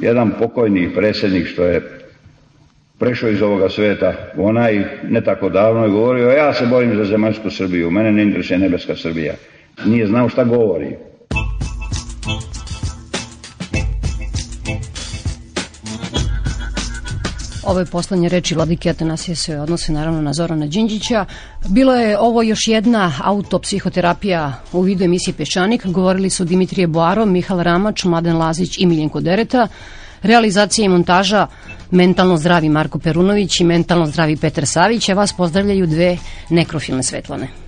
Jedan 0.00 0.32
pokojni 0.38 0.94
predsjednik 0.94 1.46
što 1.46 1.64
je 1.64 2.04
prešao 2.98 3.30
iz 3.30 3.42
ovoga 3.42 3.68
sveta, 3.68 4.14
onaj 4.36 4.84
ne 5.02 5.20
tako 5.20 5.48
davno 5.48 5.84
je 5.84 5.90
govorio, 5.90 6.30
ja 6.30 6.54
se 6.54 6.66
borim 6.66 6.96
za 6.96 7.04
zemaljsku 7.04 7.50
Srbiju, 7.50 7.90
mene 7.90 8.12
ne 8.12 8.22
interesuje 8.22 8.58
nebeska 8.58 8.96
Srbija. 8.96 9.34
Nije 9.86 10.06
znao 10.06 10.28
šta 10.28 10.44
govori. 10.44 10.96
Ove 17.66 17.86
poslednje 17.86 18.28
reči 18.28 18.54
Vladike 18.54 18.90
Atanasije 18.90 19.36
se 19.36 19.60
odnose 19.60 19.92
naravno 19.92 20.22
na 20.22 20.32
Zorana 20.32 20.66
Đinđića. 20.66 21.24
Bilo 21.68 21.94
je 21.94 22.18
ovo 22.18 22.42
još 22.42 22.68
jedna 22.68 23.12
autopsihoterapija 23.24 24.52
u 24.72 24.80
vidu 24.80 25.04
emisije 25.04 25.34
Peščanik. 25.34 25.86
Govorili 25.86 26.30
su 26.30 26.44
Dimitrije 26.44 26.86
Boaro, 26.86 27.26
Mihal 27.26 27.62
Ramač, 27.62 28.04
Mladen 28.04 28.36
Lazić 28.36 28.78
i 28.78 28.86
Miljenko 28.86 29.20
Dereta. 29.20 29.68
Realizacija 30.22 30.84
i 30.84 30.88
montaža 30.88 31.46
mentalno 31.90 32.36
zdravi 32.36 32.68
Marko 32.68 32.98
Perunović 32.98 33.60
i 33.60 33.64
mentalno 33.64 34.06
zdravi 34.06 34.36
Petar 34.36 34.66
Savić, 34.66 35.08
a 35.08 35.14
vas 35.14 35.32
pozdravljaju 35.32 35.86
dve 35.86 36.18
nekrofilne 36.50 37.02
svetlane. 37.02 37.63